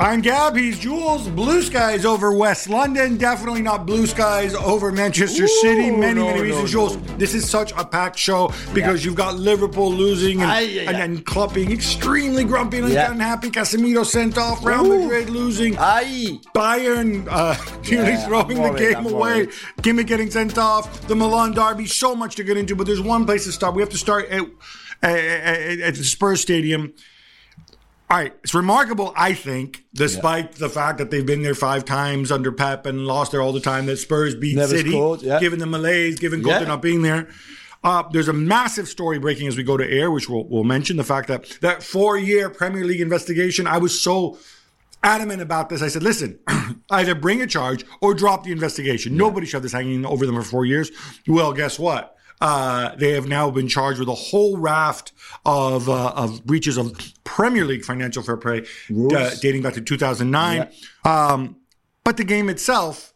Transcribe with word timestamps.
I'm 0.00 0.20
Gab, 0.20 0.54
he's 0.54 0.78
Jules. 0.78 1.26
Blue 1.28 1.60
skies 1.60 2.04
over 2.04 2.32
West 2.32 2.68
London, 2.68 3.16
definitely 3.16 3.62
not 3.62 3.84
blue 3.84 4.06
skies 4.06 4.54
over 4.54 4.92
Manchester 4.92 5.42
Ooh, 5.42 5.48
City. 5.60 5.90
Many, 5.90 6.20
no, 6.20 6.26
many 6.26 6.40
reasons, 6.42 6.62
no, 6.62 6.66
Jules. 6.68 6.96
no. 6.96 7.16
This 7.16 7.34
is 7.34 7.50
such 7.50 7.72
a 7.72 7.84
packed 7.84 8.16
show 8.16 8.52
because 8.72 9.04
you've 9.04 9.16
got 9.16 9.34
Liverpool 9.34 9.90
losing 9.92 10.40
and, 10.40 10.52
Aye, 10.52 10.60
and 10.86 10.90
aye. 10.90 10.92
then 11.00 11.22
Klopp 11.24 11.52
being 11.54 11.72
extremely 11.72 12.44
grumpy 12.44 12.78
and 12.78 12.90
Yeah. 12.90 13.10
unhappy. 13.10 13.50
Casemiro 13.50 14.06
sent 14.06 14.38
off, 14.38 14.64
Real 14.64 14.86
Ooh. 14.86 15.00
Madrid 15.02 15.30
losing. 15.30 15.76
Aye. 15.76 16.38
Bayern 16.54 17.26
uh, 17.28 17.56
nearly 17.90 18.10
Yeah, 18.12 18.24
throwing 18.26 18.62
the 18.62 18.78
game 18.78 18.98
I'm 18.98 19.06
away. 19.06 19.12
worried. 19.46 19.50
Kimmich 19.82 20.06
getting 20.06 20.30
sent 20.30 20.56
off. 20.58 21.08
The 21.08 21.16
Milan 21.16 21.54
derby. 21.54 21.86
So 21.86 22.14
much 22.14 22.36
to 22.36 22.44
get 22.44 22.56
into, 22.56 22.76
but 22.76 22.86
there's 22.86 23.00
one 23.02 23.26
place 23.26 23.46
to 23.46 23.52
start. 23.52 23.74
We 23.74 23.82
have 23.82 23.90
to 23.90 23.98
start 23.98 24.28
at, 24.28 24.44
at, 25.02 25.18
at, 25.18 25.80
at 25.80 25.94
the 25.96 26.04
Spurs 26.04 26.40
Stadium. 26.40 26.92
All 28.10 28.16
right, 28.16 28.34
it's 28.42 28.54
remarkable, 28.54 29.12
I 29.14 29.34
think, 29.34 29.84
despite 29.92 30.52
the 30.52 30.70
fact 30.70 30.96
that 30.96 31.10
they've 31.10 31.26
been 31.26 31.42
there 31.42 31.54
five 31.54 31.84
times 31.84 32.32
under 32.32 32.50
Pep 32.50 32.86
and 32.86 33.06
lost 33.06 33.32
there 33.32 33.42
all 33.42 33.52
the 33.52 33.60
time, 33.60 33.84
that 33.84 33.98
Spurs 33.98 34.34
beat 34.34 34.56
Never 34.56 34.76
City, 34.78 34.90
scored, 34.92 35.20
yeah. 35.20 35.38
given 35.40 35.58
the 35.58 35.66
malaise, 35.66 36.18
given 36.18 36.42
Conte 36.42 36.62
Yeah. 36.62 36.68
not 36.68 36.80
being 36.80 37.02
there. 37.02 37.28
Uh, 37.84 38.02
there's 38.10 38.28
a 38.28 38.32
massive 38.32 38.88
story 38.88 39.18
breaking 39.18 39.46
as 39.46 39.58
we 39.58 39.62
go 39.62 39.76
to 39.76 39.86
air, 39.88 40.10
which 40.10 40.28
we'll, 40.28 40.44
we'll 40.44 40.64
mention 40.64 40.96
the 40.96 41.04
fact 41.04 41.28
that 41.28 41.58
that 41.60 41.82
four-year 41.82 42.48
Premier 42.50 42.84
League 42.84 43.00
investigation. 43.02 43.66
I 43.66 43.76
was 43.76 44.00
so 44.00 44.38
adamant 45.02 45.42
about 45.42 45.68
this. 45.68 45.82
I 45.82 45.88
said, 45.88 46.02
listen, 46.02 46.38
either 46.90 47.14
bring 47.14 47.42
a 47.42 47.46
charge 47.46 47.84
or 48.00 48.14
drop 48.14 48.44
the 48.44 48.52
investigation. 48.52 49.16
Nobody 49.16 49.46
should 49.46 49.54
have 49.56 49.62
this 49.62 49.72
hanging 49.72 50.04
over 50.06 50.26
them 50.26 50.34
for 50.34 50.42
four 50.42 50.64
years. 50.64 50.90
Well, 51.26 51.52
guess 51.52 51.78
what? 51.78 52.16
Uh, 52.40 52.94
they 52.96 53.12
have 53.12 53.26
now 53.26 53.50
been 53.50 53.68
charged 53.68 53.98
with 53.98 54.08
a 54.08 54.14
whole 54.14 54.56
raft 54.58 55.12
of 55.44 55.88
uh, 55.88 56.10
of 56.10 56.44
breaches 56.44 56.76
of 56.76 56.92
Premier 57.24 57.64
League 57.64 57.84
financial 57.84 58.22
fair 58.22 58.36
play 58.36 58.64
uh, 59.12 59.30
dating 59.40 59.62
back 59.62 59.74
to 59.74 59.80
2009. 59.80 60.68
Um, 61.04 61.56
but 62.04 62.16
the 62.16 62.24
game 62.24 62.48
itself, 62.48 63.12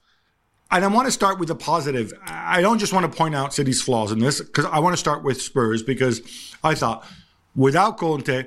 and 0.70 0.84
I 0.84 0.88
want 0.88 1.06
to 1.06 1.12
start 1.12 1.38
with 1.38 1.50
a 1.50 1.54
positive. 1.54 2.12
I 2.26 2.60
don't 2.60 2.78
just 2.78 2.92
want 2.92 3.10
to 3.10 3.16
point 3.16 3.34
out 3.34 3.54
City's 3.54 3.80
flaws 3.80 4.10
in 4.12 4.18
this 4.18 4.40
because 4.40 4.64
I 4.64 4.80
want 4.80 4.92
to 4.94 4.98
start 4.98 5.22
with 5.22 5.40
Spurs 5.40 5.82
because 5.82 6.20
I 6.64 6.74
thought 6.74 7.06
without 7.54 7.98
Conte, 7.98 8.44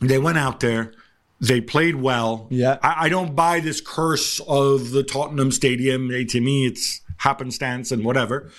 they 0.00 0.18
went 0.18 0.38
out 0.38 0.60
there. 0.60 0.92
They 1.40 1.60
played 1.60 1.96
well. 1.96 2.46
Yeah. 2.50 2.78
I, 2.82 3.06
I 3.06 3.08
don't 3.08 3.34
buy 3.34 3.60
this 3.60 3.80
curse 3.80 4.40
of 4.46 4.90
the 4.90 5.02
Tottenham 5.02 5.50
Stadium. 5.50 6.08
To 6.08 6.40
me, 6.40 6.66
it's 6.66 7.00
happenstance 7.18 7.90
and 7.90 8.04
whatever. 8.04 8.50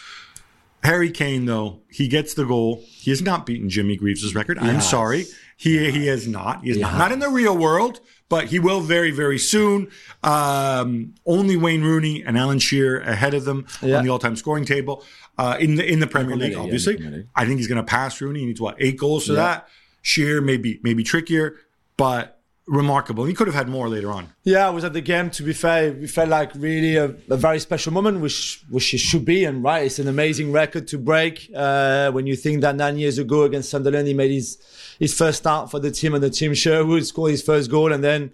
Harry 0.84 1.12
Kane, 1.12 1.45
though, 1.45 1.81
he 1.89 2.08
gets 2.08 2.34
the 2.34 2.45
goal. 2.45 2.84
He 2.86 3.09
has 3.12 3.22
not 3.22 3.45
beaten 3.45 3.70
Jimmy 3.70 3.95
Greaves' 3.95 4.36
record. 4.36 4.59
I'm 4.59 4.81
sorry. 4.81 5.26
He 5.56 5.89
he 5.92 6.08
has 6.08 6.28
not. 6.28 6.64
He 6.64 6.72
is 6.72 6.78
not. 6.78 6.92
Yes. 6.92 6.98
Not 7.00 7.12
in 7.14 7.20
the 7.20 7.30
real 7.30 7.58
world, 7.58 8.02
but 8.28 8.45
he 8.48 8.59
will 8.59 8.81
very, 8.81 9.11
very 9.11 9.38
soon. 9.39 9.89
Um, 10.23 11.14
only 11.26 11.56
Wayne 11.58 11.84
Rooney 11.84 12.23
and 12.23 12.38
Alan 12.38 12.59
Shearer 12.59 13.00
ahead 13.00 13.34
of 13.34 13.45
them 13.45 13.66
Yeah. 13.81 13.98
on 13.98 14.04
the 14.04 14.09
all-time 14.09 14.36
scoring 14.36 14.66
table. 14.66 15.04
Uh, 15.38 15.58
in 15.59 15.76
the 15.76 15.86
in 15.89 16.00
the 16.00 16.08
Premier 16.08 16.36
League, 16.36 16.52
yeah, 16.54 16.59
obviously. 16.59 16.98
League. 16.98 17.28
I 17.36 17.45
think 17.45 17.58
he's 17.59 17.67
going 17.67 17.78
to 17.78 17.84
pass 17.84 18.20
Rooney. 18.22 18.42
He 18.42 18.45
needs 18.48 18.61
what 18.61 18.76
eight 18.80 18.98
goals 18.98 19.26
to 19.26 19.31
Yeah. 19.34 19.38
that. 19.38 19.67
Shearer 20.02 20.42
maybe 20.42 20.80
maybe 20.84 21.04
trickier, 21.04 21.56
but 21.98 22.42
remarkable. 22.66 23.25
He 23.25 23.33
could 23.33 23.47
have 23.47 23.56
had 23.56 23.67
more 23.67 23.89
later 23.89 24.11
on. 24.11 24.30
Yeah, 24.44 24.67
I 24.67 24.69
was 24.69 24.83
at 24.83 24.94
the 24.94 25.02
game. 25.02 25.30
To 25.31 25.44
be 25.44 25.53
fair, 25.53 25.92
we 25.94 26.08
felt 26.08 26.30
like 26.30 26.52
really 26.56 26.95
a, 26.95 27.05
a 27.30 27.38
very 27.38 27.59
special 27.59 27.92
moment, 27.92 28.22
which 28.22 28.64
which 28.70 28.94
it 28.94 29.00
should 29.00 29.25
be. 29.25 29.45
And 29.45 29.64
right, 29.64 29.86
it's 29.86 30.00
an 30.00 30.08
amazing 30.08 30.52
record 30.52 30.88
to 30.89 30.97
break. 30.97 31.50
Uh, 31.55 32.11
when 32.11 32.28
you 32.28 32.36
think 32.36 32.61
that 32.61 32.75
nine 32.75 32.97
years 32.97 33.17
ago 33.17 33.44
against 33.44 33.70
Sunderland, 33.70 34.08
he 34.08 34.14
made 34.14 34.31
his 34.31 34.58
his 35.00 35.14
first 35.14 35.39
start 35.39 35.72
for 35.72 35.80
the 35.80 35.92
team, 35.92 36.14
and 36.14 36.23
the 36.23 36.30
Tim 36.30 36.53
Sherwood 36.53 37.05
scored 37.05 37.31
his 37.31 37.42
first 37.42 37.70
goal, 37.70 37.92
and 37.92 38.03
then 38.03 38.31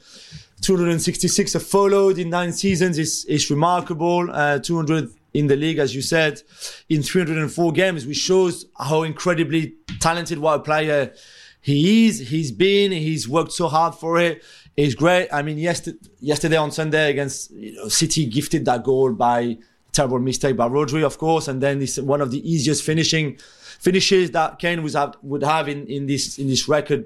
266 0.62 1.54
have 1.54 1.64
followed 1.64 2.18
in 2.18 2.30
nine 2.30 2.52
seasons. 2.52 2.98
It's 2.98 3.26
it's 3.26 3.50
remarkable. 3.50 4.30
Uh, 4.32 4.60
200 4.60 5.12
in 5.34 5.48
the 5.48 5.56
league, 5.56 5.78
as 5.78 5.94
you 5.94 6.02
said, 6.02 6.42
in 6.90 7.04
304 7.04 7.72
games, 7.72 8.06
which 8.08 8.18
shows 8.18 8.66
how 8.78 9.04
incredibly 9.04 9.76
talented 10.00 10.40
what 10.40 10.60
a 10.60 10.64
player 10.64 11.14
he 11.62 12.08
is. 12.08 12.20
He's 12.30 12.52
been. 12.52 12.92
He's 12.92 13.28
worked 13.28 13.52
so 13.52 13.68
hard 13.68 13.96
for 13.96 14.20
it. 14.20 14.44
It's 14.78 14.96
great. 14.96 15.28
I 15.32 15.42
mean, 15.42 15.58
yesterday, 15.58 15.98
yesterday 16.20 16.56
on 16.56 16.72
Sunday 16.72 17.10
against 17.10 17.52
you 17.52 17.76
know, 17.76 17.88
City, 17.90 18.26
gifted 18.26 18.66
that 18.66 18.84
goal 18.84 19.12
by 19.14 19.58
terrible 19.92 20.20
mistake 20.20 20.56
by 20.56 20.70
Rodri, 20.70 21.04
of 21.04 21.18
course, 21.18 21.48
and 21.48 21.62
then 21.62 21.82
it's 21.82 21.98
one 21.98 22.22
of 22.22 22.32
the 22.32 22.50
easiest 22.50 22.84
finishing 22.84 23.38
finishes 23.80 24.32
that 24.32 24.60
Kane 24.60 24.84
was 24.84 24.94
have, 24.94 25.16
would 25.22 25.44
have 25.44 25.68
in, 25.68 25.88
in 25.88 26.06
this 26.06 26.38
in 26.38 26.48
this 26.48 26.68
record 26.68 27.06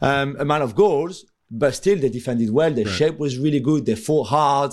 um, 0.00 0.36
amount 0.38 0.62
of 0.62 0.74
goals. 0.74 1.26
But 1.50 1.74
still, 1.74 1.98
they 1.98 2.08
defended 2.08 2.50
well. 2.50 2.72
Their 2.72 2.86
shape 2.86 3.18
was 3.18 3.36
really 3.36 3.58
good. 3.58 3.84
They 3.84 3.96
fought 3.96 4.28
hard. 4.28 4.72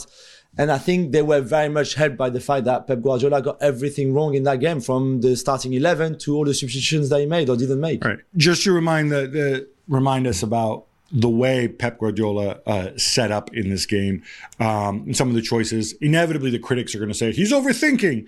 And 0.58 0.72
I 0.72 0.78
think 0.78 1.12
they 1.12 1.22
were 1.22 1.42
very 1.42 1.70
much 1.70 1.94
helped 1.94 2.18
by 2.18 2.30
the 2.30 2.40
fact 2.40 2.66
that 2.66 2.88
Pep 2.88 3.02
Guardiola 3.02 3.42
got 3.42 3.62
everything 3.62 4.14
wrong 4.14 4.34
in 4.34 4.44
that 4.44 4.60
game 4.60 4.82
from 4.82 5.22
the 5.22 5.36
starting 5.36 5.74
11 5.74 6.18
to 6.20 6.36
all 6.36 6.46
the 6.46 6.54
substitutions 6.54 7.10
that 7.10 7.20
he 7.20 7.26
made 7.26 7.50
or 7.50 7.56
didn't 7.56 7.80
make. 7.80 8.04
Right. 8.04 8.20
Just 8.36 8.64
to 8.64 8.72
remind 8.72 9.12
the, 9.12 9.28
the 9.28 9.68
remind 9.88 10.26
us 10.26 10.42
about 10.42 10.86
the 11.12 11.30
way 11.30 11.68
Pep 11.68 12.00
Guardiola 12.00 12.60
uh, 12.66 12.90
set 12.98 13.32
up 13.32 13.54
in 13.56 13.70
this 13.70 13.86
game, 13.86 14.24
um, 14.60 15.04
and 15.06 15.16
some 15.16 15.30
of 15.30 15.36
the 15.36 15.42
choices. 15.42 15.94
Inevitably, 15.94 16.52
the 16.52 16.60
critics 16.60 16.94
are 16.96 17.00
going 17.00 17.10
to 17.10 17.16
say 17.16 17.32
he's 17.32 17.52
overthinking. 17.52 18.28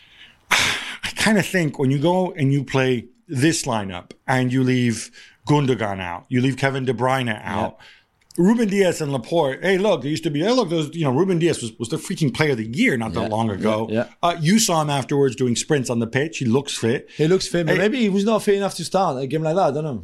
I 0.50 1.10
kind 1.16 1.38
of 1.38 1.46
think 1.46 1.78
when 1.78 1.90
you 1.90 1.98
go 1.98 2.32
and 2.32 2.52
you 2.52 2.64
play 2.64 3.06
this 3.28 3.64
lineup 3.64 4.12
and 4.26 4.52
you 4.52 4.64
leave 4.64 5.10
Gundogan 5.46 6.00
out, 6.00 6.26
you 6.28 6.40
leave 6.40 6.56
Kevin 6.56 6.84
De 6.84 6.92
Bruyne 6.92 7.40
out. 7.44 7.78
Ruben 8.38 8.68
Dias 8.68 9.00
and 9.00 9.12
Laporte. 9.12 9.62
Hey, 9.62 9.78
look, 9.78 10.02
there 10.02 10.10
used 10.10 10.24
to 10.24 10.30
be. 10.30 10.40
Hey, 10.40 10.52
look, 10.52 10.68
those. 10.70 10.94
You 10.94 11.04
know, 11.04 11.12
Ruben 11.12 11.38
Dias 11.38 11.62
was, 11.62 11.72
was 11.78 11.88
the 11.88 11.96
freaking 11.96 12.34
player 12.34 12.50
of 12.52 12.58
the 12.58 12.66
year 12.66 12.96
not 12.96 13.12
that 13.14 13.22
Yeah, 13.22 13.28
long 13.28 13.50
ago. 13.50 13.88
yeah, 13.90 14.04
yeah. 14.06 14.12
Uh, 14.22 14.36
you 14.40 14.58
saw 14.58 14.82
him 14.82 14.90
afterwards 14.90 15.36
doing 15.36 15.56
sprints 15.56 15.88
on 15.90 15.98
the 16.00 16.06
pitch. 16.06 16.38
He 16.38 16.44
looks 16.44 16.76
fit. 16.76 17.08
He 17.16 17.26
looks 17.28 17.48
fit, 17.48 17.66
but 17.66 17.76
Hey. 17.76 17.82
maybe 17.82 17.98
he 18.00 18.08
was 18.08 18.24
not 18.24 18.42
fit 18.42 18.54
enough 18.56 18.74
to 18.76 18.84
start 18.84 19.22
a 19.22 19.26
game 19.26 19.42
like 19.42 19.56
that. 19.56 19.68
I 19.68 19.70
don't 19.70 19.84
know. 19.84 20.02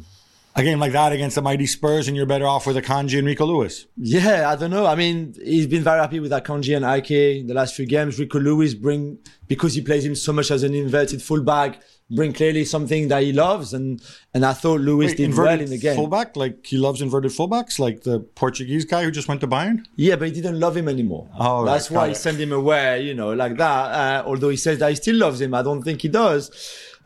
a 0.55 0.61
game 0.61 0.79
like 0.79 0.91
that 0.91 1.11
against 1.11 1.33
the 1.35 1.41
mighty 1.41 1.65
Spurs, 1.65 2.07
and 2.07 2.15
you're 2.15 2.27
better 2.27 2.45
off 2.45 2.67
with 2.67 2.75
Akanji 2.75 3.17
and 3.17 3.25
Rico 3.25 3.43
Lewis. 3.43 3.87
Yeah, 3.97 4.51
I 4.51 4.55
don't 4.55 4.69
know. 4.69 4.85
I 4.85 4.93
mean, 4.93 5.33
he's 5.43 5.65
been 5.65 5.81
very 5.83 5.99
happy 5.99 6.19
with 6.19 6.31
Akanji 6.31 6.75
and 6.75 6.85
Aké 6.85 7.39
in 7.39 7.47
the 7.47 7.55
last 7.55 7.73
few 7.73 7.87
games. 7.87 8.19
Rico 8.19 8.39
Lewis 8.39 8.75
bring 8.75 9.17
because 9.47 9.73
he 9.73 9.81
plays 9.81 10.05
him 10.05 10.13
so 10.13 10.31
much 10.31 10.51
as 10.51 10.61
an 10.61 10.75
inverted 10.75 11.23
fullback, 11.23 11.81
bring 12.15 12.33
clearly 12.33 12.65
something 12.65 13.07
that 13.07 13.23
he 13.23 13.33
loves, 13.33 13.73
and 13.73 14.01
and 14.33 14.45
I 14.45 14.53
thought 14.53 14.81
Lewis 14.81 15.11
Wait, 15.11 15.17
did 15.17 15.37
well 15.37 15.59
in 15.59 15.69
the 15.69 15.77
game. 15.77 15.95
Fullback, 15.95 16.35
like 16.35 16.65
he 16.65 16.77
loves 16.77 17.01
inverted 17.01 17.31
fullbacks, 17.31 17.79
like 17.79 18.03
the 18.03 18.19
Portuguese 18.19 18.85
guy 18.85 19.03
who 19.03 19.11
just 19.11 19.27
went 19.27 19.41
to 19.41 19.47
Bayern. 19.47 19.85
Yeah, 19.95 20.15
but 20.15 20.27
he 20.27 20.33
didn't 20.33 20.59
love 20.59 20.75
him 20.77 20.87
anymore. 20.87 21.29
Oh, 21.37 21.65
That's 21.65 21.89
right, 21.91 21.97
why 21.97 22.07
he 22.09 22.15
sent 22.15 22.39
him 22.39 22.51
away, 22.51 23.03
you 23.03 23.13
know, 23.13 23.33
like 23.33 23.57
that. 23.57 24.23
Uh, 24.25 24.27
although 24.27 24.49
he 24.49 24.57
says 24.57 24.79
that 24.79 24.89
he 24.89 24.95
still 24.95 25.15
loves 25.15 25.41
him, 25.41 25.53
I 25.53 25.61
don't 25.61 25.83
think 25.83 26.01
he 26.01 26.07
does. 26.07 26.51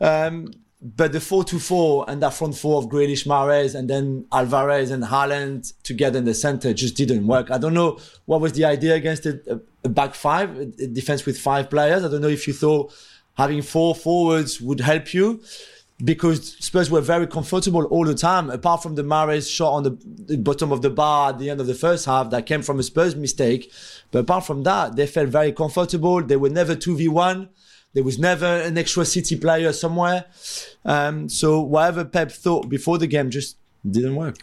Um, 0.00 0.52
but 0.80 1.10
the 1.12 1.18
4-2-4 1.18 2.04
and 2.06 2.22
that 2.22 2.34
front 2.34 2.56
four 2.56 2.80
of 2.80 2.88
Grealish, 2.88 3.26
Mahrez, 3.26 3.74
and 3.74 3.90
then 3.90 4.26
Alvarez 4.30 4.92
and 4.92 5.02
Haaland 5.02 5.72
together 5.82 6.20
in 6.20 6.24
the 6.24 6.34
center 6.34 6.72
just 6.72 6.96
didn't 6.96 7.26
work. 7.26 7.50
I 7.50 7.58
don't 7.58 7.74
know 7.74 7.98
what 8.26 8.40
was 8.40 8.52
the 8.52 8.64
idea 8.64 8.94
against 8.94 9.26
a, 9.26 9.60
a, 9.82 9.88
back 9.88 10.14
five, 10.14 10.56
a 10.56 10.66
defense 10.86 11.26
with 11.26 11.36
five 11.36 11.68
players. 11.68 12.04
I 12.04 12.08
don't 12.08 12.20
know 12.20 12.28
if 12.28 12.46
you 12.46 12.54
thought 12.54 12.94
having 13.38 13.62
four 13.62 13.94
forwards 13.94 14.60
would 14.60 14.80
help 14.80 15.14
you 15.14 15.40
because 16.04 16.56
Spurs 16.58 16.90
were 16.90 17.00
very 17.00 17.26
comfortable 17.26 17.84
all 17.86 18.04
the 18.04 18.14
time, 18.14 18.50
apart 18.50 18.82
from 18.82 18.94
the 18.94 19.02
Mahrez 19.02 19.50
shot 19.50 19.72
on 19.72 19.82
the, 19.82 19.98
the 20.26 20.36
bottom 20.36 20.70
of 20.70 20.82
the 20.82 20.90
bar 20.90 21.30
at 21.30 21.38
the 21.38 21.50
end 21.50 21.60
of 21.60 21.66
the 21.66 21.74
first 21.74 22.06
half 22.06 22.30
that 22.30 22.46
came 22.46 22.62
from 22.62 22.78
a 22.78 22.82
Spurs 22.82 23.16
mistake. 23.16 23.72
But 24.10 24.20
apart 24.20 24.46
from 24.46 24.62
that, 24.64 24.96
they 24.96 25.06
felt 25.06 25.28
very 25.28 25.52
comfortable. 25.52 26.22
They 26.22 26.36
were 26.36 26.50
never 26.50 26.76
2v1. 26.76 27.48
There 27.94 28.04
was 28.04 28.18
never 28.18 28.46
an 28.46 28.78
extra 28.78 29.04
City 29.04 29.36
player 29.36 29.72
somewhere. 29.72 30.26
Um, 30.84 31.28
so 31.28 31.60
whatever 31.60 32.04
Pep 32.04 32.30
thought 32.30 32.68
before 32.68 32.98
the 32.98 33.06
game 33.06 33.30
just 33.30 33.56
didn't 33.92 34.16
work. 34.16 34.36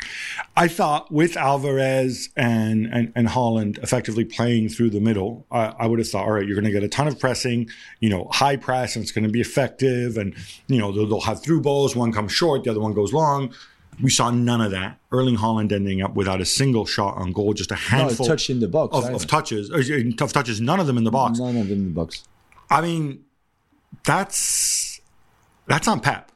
I 0.56 0.68
thought 0.68 1.12
with 1.12 1.38
Alvarez 1.38 2.30
and 2.36 2.86
and, 2.88 3.12
and 3.16 3.28
Haaland 3.28 3.78
effectively 3.84 4.26
playing 4.26 4.70
through 4.70 4.90
the 4.92 5.00
middle, 5.00 5.46
I, 5.52 5.74
I 5.80 5.88
would 5.88 6.00
have 6.00 6.10
thought, 6.10 6.26
all 6.26 6.32
right, 6.34 6.46
you're 6.46 6.56
going 6.56 6.66
to 6.66 6.72
get 6.72 6.84
a 6.84 6.88
ton 6.88 7.08
of 7.08 7.20
pressing, 7.20 7.70
you 8.00 8.10
know, 8.10 8.28
high 8.32 8.56
press, 8.58 8.96
and 8.96 9.04
it's 9.04 9.12
going 9.12 9.26
to 9.26 9.30
be 9.32 9.42
effective, 9.42 10.18
and 10.18 10.36
you 10.68 10.78
know 10.80 10.92
they'll, 10.92 11.08
they'll 11.08 11.22
have 11.22 11.42
through 11.44 11.62
balls. 11.62 11.96
One 11.96 12.12
comes 12.12 12.32
short, 12.32 12.64
the 12.64 12.72
other 12.72 12.80
one 12.80 12.94
goes 12.94 13.14
long. 13.14 13.54
We 14.02 14.10
saw 14.10 14.30
none 14.30 14.60
of 14.60 14.72
that. 14.72 15.00
Erling 15.12 15.38
Haaland 15.38 15.72
ending 15.72 16.02
up 16.02 16.16
without 16.16 16.42
a 16.42 16.46
single 16.46 16.86
shot 16.86 17.16
on 17.16 17.32
goal, 17.32 17.54
just 17.54 17.72
a 17.72 17.76
No, 17.76 17.80
handful 17.80 18.28
touch 18.28 18.50
in 18.50 18.60
the 18.60 18.68
box. 18.68 18.94
of, 18.98 19.06
of 19.14 19.26
touches, 19.26 19.72
uh, 19.72 19.82
tough 20.18 20.34
touches, 20.34 20.60
none 20.60 20.82
of 20.82 20.88
them 20.88 20.98
in 20.98 21.06
the 21.06 21.12
box. 21.12 21.40
None 21.40 21.56
of 21.56 21.70
them 21.70 21.78
in 21.78 21.86
the 21.86 21.94
box. 21.94 22.24
I 22.70 22.82
mean, 22.82 23.24
that's 24.04 25.00
that's 25.68 25.88
on 25.88 26.02
Pep. 26.02 26.32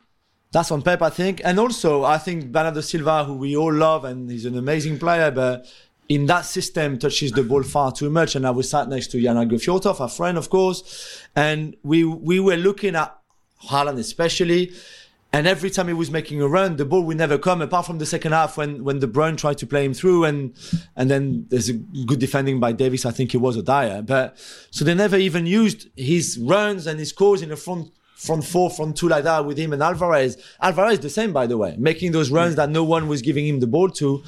That's 0.51 0.72
on 0.72 0.81
Pep, 0.81 1.01
I 1.04 1.12
think. 1.12 1.42
And 1.44 1.60
also, 1.60 2.04
I 2.04 2.18
think 2.18 2.51
Bernardo 2.51 2.81
Silva, 2.81 3.24
who 3.24 3.36
we 3.36 3.56
all 3.56 3.74
love, 3.74 4.04
and 4.04 4.30
he's 4.30 4.46
an 4.46 4.57
amazing 4.57 4.98
player, 4.98 5.30
but 5.30 5.68
in 6.07 6.25
that 6.25 6.42
system, 6.42 6.98
touches 6.98 7.31
the 7.31 7.44
ball 7.44 7.62
far 7.62 7.92
too 7.92 8.10
much. 8.10 8.36
And 8.36 8.48
I 8.48 8.50
was 8.50 8.68
sat 8.69 8.90
next 8.90 9.07
to 9.12 9.18
Yana 9.18 9.48
Gofiotov, 9.48 10.00
a 10.00 10.10
friend, 10.10 10.38
of 10.40 10.50
course, 10.50 11.24
and 11.36 11.75
we 11.84 12.04
we 12.04 12.40
were 12.40 12.57
looking 12.57 12.96
at 12.96 13.16
Haaland 13.69 14.00
especially, 14.00 14.74
And 15.31 15.46
every 15.46 15.69
time 15.69 15.88
he 15.88 15.94
was 15.94 16.10
making 16.10 16.42
a 16.42 16.48
run, 16.48 16.78
the 16.78 16.86
ball 16.86 17.04
would 17.04 17.18
never 17.18 17.38
come, 17.38 17.62
apart 17.62 17.86
from 17.86 18.00
the 18.00 18.06
second 18.06 18.31
half 18.31 18.57
when, 18.57 18.84
when 18.84 19.00
De 19.00 19.06
Bruyne 19.06 19.38
tried 19.38 19.60
to 19.60 19.68
play 19.68 19.86
him 19.86 19.94
through, 19.94 20.24
and 20.24 20.56
and 20.96 21.10
then 21.10 21.46
there's 21.50 21.69
a 21.69 21.74
good 21.74 22.19
defending 22.19 22.60
by 22.60 22.72
Davies, 22.72 23.06
I 23.06 23.12
think 23.12 23.36
it 23.36 23.38
was 23.38 23.56
a 23.56 23.62
Dier. 23.62 24.01
But 24.01 24.38
so 24.72 24.84
they 24.84 24.96
never 24.96 25.18
even 25.18 25.46
used 25.46 25.88
his 25.96 26.40
runs 26.40 26.88
and 26.88 26.98
his 26.98 27.10
scores 27.10 27.44
in 27.44 27.50
the 27.50 27.56
front 27.56 27.92
front 28.19 28.44
four, 28.44 28.69
front 28.69 28.98
two 28.98 29.07
like 29.07 29.24
that 29.24 29.45
with 29.45 29.57
him 29.57 29.71
and 29.71 29.81
Alvarez. 29.81 30.38
Alvarez 30.62 31.00
the 31.00 31.10
same, 31.10 31.31
by 31.31 31.48
the 31.48 31.57
way, 31.57 31.75
making 31.77 32.12
those 32.12 32.30
runs 32.30 32.54
mm. 32.54 32.57
that 32.57 32.69
no 32.69 32.83
one 32.83 33.07
was 33.07 33.21
giving 33.21 33.48
him 33.48 33.62
the 33.62 33.68
ball 33.68 33.89
to. 33.89 34.21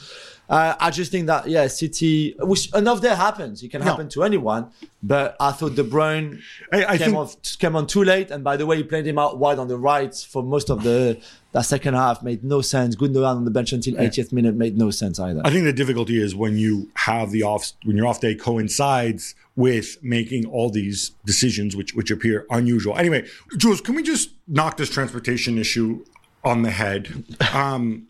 Uh, 0.51 0.75
I 0.81 0.91
just 0.91 1.11
think 1.13 1.27
that 1.27 1.47
yeah, 1.47 1.65
City. 1.67 2.35
Which 2.39 2.73
enough 2.75 2.99
that 3.01 3.15
happens. 3.15 3.63
It 3.63 3.69
can 3.71 3.81
happen 3.81 4.09
to 4.09 4.23
anyone. 4.25 4.69
But 5.01 5.37
I 5.39 5.51
thought 5.53 5.75
De 5.75 5.83
Bruyne 5.83 6.41
I- 6.73 6.85
I 6.85 6.97
came 6.97 7.07
think- 7.07 7.17
off 7.17 7.35
came 7.57 7.75
on 7.77 7.87
too 7.87 8.03
late. 8.03 8.31
And 8.31 8.43
by 8.43 8.57
the 8.57 8.65
way, 8.65 8.75
he 8.75 8.83
played 8.83 9.07
him 9.07 9.17
out 9.17 9.39
wide 9.39 9.59
on 9.59 9.69
the 9.69 9.77
right 9.77 10.13
for 10.13 10.43
most 10.43 10.69
of 10.69 10.83
the 10.83 11.17
that 11.53 11.61
second 11.65 11.93
half. 11.93 12.21
Made 12.21 12.43
no 12.43 12.59
sense. 12.61 12.97
Gundogan 12.97 13.37
on 13.37 13.45
the 13.45 13.51
bench 13.51 13.71
until 13.71 13.95
80th 13.95 14.33
minute 14.33 14.55
made 14.55 14.77
no 14.77 14.91
sense 14.91 15.19
either. 15.21 15.41
I 15.45 15.51
think 15.51 15.63
the 15.63 15.73
difficulty 15.73 16.21
is 16.21 16.35
when 16.35 16.57
you 16.57 16.91
have 16.95 17.31
the 17.31 17.43
off 17.43 17.71
when 17.85 17.95
your 17.95 18.05
off 18.07 18.19
day 18.19 18.35
coincides 18.35 19.33
with 19.55 19.97
making 20.03 20.45
all 20.47 20.69
these 20.69 21.11
decisions 21.25 21.75
which 21.77 21.93
which 21.95 22.11
appear 22.11 22.45
unusual. 22.49 22.97
Anyway, 22.97 23.25
Jules, 23.57 23.79
can 23.79 23.95
we 23.95 24.03
just 24.03 24.31
knock 24.49 24.75
this 24.75 24.89
transportation 24.89 25.57
issue 25.57 26.03
on 26.43 26.61
the 26.63 26.71
head? 26.71 27.23
Um, 27.53 28.07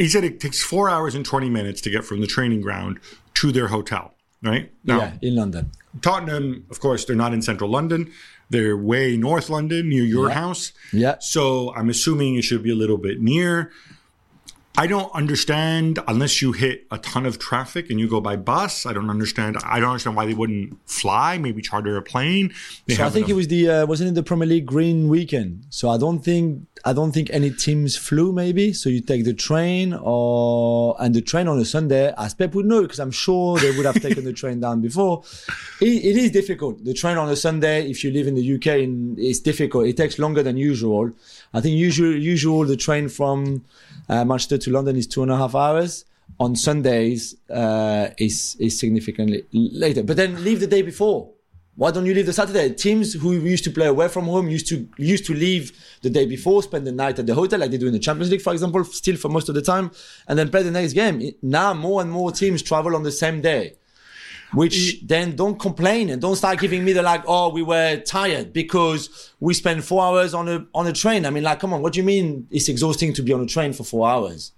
he 0.00 0.08
said 0.08 0.24
it 0.24 0.40
takes 0.40 0.62
four 0.62 0.88
hours 0.88 1.14
and 1.14 1.24
twenty 1.24 1.50
minutes 1.50 1.80
to 1.82 1.90
get 1.90 2.04
from 2.04 2.20
the 2.20 2.26
training 2.26 2.60
ground 2.62 2.98
to 3.34 3.52
their 3.52 3.68
hotel. 3.68 4.14
Right 4.42 4.72
now, 4.84 4.98
yeah, 4.98 5.12
in 5.20 5.36
London. 5.36 5.70
Tottenham, 6.00 6.64
of 6.70 6.80
course, 6.80 7.04
they're 7.04 7.14
not 7.14 7.34
in 7.34 7.42
central 7.42 7.68
London. 7.68 8.10
They're 8.48 8.76
way 8.76 9.16
north 9.18 9.50
London, 9.50 9.90
near 9.90 10.02
your 10.02 10.28
Yeah. 10.28 10.34
house. 10.34 10.72
Yeah. 10.94 11.16
So 11.20 11.74
I'm 11.74 11.90
assuming 11.90 12.36
it 12.36 12.42
should 12.44 12.62
be 12.62 12.70
a 12.70 12.74
little 12.74 12.96
bit 12.96 13.20
near. 13.20 13.70
I 14.80 14.86
don't 14.86 15.14
understand 15.14 15.98
unless 16.08 16.40
you 16.40 16.52
hit 16.52 16.86
a 16.90 16.96
ton 16.96 17.26
of 17.26 17.38
traffic 17.38 17.90
and 17.90 18.00
you 18.00 18.08
go 18.08 18.18
by 18.18 18.36
bus. 18.36 18.86
I 18.86 18.94
don't 18.94 19.10
understand. 19.10 19.58
I 19.62 19.78
don't 19.78 19.90
understand 19.90 20.16
why 20.16 20.24
they 20.24 20.32
wouldn't 20.32 20.78
fly. 20.88 21.36
Maybe 21.36 21.60
charter 21.60 21.98
a 21.98 22.02
plane. 22.02 22.54
They 22.86 22.94
So 22.94 23.04
I 23.04 23.10
think 23.10 23.28
it 23.28 23.34
was 23.34 23.48
the 23.48 23.68
uh, 23.68 23.84
wasn't 23.84 24.08
it 24.08 24.14
the 24.14 24.22
Premier 24.22 24.48
League 24.48 24.64
Green 24.64 25.10
Weekend. 25.10 25.66
So 25.68 25.90
I 25.90 25.98
don't 25.98 26.20
think 26.20 26.66
I 26.82 26.94
don't 26.94 27.12
think 27.12 27.28
any 27.30 27.50
teams 27.50 27.94
flew 27.94 28.32
maybe. 28.32 28.72
So 28.72 28.88
you 28.88 29.02
take 29.02 29.26
the 29.26 29.34
train 29.34 29.92
or 29.92 30.96
and 30.98 31.14
the 31.14 31.20
train 31.20 31.46
on 31.46 31.58
a 31.58 31.66
Sunday, 31.66 32.14
as 32.16 32.32
Pep 32.32 32.54
would 32.54 32.64
know 32.64 32.80
because 32.80 33.00
I'm 33.00 33.10
sure 33.10 33.58
they 33.58 33.76
would 33.76 33.84
have 33.84 34.00
taken 34.08 34.24
the 34.24 34.32
train 34.32 34.60
down 34.60 34.80
before. 34.80 35.24
It, 35.82 36.04
it 36.10 36.16
is 36.16 36.30
difficult. 36.30 36.82
The 36.86 36.94
train 36.94 37.18
on 37.18 37.28
a 37.28 37.36
Sunday, 37.36 37.90
if 37.90 38.02
you 38.02 38.12
live 38.12 38.26
in 38.26 38.34
the 38.34 38.54
UK, 38.54 38.88
it's 39.18 39.40
difficult. 39.40 39.88
It 39.88 39.98
takes 39.98 40.18
longer 40.18 40.42
than 40.42 40.56
usual. 40.56 41.12
I 41.52 41.60
think 41.60 41.76
usual 41.76 42.14
usual 42.14 42.64
the 42.64 42.76
train 42.76 43.08
from 43.08 43.64
uh, 44.08 44.24
Manchester 44.24 44.58
to 44.58 44.70
London 44.70 44.96
is 44.96 45.06
two 45.06 45.22
and 45.22 45.30
a 45.30 45.36
half 45.36 45.54
hours. 45.54 46.04
On 46.38 46.54
Sundays 46.54 47.34
uh, 47.50 48.10
is 48.18 48.56
is 48.60 48.78
significantly 48.78 49.44
later. 49.52 50.02
But 50.02 50.16
then 50.16 50.44
leave 50.44 50.60
the 50.60 50.68
day 50.68 50.82
before. 50.82 51.30
Why 51.76 51.90
don't 51.90 52.04
you 52.04 52.14
leave 52.14 52.26
the 52.26 52.32
Saturday? 52.32 52.74
Teams 52.74 53.14
who 53.14 53.32
used 53.32 53.64
to 53.64 53.70
play 53.70 53.86
away 53.86 54.08
from 54.08 54.26
home 54.26 54.48
used 54.48 54.68
to 54.68 54.86
used 54.98 55.24
to 55.26 55.34
leave 55.34 55.72
the 56.02 56.10
day 56.10 56.26
before, 56.26 56.62
spend 56.62 56.86
the 56.86 56.92
night 56.92 57.18
at 57.18 57.26
the 57.26 57.34
hotel, 57.34 57.58
like 57.58 57.70
they 57.70 57.78
do 57.78 57.86
in 57.86 57.92
the 57.92 57.98
Champions 57.98 58.30
League, 58.30 58.42
for 58.42 58.52
example, 58.52 58.84
still 58.84 59.16
for 59.16 59.28
most 59.28 59.48
of 59.48 59.54
the 59.54 59.62
time, 59.62 59.90
and 60.28 60.38
then 60.38 60.50
play 60.50 60.62
the 60.62 60.70
next 60.70 60.92
game. 60.92 61.32
Now 61.42 61.74
more 61.74 62.00
and 62.02 62.10
more 62.10 62.30
teams 62.32 62.62
travel 62.62 62.94
on 62.94 63.02
the 63.02 63.12
same 63.12 63.40
day, 63.40 63.74
which 64.52 65.00
then 65.02 65.36
don't 65.36 65.58
complain 65.58 66.10
and 66.10 66.20
don't 66.20 66.36
start 66.36 66.58
giving 66.58 66.84
me 66.84 66.92
the 66.92 67.02
like, 67.02 67.22
oh, 67.26 67.50
we 67.50 67.62
were 67.62 67.96
tired 68.00 68.52
because 68.52 69.32
we 69.40 69.54
spent 69.54 69.84
four 69.84 70.02
hours 70.04 70.34
on 70.34 70.48
a 70.48 70.66
on 70.74 70.86
a 70.86 70.92
train. 70.92 71.26
I 71.26 71.30
mean, 71.30 71.44
like, 71.44 71.60
come 71.60 71.72
on, 71.72 71.82
what 71.82 71.92
do 71.92 72.00
you 72.00 72.04
mean 72.04 72.46
it's 72.50 72.68
exhausting 72.68 73.12
to 73.14 73.22
be 73.22 73.32
on 73.32 73.40
a 73.40 73.46
train 73.46 73.72
for 73.72 73.84
four 73.84 74.08
hours? 74.08 74.52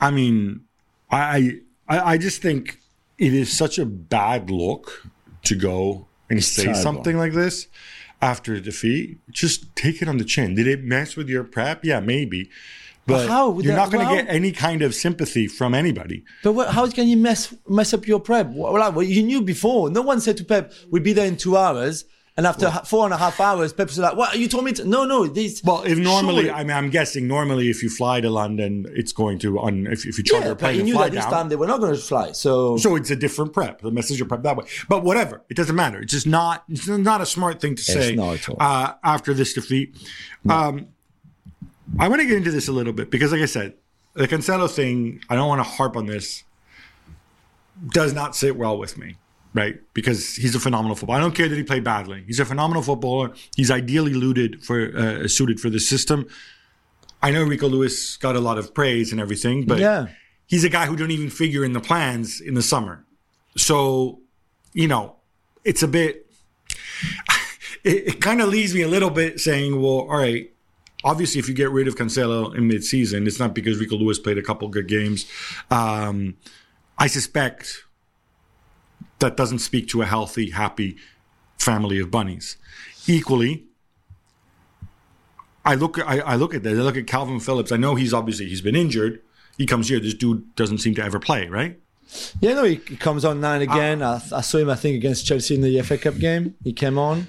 I 0.00 0.10
mean, 0.10 0.64
I, 1.10 1.60
I 1.88 2.12
I 2.12 2.18
just 2.18 2.42
think 2.42 2.78
it 3.18 3.34
is 3.34 3.56
such 3.56 3.78
a 3.78 3.86
bad 3.86 4.50
look 4.50 5.06
to 5.44 5.54
go 5.54 6.06
and 6.28 6.42
say 6.42 6.64
terrible. 6.64 6.82
something 6.82 7.18
like 7.18 7.32
this 7.32 7.68
after 8.22 8.54
a 8.54 8.60
defeat. 8.60 9.18
Just 9.30 9.74
take 9.76 10.02
it 10.02 10.08
on 10.08 10.18
the 10.18 10.24
chin. 10.24 10.54
Did 10.54 10.66
it 10.66 10.84
mess 10.84 11.16
with 11.16 11.28
your 11.28 11.44
prep? 11.44 11.84
Yeah, 11.84 12.00
maybe. 12.00 12.50
But 13.10 13.28
how 13.28 13.52
you're 13.58 13.72
that- 13.72 13.76
not 13.76 13.90
going 13.90 14.06
to 14.06 14.12
well- 14.12 14.22
get 14.24 14.32
any 14.34 14.52
kind 14.52 14.82
of 14.82 14.94
sympathy 14.94 15.46
from 15.48 15.74
anybody. 15.74 16.24
But 16.42 16.52
what, 16.52 16.68
how 16.74 16.88
can 16.90 17.08
you 17.08 17.16
mess 17.16 17.54
mess 17.68 17.92
up 17.94 18.06
your 18.06 18.20
prep? 18.20 18.48
Well, 18.50 18.72
well, 18.72 19.02
you 19.02 19.22
knew 19.22 19.42
before. 19.42 19.90
No 19.90 20.02
one 20.02 20.20
said 20.20 20.36
to 20.38 20.44
Pep, 20.44 20.72
"We'll 20.90 21.02
be 21.02 21.12
there 21.12 21.26
in 21.26 21.36
two 21.36 21.56
hours." 21.56 22.04
And 22.36 22.46
after 22.46 22.70
ha- 22.70 22.82
four 22.82 23.04
and 23.04 23.12
a 23.12 23.18
half 23.18 23.38
hours, 23.38 23.72
Pep 23.74 23.88
was 23.88 23.98
like, 23.98 24.16
"What? 24.16 24.38
You 24.38 24.48
told 24.48 24.64
me 24.64 24.72
to?" 24.72 24.84
No, 24.84 25.04
no. 25.04 25.26
This. 25.26 25.60
Well, 25.62 25.82
if 25.82 25.98
normally, 25.98 26.44
Surely- 26.44 26.50
I 26.50 26.62
mean, 26.64 26.74
I'm 26.76 26.88
guessing 26.88 27.26
normally 27.28 27.68
if 27.68 27.82
you 27.82 27.90
fly 27.90 28.20
to 28.22 28.30
London, 28.30 28.86
it's 28.94 29.12
going 29.12 29.38
to 29.40 29.58
on 29.58 29.86
if, 29.88 30.06
if 30.06 30.16
you 30.16 30.24
charter 30.24 30.46
yeah, 30.46 30.52
a 30.52 30.56
plane 30.56 30.76
and 30.76 30.84
knew 30.84 30.94
that 30.94 31.10
this 31.12 31.24
time 31.26 31.48
they 31.50 31.56
were 31.56 31.66
not 31.66 31.80
going 31.80 31.92
to 31.94 32.00
fly. 32.00 32.32
So, 32.32 32.78
So 32.78 32.96
it's 32.96 33.10
a 33.10 33.16
different 33.16 33.52
prep. 33.52 33.82
The 33.82 33.90
message 33.90 34.20
of 34.22 34.28
prep 34.28 34.42
that 34.44 34.56
way. 34.56 34.64
But 34.88 35.02
whatever, 35.02 35.42
it 35.50 35.56
doesn't 35.56 35.76
matter. 35.76 36.00
It's 36.00 36.12
just 36.12 36.26
not. 36.26 36.64
It's 36.70 36.86
not 36.88 37.20
a 37.20 37.26
smart 37.26 37.60
thing 37.60 37.74
to 37.74 37.82
say 37.82 38.14
at 38.14 38.48
all. 38.48 38.56
Uh, 38.58 38.94
after 39.04 39.34
this 39.34 39.52
defeat. 39.52 39.96
Um, 40.48 40.86
I 41.98 42.08
want 42.08 42.20
to 42.20 42.26
get 42.26 42.36
into 42.36 42.50
this 42.50 42.68
a 42.68 42.72
little 42.72 42.92
bit 42.92 43.10
because, 43.10 43.32
like 43.32 43.40
I 43.42 43.46
said, 43.46 43.74
the 44.14 44.26
Cancelo 44.28 44.70
thing. 44.70 45.20
I 45.28 45.34
don't 45.36 45.48
want 45.48 45.60
to 45.60 45.68
harp 45.68 45.96
on 45.96 46.06
this. 46.06 46.44
Does 47.88 48.12
not 48.12 48.36
sit 48.36 48.56
well 48.56 48.76
with 48.78 48.98
me, 48.98 49.16
right? 49.54 49.80
Because 49.94 50.34
he's 50.36 50.54
a 50.54 50.60
phenomenal 50.60 50.96
footballer. 50.96 51.18
I 51.18 51.22
don't 51.22 51.34
care 51.34 51.48
that 51.48 51.56
he 51.56 51.62
played 51.62 51.82
badly. 51.84 52.24
He's 52.26 52.38
a 52.40 52.44
phenomenal 52.44 52.82
footballer. 52.82 53.32
He's 53.56 53.70
ideally 53.70 54.12
suited 54.12 54.62
for 54.62 54.96
uh, 54.96 55.28
suited 55.28 55.60
for 55.60 55.70
the 55.70 55.80
system. 55.80 56.26
I 57.22 57.30
know 57.30 57.42
Rico 57.42 57.68
Lewis 57.68 58.16
got 58.16 58.36
a 58.36 58.40
lot 58.40 58.58
of 58.58 58.74
praise 58.74 59.12
and 59.12 59.20
everything, 59.20 59.64
but 59.66 59.78
Yeah. 59.78 60.06
he's 60.46 60.64
a 60.64 60.68
guy 60.68 60.86
who 60.86 60.96
don't 60.96 61.10
even 61.10 61.30
figure 61.30 61.64
in 61.64 61.72
the 61.72 61.80
plans 61.80 62.40
in 62.40 62.54
the 62.54 62.62
summer. 62.62 63.04
So, 63.56 64.20
you 64.72 64.88
know, 64.88 65.16
it's 65.64 65.82
a 65.82 65.88
bit. 65.88 66.26
It, 67.82 68.08
it 68.08 68.20
kind 68.20 68.42
of 68.42 68.50
leaves 68.50 68.74
me 68.74 68.82
a 68.82 68.88
little 68.88 69.08
bit 69.08 69.40
saying, 69.40 69.80
well, 69.80 70.00
all 70.00 70.18
right. 70.18 70.52
Obviously, 71.02 71.38
if 71.38 71.48
you 71.48 71.54
get 71.54 71.70
rid 71.70 71.88
of 71.88 71.96
Cancelo 71.96 72.54
in 72.54 72.68
mid-season, 72.68 73.26
it's 73.26 73.38
not 73.38 73.54
because 73.54 73.78
Rico 73.78 73.96
Lewis 73.96 74.18
played 74.18 74.38
a 74.38 74.42
couple 74.42 74.68
good 74.68 74.86
games. 74.86 75.26
Um, 75.70 76.36
I 76.98 77.06
suspect 77.06 77.84
that 79.20 79.36
doesn't 79.36 79.60
speak 79.60 79.88
to 79.88 80.02
a 80.02 80.06
healthy, 80.06 80.50
happy 80.50 80.96
family 81.58 81.98
of 81.98 82.10
bunnies. 82.10 82.56
Equally, 83.06 83.64
I 85.64 85.74
look 85.74 85.98
I, 85.98 86.20
I 86.20 86.36
look 86.36 86.54
at 86.54 86.62
that. 86.64 86.70
I 86.70 86.82
look 86.82 86.96
at 86.96 87.06
Kalvin 87.06 87.42
Phillips. 87.42 87.72
I 87.72 87.76
know 87.76 87.94
he's 87.94 88.12
obviously 88.12 88.48
he's 88.48 88.62
been 88.62 88.76
injured. 88.76 89.20
He 89.56 89.66
comes 89.66 89.88
here. 89.88 90.00
This 90.00 90.14
dude 90.14 90.54
doesn't 90.54 90.78
seem 90.78 90.94
to 90.96 91.04
ever 91.04 91.18
play, 91.18 91.48
right? 91.48 91.78
Yeah, 92.40 92.54
no, 92.54 92.64
he, 92.64 92.76
he 92.86 92.96
comes 92.96 93.24
on 93.24 93.40
now 93.40 93.54
and 93.54 93.62
again. 93.62 94.02
I, 94.02 94.20
I 94.32 94.40
saw 94.40 94.58
him, 94.58 94.70
I 94.70 94.76
think, 94.76 94.96
against 94.96 95.26
Chelsea 95.26 95.54
in 95.54 95.60
the 95.60 95.80
FA 95.82 95.98
Cup 95.98 96.18
game. 96.18 96.54
He 96.64 96.72
came 96.72 96.98
on. 96.98 97.26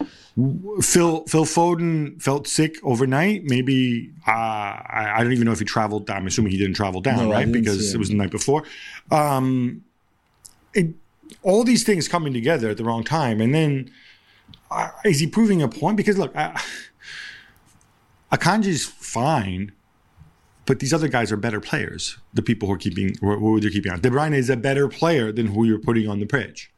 Phil 0.81 1.25
Phil 1.25 1.45
Foden 1.45 2.21
felt 2.21 2.47
sick 2.47 2.77
overnight. 2.83 3.43
Maybe 3.43 4.11
uh, 4.25 4.31
I, 4.31 5.13
I 5.15 5.23
don't 5.23 5.33
even 5.33 5.45
know 5.45 5.51
if 5.51 5.59
he 5.59 5.65
traveled 5.65 6.07
down. 6.07 6.17
I'm 6.17 6.27
assuming 6.27 6.51
he 6.51 6.57
didn't 6.57 6.75
travel 6.75 7.01
down, 7.01 7.17
No, 7.27 7.31
right? 7.31 7.51
Because 7.51 7.93
it 7.93 7.97
was 7.97 8.09
the 8.09 8.15
night 8.15 8.31
before. 8.31 8.63
Um, 9.11 9.83
it, 10.73 10.87
all 11.43 11.63
these 11.63 11.83
things 11.83 12.07
coming 12.07 12.33
together 12.33 12.69
at 12.69 12.77
the 12.77 12.83
wrong 12.83 13.03
time, 13.03 13.41
and 13.41 13.53
then 13.53 13.91
uh, 14.69 14.89
is 15.03 15.19
he 15.19 15.27
proving 15.27 15.61
a 15.61 15.67
point? 15.67 15.97
Because 15.97 16.17
look, 16.17 16.33
uh, 16.35 16.57
Akanji's 18.31 18.85
fine, 18.85 19.73
but 20.71 20.79
these 20.79 20.93
other 20.93 21.09
guys 21.09 21.33
are 21.33 21.41
better 21.47 21.59
players. 21.59 22.01
The 22.33 22.41
people 22.49 22.65
who 22.69 22.73
are 22.75 22.83
keeping 22.85 23.09
who, 23.19 23.59
they're 23.59 23.69
keeping 23.77 23.91
on. 23.91 23.99
De 23.99 24.09
Bruyne 24.09 24.33
is 24.33 24.49
a 24.49 24.55
better 24.55 24.87
player 24.87 25.27
than 25.37 25.47
who 25.47 25.65
you're 25.65 25.83
putting 25.89 26.07
on 26.07 26.21
the 26.21 26.25
pitch. 26.37 26.71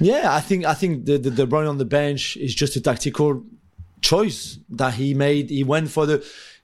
Yeah, 0.00 0.34
I 0.38 0.40
think 0.40 0.64
I 0.64 0.72
think 0.72 1.04
the 1.04 1.18
the 1.18 1.30
De 1.30 1.46
Bruyne 1.46 1.68
on 1.68 1.76
the 1.76 1.84
bench 1.84 2.22
is 2.46 2.54
just 2.62 2.74
a 2.76 2.80
tactical 2.80 3.44
choice 4.00 4.58
that 4.80 4.94
he 4.94 5.12
made. 5.12 5.50
He 5.50 5.62
went 5.62 5.90
for 5.90 6.06
the 6.06 6.16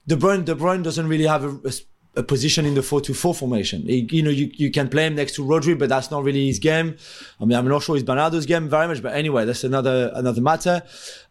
De 0.07 0.15
Bruyne. 0.15 0.43
De 0.43 0.55
Bruyne 0.55 0.81
doesn't 0.81 1.07
really 1.07 1.27
have 1.35 1.43
a, 1.43 1.53
a- 1.71 1.81
a 2.13 2.23
position 2.23 2.65
in 2.65 2.73
the 2.73 2.83
four-two-four 2.83 3.33
formation. 3.33 3.83
He, 3.83 3.99
you 4.11 4.21
know, 4.21 4.29
you, 4.31 4.51
you 4.63 4.69
can 4.69 4.89
play 4.89 5.05
him 5.07 5.15
next 5.15 5.33
to 5.35 5.43
Rodri, 5.45 5.79
but 5.79 5.87
that's 5.87 6.11
not 6.11 6.25
really 6.25 6.47
his 6.47 6.59
game. 6.59 6.97
I 7.39 7.45
mean, 7.45 7.57
I'm 7.57 7.65
not 7.69 7.83
sure 7.83 7.95
it's 7.95 8.03
Bernardo's 8.03 8.45
game 8.45 8.67
very 8.67 8.85
much, 8.89 9.01
but 9.01 9.13
anyway, 9.15 9.45
that's 9.45 9.63
another 9.63 10.11
another 10.13 10.41
matter. 10.41 10.75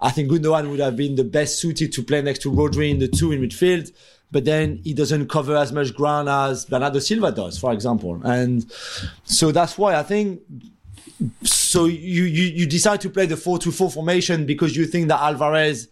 I 0.01 0.11
think 0.11 0.31
Gundogan 0.31 0.71
would 0.71 0.81
have 0.81 0.97
been 0.97 1.17
the 1.17 1.25
best 1.39 1.61
suited 1.61 1.93
to 1.97 2.03
play 2.03 2.23
next 2.23 2.41
to 2.45 2.51
Rodri 2.51 2.89
in 2.91 2.99
the 2.99 3.09
two 3.09 3.31
in 3.31 3.43
midfield. 3.43 3.93
But 4.33 4.45
then 4.45 4.81
he 4.85 4.95
doesn't 4.95 5.29
cover 5.29 5.57
as 5.57 5.73
much 5.73 5.95
ground 5.95 6.29
as 6.29 6.65
Bernardo 6.65 7.01
Silva 7.01 7.33
does, 7.33 7.59
for 7.59 7.73
example. 7.73 8.21
And 8.25 8.71
so 9.25 9.51
that's 9.51 9.77
why 9.77 9.97
I 9.97 10.05
think 10.05 10.41
so 11.43 11.85
you, 11.85 12.25
you 12.25 12.45
you 12.45 12.67
decide 12.67 13.01
to 13.03 13.11
play 13.11 13.27
the 13.27 13.35
4-2-4 13.35 13.93
formation 13.93 14.47
because 14.47 14.77
you 14.77 14.87
think 14.87 15.09
that 15.09 15.21
Alvarez 15.21 15.89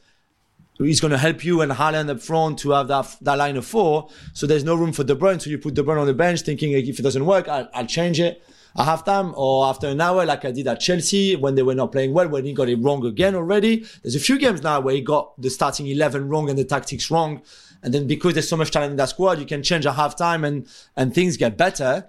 is 0.81 1.01
going 1.01 1.11
to 1.11 1.19
help 1.19 1.45
you 1.45 1.61
and 1.61 1.73
Haaland 1.73 2.09
up 2.09 2.21
front 2.21 2.61
to 2.61 2.71
have 2.71 2.89
that 2.89 3.17
that 3.23 3.37
line 3.37 3.57
of 3.57 3.67
four. 3.67 4.09
So 4.33 4.47
there's 4.47 4.65
no 4.65 4.75
room 4.75 4.93
for 4.93 5.05
De 5.05 5.15
Bruyne. 5.15 5.41
So 5.41 5.51
you 5.51 5.59
put 5.59 5.75
De 5.75 5.83
Bruyne 5.83 6.01
on 6.01 6.07
the 6.07 6.15
bench, 6.15 6.43
thinking 6.43 6.73
if 6.73 6.99
it 6.99 7.03
doesn't 7.03 7.27
work, 7.27 7.49
I'll, 7.49 7.69
I'll 7.75 7.87
change 7.87 8.21
it 8.21 8.43
at 8.77 8.87
halftime 8.87 9.33
or 9.37 9.67
after 9.67 9.89
an 9.89 10.01
hour, 10.01 10.25
like 10.25 10.45
I 10.45 10.53
did 10.53 10.69
at 10.69 10.81
Chelsea 10.81 11.35
when 11.37 11.55
they 11.55 11.63
were 11.63 11.75
not 11.75 11.91
playing 11.91 12.13
well, 12.13 12.29
when 12.29 12.45
he 12.45 12.53
got 12.53 12.69
it 12.69 12.77
wrong 12.77 13.05
again 13.05 13.35
already. 13.35 13.85
There's 14.03 14.15
a 14.15 14.21
few 14.21 14.39
games 14.39 14.63
now 14.63 14.81
where 14.81 14.95
he 14.95 15.01
got 15.01 15.41
the 15.41 15.51
starting 15.51 15.89
eleven 15.89 16.29
wrong 16.29 16.49
and 16.49 16.59
the 16.59 16.65
tactics 16.65 17.11
wrong. 17.11 17.43
And 17.83 17.95
then 17.95 18.07
because 18.07 18.35
there's 18.35 18.49
so 18.49 18.57
much 18.57 18.71
talent 18.71 18.93
in 18.93 18.97
that 18.97 19.11
squad, 19.11 19.39
you 19.39 19.47
can 19.47 19.63
change 19.63 19.87
at 19.87 19.95
halftime 19.95 20.47
and 20.47 20.67
and 20.97 21.15
things 21.15 21.37
get 21.37 21.57
better. 21.57 22.09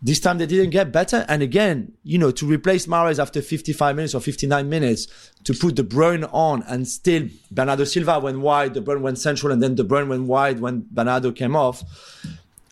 This 0.00 0.20
time 0.20 0.38
they 0.38 0.46
didn't 0.46 0.70
get 0.70 0.92
better. 0.92 1.24
And 1.28 1.42
again, 1.42 1.92
you 2.04 2.18
know, 2.18 2.30
to 2.30 2.46
replace 2.46 2.86
Mahrez 2.86 3.20
after 3.20 3.42
55 3.42 3.96
minutes 3.96 4.14
or 4.14 4.20
59 4.20 4.68
minutes, 4.68 5.08
to 5.42 5.54
put 5.54 5.74
De 5.74 5.82
Bruyne 5.82 6.28
on 6.32 6.62
and 6.68 6.86
still 6.86 7.28
Bernardo 7.50 7.82
Silva 7.82 8.20
went 8.20 8.38
wide, 8.38 8.74
De 8.74 8.80
Bruyne 8.80 9.00
went 9.00 9.18
central, 9.18 9.52
and 9.52 9.60
then 9.60 9.74
De 9.74 9.82
Bruyne 9.82 10.08
went 10.08 10.24
wide 10.24 10.60
when 10.60 10.86
Bernardo 10.90 11.32
came 11.32 11.56
off. 11.56 11.82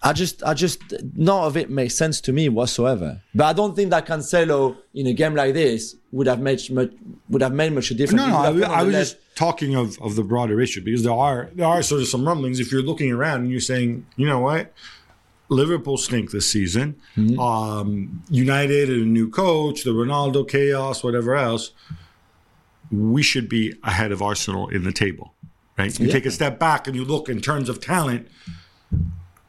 I 0.06 0.12
just, 0.12 0.42
I 0.42 0.54
just, 0.54 0.80
none 1.14 1.44
of 1.44 1.56
it 1.56 1.68
makes 1.68 1.94
sense 1.94 2.20
to 2.22 2.32
me 2.32 2.48
whatsoever. 2.48 3.20
But 3.34 3.44
I 3.44 3.52
don't 3.52 3.74
think 3.74 3.90
that 3.90 4.06
Cancelo 4.06 4.76
in 4.94 5.06
a 5.06 5.12
game 5.12 5.34
like 5.34 5.54
this 5.54 5.96
would 6.12 6.26
have 6.26 6.40
made 6.40 6.60
much, 6.70 6.90
would 7.28 7.42
have 7.42 7.52
made 7.52 7.72
much 7.72 7.90
a 7.90 7.94
difference. 7.94 8.22
No, 8.22 8.52
no, 8.52 8.66
I, 8.66 8.80
I 8.80 8.82
was 8.84 8.94
just 8.94 9.16
talking 9.34 9.74
of, 9.74 10.00
of 10.00 10.14
the 10.14 10.22
broader 10.22 10.60
issue 10.60 10.82
because 10.82 11.02
there 11.02 11.12
are 11.12 11.50
there 11.54 11.66
are 11.66 11.82
sort 11.82 12.00
of 12.02 12.08
some 12.08 12.26
rumblings. 12.26 12.60
If 12.60 12.70
you're 12.70 12.82
looking 12.82 13.12
around 13.12 13.42
and 13.42 13.50
you're 13.50 13.60
saying, 13.60 14.06
you 14.16 14.26
know 14.26 14.40
what, 14.40 14.72
Liverpool 15.48 15.96
stink 15.96 16.30
this 16.30 16.50
season. 16.50 16.96
Mm-hmm. 17.16 17.38
Um, 17.38 18.22
United, 18.30 18.88
and 18.88 19.02
a 19.02 19.06
new 19.06 19.28
coach, 19.28 19.84
the 19.84 19.90
Ronaldo 19.90 20.48
chaos, 20.48 21.04
whatever 21.04 21.36
else. 21.36 21.72
We 22.90 23.22
should 23.22 23.48
be 23.48 23.74
ahead 23.82 24.12
of 24.12 24.22
Arsenal 24.22 24.68
in 24.68 24.84
the 24.84 24.92
table, 24.92 25.34
right? 25.76 25.98
You 25.98 26.06
yeah. 26.06 26.12
take 26.12 26.26
a 26.26 26.30
step 26.30 26.58
back 26.58 26.86
and 26.86 26.94
you 26.94 27.04
look 27.04 27.28
in 27.28 27.40
terms 27.40 27.68
of 27.68 27.80
talent, 27.80 28.28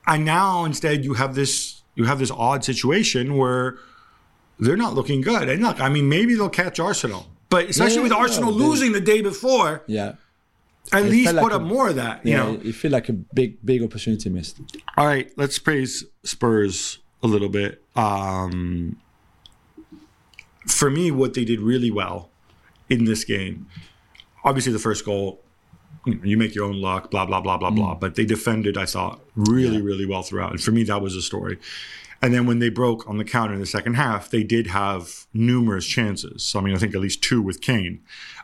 and 0.07 0.25
now 0.25 0.65
instead 0.65 1.03
you 1.03 1.13
have 1.13 1.35
this 1.35 1.81
you 1.95 2.05
have 2.05 2.19
this 2.19 2.31
odd 2.31 2.63
situation 2.63 3.37
where 3.37 3.77
they're 4.59 4.77
not 4.77 4.93
looking 4.93 5.21
good. 5.21 5.49
And 5.49 5.61
look, 5.61 5.79
I 5.79 5.89
mean, 5.89 6.09
maybe 6.09 6.35
they'll 6.35 6.49
catch 6.49 6.79
Arsenal, 6.79 7.27
but 7.49 7.69
especially 7.69 7.97
yeah, 7.97 8.03
with 8.03 8.11
Arsenal 8.13 8.51
losing 8.51 8.91
the 8.91 9.01
day 9.01 9.21
before, 9.21 9.83
yeah 9.87 10.13
at 10.91 11.05
it 11.05 11.09
least 11.09 11.33
put 11.33 11.43
like 11.43 11.53
up 11.53 11.61
a, 11.61 11.65
more 11.65 11.89
of 11.89 11.95
that. 11.95 12.25
You 12.25 12.31
yeah, 12.31 12.37
know, 12.37 12.59
you 12.63 12.73
feel 12.73 12.91
like 12.91 13.09
a 13.09 13.13
big, 13.13 13.57
big 13.65 13.83
opportunity 13.83 14.29
missed. 14.29 14.59
All 14.97 15.05
right, 15.05 15.31
let's 15.37 15.59
praise 15.59 16.05
Spurs 16.23 16.99
a 17.23 17.27
little 17.27 17.49
bit. 17.49 17.81
Um, 17.95 18.97
for 20.67 20.89
me, 20.89 21.11
what 21.11 21.33
they 21.33 21.45
did 21.45 21.59
really 21.59 21.91
well 21.91 22.29
in 22.89 23.05
this 23.05 23.23
game, 23.23 23.67
obviously 24.43 24.71
the 24.71 24.79
first 24.79 25.05
goal, 25.05 25.41
you, 26.05 26.37
make 26.37 26.55
your 26.55 26.65
own 26.65 26.81
luck, 26.81 27.11
blah 27.11 27.25
blah 27.25 27.41
blah 27.41 27.57
blah 27.57 27.71
mm. 27.71 27.75
blah. 27.75 27.95
But 27.95 28.15
they 28.15 28.25
defended, 28.25 28.77
I 28.77 28.85
thought, 28.85 29.21
really, 29.35 29.77
yeah. 29.77 29.83
really 29.83 30.05
well 30.05 30.23
throughout. 30.23 30.51
And 30.51 30.61
for 30.61 30.71
me, 30.71 30.83
that 30.83 31.01
was 31.01 31.15
a 31.15 31.21
story. 31.21 31.57
And 32.19 32.33
then 32.33 32.47
when 32.47 32.57
they 32.57 32.69
broke 32.69 33.07
on 33.07 33.17
the 33.17 33.23
counter 33.23 33.53
in 33.53 33.59
the 33.59 33.65
second 33.67 33.93
half, 33.93 34.31
they 34.31 34.43
did 34.43 34.67
have 34.67 35.27
numerous 35.33 35.85
chances. 35.85 36.43
So, 36.43 36.59
I 36.59 36.63
mean, 36.63 36.73
I 36.73 36.79
think 36.79 36.95
at 36.95 37.01
least 37.01 37.21
two 37.21 37.43
with 37.43 37.61
Kane 37.61 38.01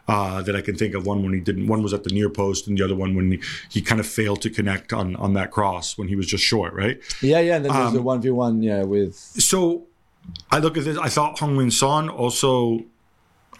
uh, 0.07 0.43
that 0.43 0.55
I 0.55 0.61
can 0.61 0.75
think 0.75 0.93
of. 0.93 1.07
One 1.07 1.23
when 1.23 1.33
he 1.33 1.39
didn't, 1.39 1.65
one 1.65 1.81
was 1.81 1.91
at 1.91 2.03
the 2.03 2.11
near 2.11 2.29
post, 2.29 2.67
and 2.67 2.77
the 2.77 2.83
other 2.83 2.95
one 2.95 3.15
when 3.15 3.31
he, 3.31 3.41
he 3.69 3.81
kind 3.81 3.99
of 3.99 4.05
failed 4.05 4.41
to 4.43 4.51
connect 4.51 4.93
on 4.93 5.15
on 5.15 5.33
that 5.33 5.49
cross 5.49 5.97
when 5.97 6.07
he 6.07 6.15
was 6.15 6.27
just 6.27 6.43
short, 6.43 6.73
right? 6.73 6.99
Yeah, 7.21 7.39
yeah. 7.39 7.55
And 7.55 7.65
then 7.65 7.73
there's 7.73 7.87
um, 7.87 7.93
the 7.95 8.03
one 8.03 8.21
v 8.21 8.29
one, 8.29 8.61
yeah, 8.61 8.83
with. 8.83 9.15
So, 9.15 9.87
I 10.51 10.59
look 10.59 10.77
at 10.77 10.83
this. 10.83 10.97
I 10.97 11.09
thought 11.09 11.37
Heung-min 11.37 11.71
Son 11.71 12.09
also. 12.09 12.85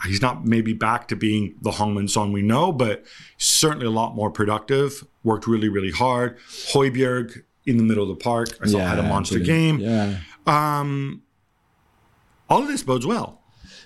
He's 0.05 0.21
not 0.21 0.45
maybe 0.45 0.73
back 0.73 1.07
to 1.09 1.15
being 1.15 1.55
the 1.61 1.71
Heung-min 1.71 2.07
Son 2.07 2.31
we 2.31 2.41
know, 2.41 2.71
but 2.71 3.03
certainly 3.37 3.85
a 3.85 3.91
lot 3.91 4.15
more 4.15 4.29
productive. 4.29 5.03
Worked 5.23 5.47
really, 5.47 5.69
really 5.69 5.91
hard. 5.91 6.37
Højbjerg 6.73 7.43
in 7.65 7.77
the 7.77 7.83
middle 7.83 8.03
of 8.03 8.09
the 8.09 8.21
park. 8.21 8.49
I 8.61 8.65
thought 8.65 8.77
yeah, 8.77 8.89
had 8.89 8.99
a 8.99 9.03
monster 9.03 9.39
game. 9.39 9.79
Yeah. 9.79 10.17
Um, 10.45 11.21
all 12.49 12.61
of 12.61 12.67
this 12.67 12.83
bodes 12.83 13.05
well. 13.05 13.41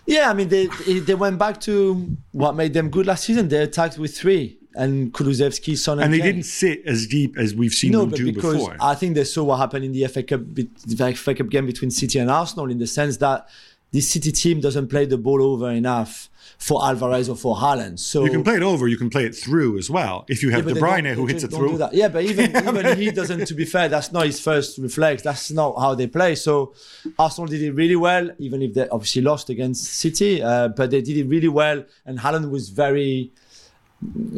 Yeah, 0.06 0.30
I 0.30 0.34
mean 0.34 0.48
they 0.48 0.68
they 0.68 1.16
went 1.16 1.38
back 1.38 1.60
to 1.62 2.18
what 2.32 2.56
made 2.56 2.74
them 2.74 2.90
good 2.90 3.06
last 3.06 3.26
season. 3.26 3.50
They 3.50 3.62
attacked 3.62 3.98
with 3.98 4.18
three 4.18 4.58
and 4.74 5.12
Kulusevski, 5.12 5.78
Son, 5.78 6.00
and, 6.00 6.06
and 6.06 6.14
they 6.14 6.22
didn't 6.22 6.44
sit 6.44 6.84
as 6.86 7.08
deep 7.08 7.38
as 7.38 7.54
we've 7.56 7.74
seen 7.74 7.92
no, 7.92 8.02
them 8.02 8.12
do 8.12 8.32
because 8.32 8.54
before. 8.54 8.78
I 8.80 8.96
think 8.96 9.16
they 9.16 9.24
saw 9.24 9.44
what 9.44 9.58
happened 9.58 9.84
in 9.84 9.92
the 9.92 10.08
FA 10.08 10.24
Cup, 10.24 10.42
the 10.54 11.14
FA 11.16 11.36
Cup 11.36 11.50
game 11.50 11.66
between 11.66 11.92
City 11.92 12.20
and 12.20 12.30
Arsenal 12.32 12.72
in 12.72 12.78
the 12.78 12.88
sense 12.88 13.18
that 13.18 13.50
this 13.92 14.10
City 14.10 14.32
team 14.32 14.60
doesn't 14.60 14.88
play 14.88 15.06
the 15.06 15.18
ball 15.18 15.42
over 15.42 15.72
enough 15.72 16.30
for 16.58 16.84
Alvarez 16.84 17.30
or 17.30 17.36
for 17.36 17.56
Haaland. 17.56 18.00
So 18.00 18.26
you 18.26 18.32
can 18.32 18.44
play 18.44 18.56
it 18.56 18.64
over, 18.64 18.88
you 18.88 18.98
can 18.98 19.10
play 19.10 19.26
it 19.26 19.36
through 19.36 19.78
as 19.78 19.90
well. 19.90 20.26
If 20.28 20.44
you 20.44 20.50
have 20.52 20.68
yeah, 20.68 20.74
De 20.74 20.80
Bruyne 20.80 21.14
who 21.14 21.26
hits 21.26 21.44
it 21.44 21.52
through. 21.52 21.80
Yeah, 21.94 22.08
but 22.10 22.24
even 22.24 22.56
even 22.56 22.98
he 22.98 23.12
doesn't. 23.12 23.46
To 23.48 23.54
be 23.54 23.66
fair, 23.66 23.88
that's 23.88 24.12
not 24.12 24.26
his 24.26 24.40
first 24.40 24.78
reflex. 24.78 25.22
That's 25.24 25.52
not 25.52 25.80
how 25.80 25.96
they 25.96 26.08
play. 26.08 26.36
So 26.36 26.74
Arsenal 27.18 27.48
did 27.48 27.62
it 27.62 27.72
really 27.72 27.96
well, 27.96 28.30
even 28.40 28.62
if 28.62 28.74
they 28.74 28.90
obviously 28.90 29.22
lost 29.22 29.50
against 29.50 29.86
City. 29.86 30.42
Uh, 30.42 30.70
but 30.70 30.92
they 30.92 31.02
did 31.02 31.18
it 31.18 31.28
really 31.28 31.48
well, 31.48 31.84
and 32.06 32.20
Haaland 32.20 32.50
was 32.50 32.70
very. 32.70 33.32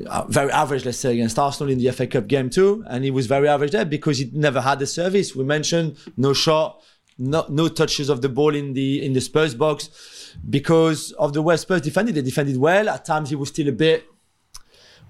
Uh, 0.08 0.24
very 0.30 0.50
average, 0.52 0.86
let's 0.86 1.00
say, 1.00 1.12
against 1.12 1.38
Arsenal 1.38 1.70
in 1.70 1.80
the 1.80 1.92
FA 1.92 2.08
Cup 2.08 2.28
game 2.28 2.50
too, 2.50 2.82
and 2.88 3.04
he 3.04 3.12
was 3.12 3.28
very 3.28 3.46
average 3.46 3.72
there 3.72 3.84
because 3.84 4.18
he 4.18 4.30
never 4.32 4.62
had 4.62 4.80
the 4.80 4.88
service. 4.88 5.36
We 5.36 5.44
mentioned 5.44 5.98
no 6.16 6.32
shot, 6.32 6.82
no, 7.20 7.46
no 7.50 7.68
touches 7.68 8.10
of 8.10 8.22
the 8.22 8.30
ball 8.30 8.56
in 8.56 8.74
the 8.74 9.06
in 9.06 9.14
the 9.14 9.22
Spurs 9.22 9.54
box 9.54 10.36
because 10.50 11.12
of 11.14 11.34
the 11.34 11.42
way 11.42 11.58
Spurs 11.58 11.82
defended. 11.82 12.16
They 12.16 12.22
defended 12.22 12.58
well. 12.58 12.90
At 12.90 13.06
times, 13.06 13.30
he 13.30 13.36
was 13.36 13.50
still 13.50 13.68
a 13.68 13.74
bit 13.74 14.06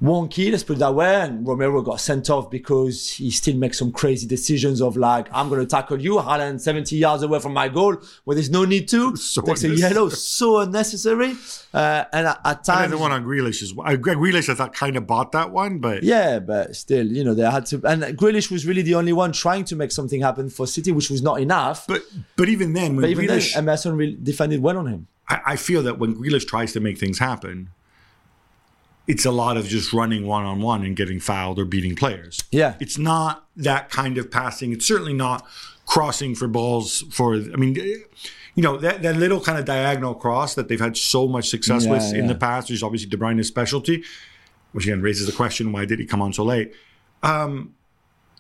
wonky, 0.02 0.52
let's 0.52 0.64
put 0.64 0.78
it 0.78 0.80
that 0.80 0.94
way. 0.96 1.22
And 1.22 1.46
Romero 1.48 1.82
got 1.82 2.00
sent 2.00 2.30
off 2.30 2.50
because 2.50 3.12
he 3.12 3.32
still 3.32 3.56
makes 3.56 3.78
some 3.78 3.92
crazy 3.92 4.28
decisions 4.28 4.82
of 4.82 4.98
like, 4.98 5.28
I'm 5.32 5.50
going 5.50 5.62
to 5.62 5.68
tackle 5.68 6.02
you, 6.02 6.16
Haaland 6.16 6.62
70 6.62 6.96
yards 6.96 7.24
away 7.24 7.40
from 7.40 7.54
my 7.54 7.70
goal, 7.70 7.98
where 8.24 8.36
there's 8.36 8.50
no 8.50 8.66
need 8.66 8.88
to. 8.90 9.16
So 9.30 9.42
Takes 9.42 9.64
a 9.64 9.70
yellow, 9.70 10.10
so 10.10 10.60
unnecessary. 10.60 11.34
Uh, 11.74 12.06
and 12.14 12.28
at, 12.28 12.40
at 12.44 12.64
times. 12.64 12.86
And 12.86 12.94
the 12.94 12.98
one 12.98 13.12
on 13.12 13.24
Grealish 13.24 13.62
is, 13.62 13.74
uh, 13.74 13.96
Grealish, 13.96 14.50
I 14.50 14.56
thought, 14.56 14.74
kind 14.74 14.96
of 14.98 15.06
bought 15.06 15.34
that 15.34 15.52
one, 15.52 15.80
but. 15.80 16.04
Yeah, 16.04 16.40
but 16.40 16.76
still, 16.76 17.06
you 17.06 17.24
know, 17.24 17.34
they 17.34 17.44
had 17.44 17.66
to. 17.68 17.82
And 17.86 18.02
Grealish 18.18 18.50
was 18.50 18.66
really 18.66 18.82
the 18.82 18.96
only 18.96 19.14
one 19.14 19.32
trying 19.32 19.66
to 19.66 19.76
make 19.76 19.92
something 19.92 20.22
happen 20.22 20.50
for 20.50 20.66
City, 20.66 20.92
which 20.92 21.10
was 21.10 21.22
not 21.22 21.42
enough. 21.42 21.86
But 21.86 22.04
but 22.36 22.50
even 22.50 22.74
then, 22.74 22.96
when 22.96 23.02
but 23.02 23.10
even 23.10 23.26
Grealish. 23.26 23.54
Then, 23.54 23.64
Emerson 23.64 23.96
really 23.96 24.18
defended 24.22 24.62
well 24.62 24.78
on 24.78 24.88
him. 24.88 25.08
I, 25.28 25.42
I 25.46 25.56
feel 25.56 25.84
that 25.84 26.00
when 26.00 26.16
Grealish 26.16 26.48
tries 26.48 26.74
to 26.74 26.80
make 26.80 26.98
things 26.98 27.20
happen, 27.20 27.70
it's 29.10 29.26
a 29.26 29.32
lot 29.32 29.58
of 29.58 29.66
just 29.66 29.92
running 29.92 30.28
one 30.28 30.46
on 30.46 30.62
one 30.62 30.84
and 30.86 30.96
getting 30.96 31.20
fouled 31.20 31.58
or 31.58 31.66
beating 31.66 31.96
players. 31.96 32.44
Yeah. 32.52 32.76
It's 32.80 33.00
not 33.00 33.48
that 33.58 33.90
kind 33.90 34.20
of 34.20 34.30
passing. 34.30 34.72
It's 34.72 34.86
certainly 34.86 35.16
not 35.16 35.48
crossing 35.88 36.36
for 36.36 36.48
balls 36.48 37.04
for, 37.10 37.34
I 37.34 37.56
mean, 37.58 37.74
you 37.74 38.06
know, 38.58 38.78
that, 38.78 39.02
that 39.02 39.18
little 39.18 39.42
kind 39.42 39.58
of 39.58 39.66
diagonal 39.66 40.14
cross 40.14 40.54
that 40.54 40.68
they've 40.68 40.80
had 40.80 40.96
so 40.96 41.28
much 41.28 41.50
success 41.50 41.86
yeah, 41.86 41.92
with 41.92 42.14
yeah. 42.14 42.20
in 42.20 42.28
the 42.28 42.36
past, 42.36 42.70
which 42.70 42.76
is 42.76 42.84
obviously 42.84 43.10
De 43.10 43.18
Bruyne's 43.18 43.48
specialty, 43.48 44.04
which 44.74 44.86
again 44.86 45.02
raises 45.02 45.26
the 45.26 45.34
question 45.34 45.72
why 45.72 45.86
did 45.86 45.98
he 45.98 46.06
come 46.06 46.22
on 46.22 46.32
so 46.32 46.44
late? 46.44 46.72
Um, 47.24 47.74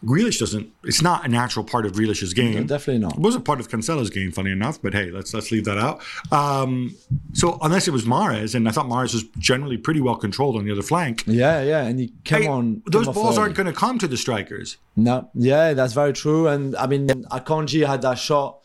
Grealish 0.05 0.39
doesn't. 0.39 0.71
It's 0.83 1.01
not 1.01 1.25
a 1.25 1.27
natural 1.27 1.65
part 1.65 1.85
of 1.85 1.91
Grealish's 1.91 2.33
game. 2.33 2.53
No, 2.53 2.63
definitely 2.63 3.01
not. 3.01 3.15
It 3.15 3.19
was 3.19 3.35
a 3.35 3.39
part 3.39 3.59
of 3.59 3.69
Cancelo's 3.69 4.09
game, 4.09 4.31
funny 4.31 4.51
enough. 4.51 4.81
But 4.81 4.93
hey, 4.93 5.11
let's 5.11 5.33
let's 5.33 5.51
leave 5.51 5.65
that 5.65 5.77
out. 5.77 6.01
Um, 6.31 6.95
so 7.33 7.57
unless 7.61 7.87
it 7.87 7.91
was 7.91 8.05
Mahrez, 8.05 8.55
and 8.55 8.67
I 8.67 8.71
thought 8.71 8.85
Mahrez 8.85 9.13
was 9.13 9.23
generally 9.37 9.77
pretty 9.77 9.99
well 9.99 10.15
controlled 10.15 10.55
on 10.55 10.65
the 10.65 10.71
other 10.71 10.81
flank. 10.81 11.23
Yeah, 11.27 11.61
yeah, 11.61 11.83
and 11.83 11.99
he 11.99 12.13
came 12.23 12.43
hey, 12.43 12.47
on. 12.47 12.81
Those 12.85 13.07
balls 13.07 13.37
aren't 13.37 13.55
going 13.55 13.67
to 13.67 13.73
come 13.73 13.99
to 13.99 14.07
the 14.07 14.17
strikers. 14.17 14.77
No, 14.95 15.29
yeah, 15.33 15.73
that's 15.73 15.93
very 15.93 16.13
true. 16.13 16.47
And 16.47 16.75
I 16.77 16.87
mean, 16.87 17.07
Akanji 17.07 17.85
had 17.85 18.01
that 18.03 18.17
shot 18.19 18.59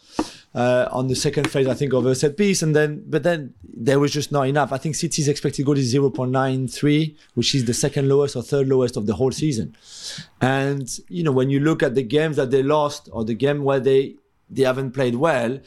uh, 0.55 0.89
on 0.93 1.09
the 1.09 1.17
second 1.17 1.51
phase, 1.51 1.67
I 1.67 1.75
think, 1.75 1.93
of 1.93 2.07
a 2.07 2.15
set 2.15 2.37
piece. 2.37 2.63
And 2.63 2.75
then, 2.77 3.03
but 3.07 3.25
then 3.25 3.55
there 3.63 3.99
was 3.99 4.13
just 4.13 4.31
not 4.31 4.47
enough. 4.47 4.73
I 4.73 4.79
think 4.79 4.95
City's 4.95 5.29
expected 5.29 5.67
goal 5.67 5.77
is 5.77 5.93
0.93, 5.93 7.17
which 7.35 7.55
is 7.55 7.65
the 7.65 7.75
second 7.75 8.09
lowest 8.09 8.37
or 8.37 8.43
third 8.43 8.69
lowest 8.69 8.97
of 8.97 9.07
the 9.07 9.15
whole 9.15 9.33
season. 9.33 9.77
And, 10.41 10.89
you 11.09 11.25
know, 11.25 11.33
when 11.33 11.51
you 11.51 11.61
look 11.61 11.83
at 11.83 11.95
the 11.95 12.03
games 12.03 12.37
that 12.37 12.51
they 12.51 12.63
lost 12.63 13.09
or 13.13 13.25
the 13.25 13.35
game 13.35 13.65
where 13.65 13.81
they, 13.81 14.15
they 14.49 14.63
haven't 14.63 14.93
played 14.93 15.17
well, 15.17 15.59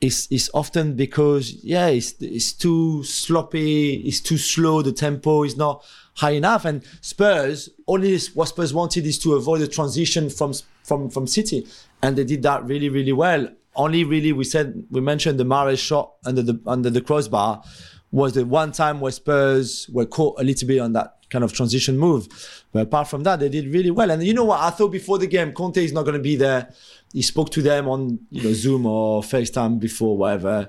it's, 0.00 0.28
it's 0.30 0.50
often 0.52 0.94
because, 0.94 1.64
yeah, 1.64 1.86
it's, 1.86 2.14
it's 2.20 2.52
too 2.52 3.02
sloppy, 3.04 3.94
it's 4.06 4.20
too 4.20 4.36
slow, 4.36 4.82
the 4.82 4.92
tempo 4.92 5.44
is 5.44 5.56
not 5.56 5.82
high 6.16 6.32
enough. 6.32 6.66
And 6.66 6.84
Spurs, 7.00 7.70
only 7.86 8.18
what 8.34 8.48
Spurs 8.48 8.74
wanted 8.74 9.06
is 9.06 9.18
to 9.20 9.34
avoid 9.34 9.62
the 9.62 9.68
transition 9.68 10.28
from, 10.28 10.52
from, 10.82 11.08
from 11.08 11.26
City. 11.26 11.66
And 12.02 12.16
they 12.16 12.24
did 12.24 12.42
that 12.42 12.66
really, 12.66 12.90
really 12.90 13.14
well 13.14 13.48
only 13.76 14.04
really 14.04 14.32
we 14.32 14.44
said 14.44 14.84
we 14.90 15.00
mentioned 15.00 15.38
the 15.38 15.44
Mahrez 15.44 15.78
shot 15.78 16.14
under 16.24 16.42
the 16.42 16.60
under 16.66 16.90
the 16.90 17.00
crossbar 17.00 17.62
was 18.10 18.34
the 18.34 18.46
one 18.46 18.70
time 18.70 19.00
where 19.00 19.10
Spurs 19.10 19.88
were 19.92 20.06
caught 20.06 20.40
a 20.40 20.44
little 20.44 20.68
bit 20.68 20.78
on 20.78 20.92
that 20.92 21.16
kind 21.30 21.42
of 21.42 21.52
transition 21.52 21.98
move. 21.98 22.28
But 22.72 22.82
apart 22.82 23.08
from 23.08 23.24
that, 23.24 23.40
they 23.40 23.48
did 23.48 23.66
really 23.74 23.90
well. 23.90 24.08
And 24.10 24.22
you 24.22 24.32
know 24.32 24.44
what? 24.44 24.60
I 24.60 24.70
thought 24.70 24.90
before 24.92 25.18
the 25.18 25.26
game, 25.26 25.52
Conte 25.52 25.84
is 25.84 25.92
not 25.92 26.02
going 26.02 26.14
to 26.14 26.22
be 26.22 26.36
there. 26.36 26.72
He 27.12 27.22
spoke 27.22 27.50
to 27.50 27.62
them 27.62 27.88
on 27.88 28.20
you 28.30 28.42
know 28.44 28.52
Zoom 28.52 28.86
or 28.86 29.22
FaceTime 29.22 29.80
before 29.80 30.16
whatever, 30.16 30.68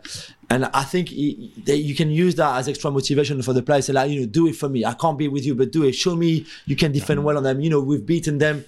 and 0.49 0.65
I 0.65 0.83
think 0.83 1.09
he, 1.09 1.51
they, 1.57 1.75
you 1.75 1.95
can 1.95 2.11
use 2.11 2.35
that 2.35 2.57
as 2.57 2.67
extra 2.67 2.91
motivation 2.91 3.41
for 3.41 3.53
the 3.53 3.63
players. 3.63 3.89
Like 3.89 4.11
you 4.11 4.21
know, 4.21 4.27
do 4.27 4.47
it 4.47 4.55
for 4.55 4.69
me. 4.69 4.85
I 4.85 4.93
can't 4.93 5.17
be 5.17 5.27
with 5.27 5.45
you, 5.45 5.55
but 5.55 5.71
do 5.71 5.83
it. 5.83 5.93
Show 5.93 6.15
me 6.15 6.45
you 6.65 6.75
can 6.75 6.91
defend 6.91 7.19
mm-hmm. 7.19 7.25
well 7.25 7.37
on 7.37 7.43
them. 7.43 7.61
You 7.61 7.71
know, 7.71 7.79
we've 7.79 8.05
beaten 8.05 8.37
them 8.37 8.65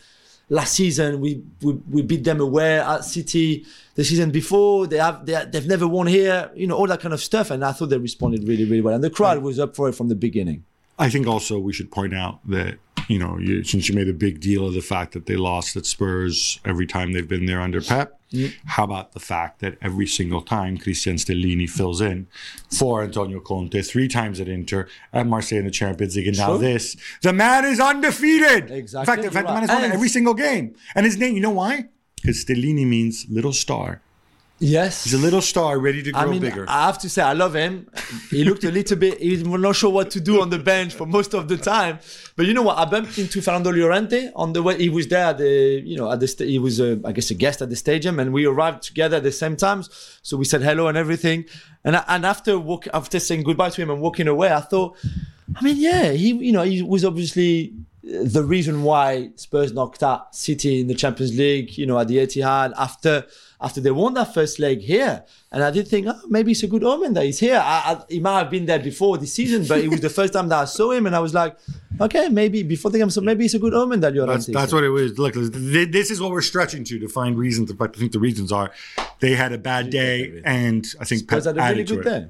last 0.50 0.74
season. 0.74 1.20
We 1.20 1.44
we, 1.62 1.74
we 1.90 2.02
beat 2.02 2.24
them 2.24 2.40
away 2.40 2.80
at 2.80 3.04
City 3.04 3.66
the 3.96 4.04
season 4.04 4.32
before. 4.32 4.88
They 4.88 4.98
have 4.98 5.26
they, 5.26 5.46
they've 5.52 5.68
never 5.68 5.88
won 5.88 6.08
here. 6.08 6.52
You 6.56 6.68
know 6.68 6.76
all 6.76 6.88
that 6.88 7.02
kind 7.02 7.14
of 7.14 7.22
stuff. 7.22 7.52
And 7.52 7.64
I 7.64 7.72
thought 7.72 7.88
they 7.88 7.98
responded 7.98 8.48
really 8.48 8.66
really 8.66 8.82
well. 8.82 8.96
And 8.96 9.04
the 9.04 9.10
crowd 9.10 9.42
was 9.42 9.60
up 9.60 9.76
for 9.76 9.90
it 9.90 9.94
from 9.94 10.10
the 10.10 10.16
beginning. 10.16 10.64
I 11.00 11.10
think 11.10 11.28
also 11.28 11.60
we 11.60 11.74
should 11.74 11.92
point 11.92 12.14
out 12.14 12.40
that 12.50 12.80
you 13.08 13.18
know, 13.18 13.38
you, 13.38 13.64
since 13.64 13.88
you 13.88 13.96
made 13.96 14.10
a 14.10 14.14
big 14.14 14.40
deal 14.40 14.66
of 14.66 14.74
the 14.74 14.82
fact 14.82 15.14
that 15.14 15.26
they 15.26 15.38
lost 15.38 15.76
at 15.76 15.86
Spurs 15.86 16.60
every 16.66 16.86
time 16.86 17.14
they've 17.14 17.28
been 17.28 17.46
there 17.46 17.62
under 17.62 17.82
Pep, 17.82 18.20
mm. 18.34 18.54
how 18.66 18.84
about 18.84 19.14
the 19.14 19.20
fact 19.20 19.60
that 19.60 19.78
every 19.82 20.08
single 20.08 20.42
time 20.42 20.78
Cristian 20.78 21.16
Stellini 21.16 21.70
fills 21.70 22.02
in 22.02 22.28
for 22.78 23.04
Antonio 23.04 23.40
Conte, 23.40 23.82
three 23.82 24.08
times 24.08 24.40
at 24.40 24.48
Inter, 24.48 24.88
at 25.14 25.26
Marseille 25.26 25.60
in 25.60 25.66
the 25.66 25.72
Champions 25.72 26.16
League, 26.16 26.28
and 26.28 26.38
now 26.38 26.58
this, 26.58 26.98
the 27.22 27.34
man 27.34 27.66
is 27.66 27.80
undefeated. 27.80 28.72
Exactly. 28.72 29.00
In 29.00 29.06
fact, 29.06 29.24
in 29.24 29.32
fact 29.32 29.48
the 29.48 29.54
man 29.54 29.62
has 29.62 29.70
won 29.70 29.92
every 29.92 30.10
single 30.10 30.34
game. 30.34 30.76
And 30.94 31.06
his 31.06 31.18
name, 31.18 31.36
you 31.36 31.42
know 31.42 31.52
why? 31.52 31.88
Because 32.22 32.44
Stellini 32.44 32.86
means 32.86 33.26
little 33.30 33.54
star. 33.54 34.02
Yes. 34.60 35.04
He's 35.04 35.14
a 35.14 35.18
little 35.18 35.42
star 35.42 35.78
ready 35.78 36.02
to 36.02 36.12
grow 36.12 36.22
I 36.22 36.26
mean, 36.26 36.42
bigger. 36.42 36.66
I 36.68 36.88
have 36.88 36.98
to 37.00 37.10
say, 37.10 37.22
I 37.22 37.34
love 37.34 37.54
him. 37.54 37.88
He 38.32 38.44
looked 38.44 38.64
a 38.64 38.72
little 38.72 38.98
bit, 38.98 39.20
he 39.20 39.44
was 39.44 39.62
not 39.62 39.76
sure 39.76 39.92
what 39.92 40.10
to 40.12 40.20
do 40.20 40.42
on 40.42 40.50
the 40.50 40.58
bench 40.58 40.96
for 40.96 41.06
most 41.06 41.34
of 41.34 41.48
the 41.48 41.58
time. 41.58 42.00
But 42.36 42.48
you 42.48 42.54
know 42.54 42.64
what? 42.64 42.78
I 42.78 42.86
bumped 42.86 43.18
into 43.20 43.42
Fernando 43.42 43.72
Llorente 43.72 44.32
on 44.36 44.54
the 44.54 44.64
way. 44.64 44.78
He 44.78 44.90
was 44.90 45.08
there 45.08 45.26
at 45.26 45.38
the, 45.38 45.82
you 45.86 45.96
know, 45.96 46.12
at 46.12 46.20
the, 46.20 46.46
he 46.46 46.58
was, 46.58 46.80
a, 46.80 47.00
I 47.06 47.12
guess, 47.12 47.30
a 47.30 47.36
guest 47.36 47.62
at 47.62 47.70
the 47.70 47.76
stadium 47.76 48.20
and 48.20 48.34
we 48.34 48.46
arrived 48.46 48.82
together 48.84 49.18
at 49.18 49.24
the 49.24 49.32
same 49.32 49.56
times. 49.56 50.20
So 50.24 50.38
we 50.38 50.46
said 50.46 50.64
hello 50.64 50.88
and 50.88 50.98
everything. 50.98 51.46
And, 51.84 52.04
and 52.08 52.26
after 52.26 52.58
walk, 52.58 52.88
after 52.94 53.20
saying 53.20 53.44
goodbye 53.44 53.70
to 53.70 53.82
him 53.82 53.92
and 53.92 54.02
walking 54.02 54.28
away, 54.28 54.52
I 54.52 54.62
thought, 54.62 54.98
I 55.56 55.64
mean, 55.64 55.78
yeah, 55.78 56.12
he, 56.12 56.34
you 56.34 56.52
know, 56.52 56.64
he 56.64 56.82
was 56.82 57.06
obviously 57.06 57.74
the 58.04 58.44
reason 58.44 58.84
why 58.84 59.32
Spurs 59.36 59.74
knocked 59.74 60.02
out 60.02 60.36
City 60.36 60.82
in 60.82 60.88
the 60.88 60.96
Champions 60.96 61.38
League, 61.38 61.78
you 61.78 61.86
know, 61.86 62.00
at 62.00 62.08
the 62.08 62.18
Etihad 62.18 62.74
after 62.78 63.26
after 63.60 63.82
they 63.82 63.90
won 63.90 64.14
that 64.14 64.34
first 64.34 64.60
leg 64.60 64.82
here. 64.82 65.26
And 65.52 65.64
I 65.64 65.72
did 65.72 65.88
think, 65.88 66.06
oh, 66.08 66.20
maybe 66.28 66.52
it's 66.52 66.62
a 66.64 66.68
good 66.68 66.84
omen 66.84 67.14
that 67.14 67.26
he's 67.26 67.40
here. 67.40 67.58
I, 67.58 67.94
I, 67.94 68.04
he 68.10 68.20
might 68.20 68.38
have 68.40 68.52
been 68.52 68.66
there 68.66 68.80
before 68.80 69.18
this 69.18 69.34
season, 69.34 69.66
but 69.68 69.80
it 69.80 69.88
was 69.88 70.02
the 70.02 70.10
first 70.10 70.34
time 70.34 70.50
that 70.50 70.60
I 70.60 70.66
saw 70.66 70.92
him, 70.92 71.08
and 71.08 71.16
I 71.16 71.20
was 71.20 71.34
like, 71.34 71.58
okay, 72.00 72.30
maybe 72.30 72.62
before 72.62 72.92
the 72.92 73.00
game, 73.00 73.10
so 73.10 73.22
maybe 73.22 73.46
it's 73.46 73.56
a 73.56 73.60
good 73.60 73.74
omen 73.74 74.02
that 74.02 74.14
you're. 74.14 74.28
That's, 74.28 74.46
that's 74.46 74.74
what 74.74 74.84
it 74.84 74.90
was. 74.90 75.18
Look, 75.18 75.34
this 75.34 76.12
is 76.12 76.22
what 76.22 76.32
we're 76.32 76.42
stretching 76.42 76.84
to 76.86 77.00
to 77.00 77.08
find 77.08 77.38
reasons. 77.38 77.74
But 77.74 77.96
I 77.96 78.00
think 78.00 78.12
the 78.12 78.20
reasons 78.20 78.52
are 78.52 78.72
they 79.20 79.34
had 79.34 79.54
a 79.54 79.58
bad 79.58 79.90
day, 79.90 80.42
and 80.46 80.86
I 81.00 81.06
think 81.06 81.22
Spurs 81.22 81.46
had 81.46 81.58
a 81.58 81.62
really 81.62 81.84
good 81.84 82.04
day. 82.04 82.28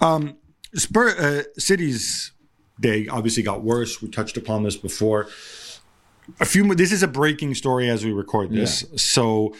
Um, 0.00 0.36
Spur 0.74 1.08
uh, 1.10 1.42
City's 1.58 2.32
day 2.78 3.08
obviously 3.08 3.42
got 3.42 3.62
worse. 3.62 4.02
We 4.02 4.08
touched 4.08 4.36
upon 4.36 4.64
this 4.64 4.76
before. 4.76 5.28
A 6.40 6.44
few. 6.44 6.74
This 6.74 6.92
is 6.92 7.02
a 7.02 7.08
breaking 7.08 7.54
story 7.54 7.88
as 7.88 8.04
we 8.04 8.12
record 8.12 8.50
this, 8.50 8.82
yeah. 8.82 8.96
so 8.96 9.54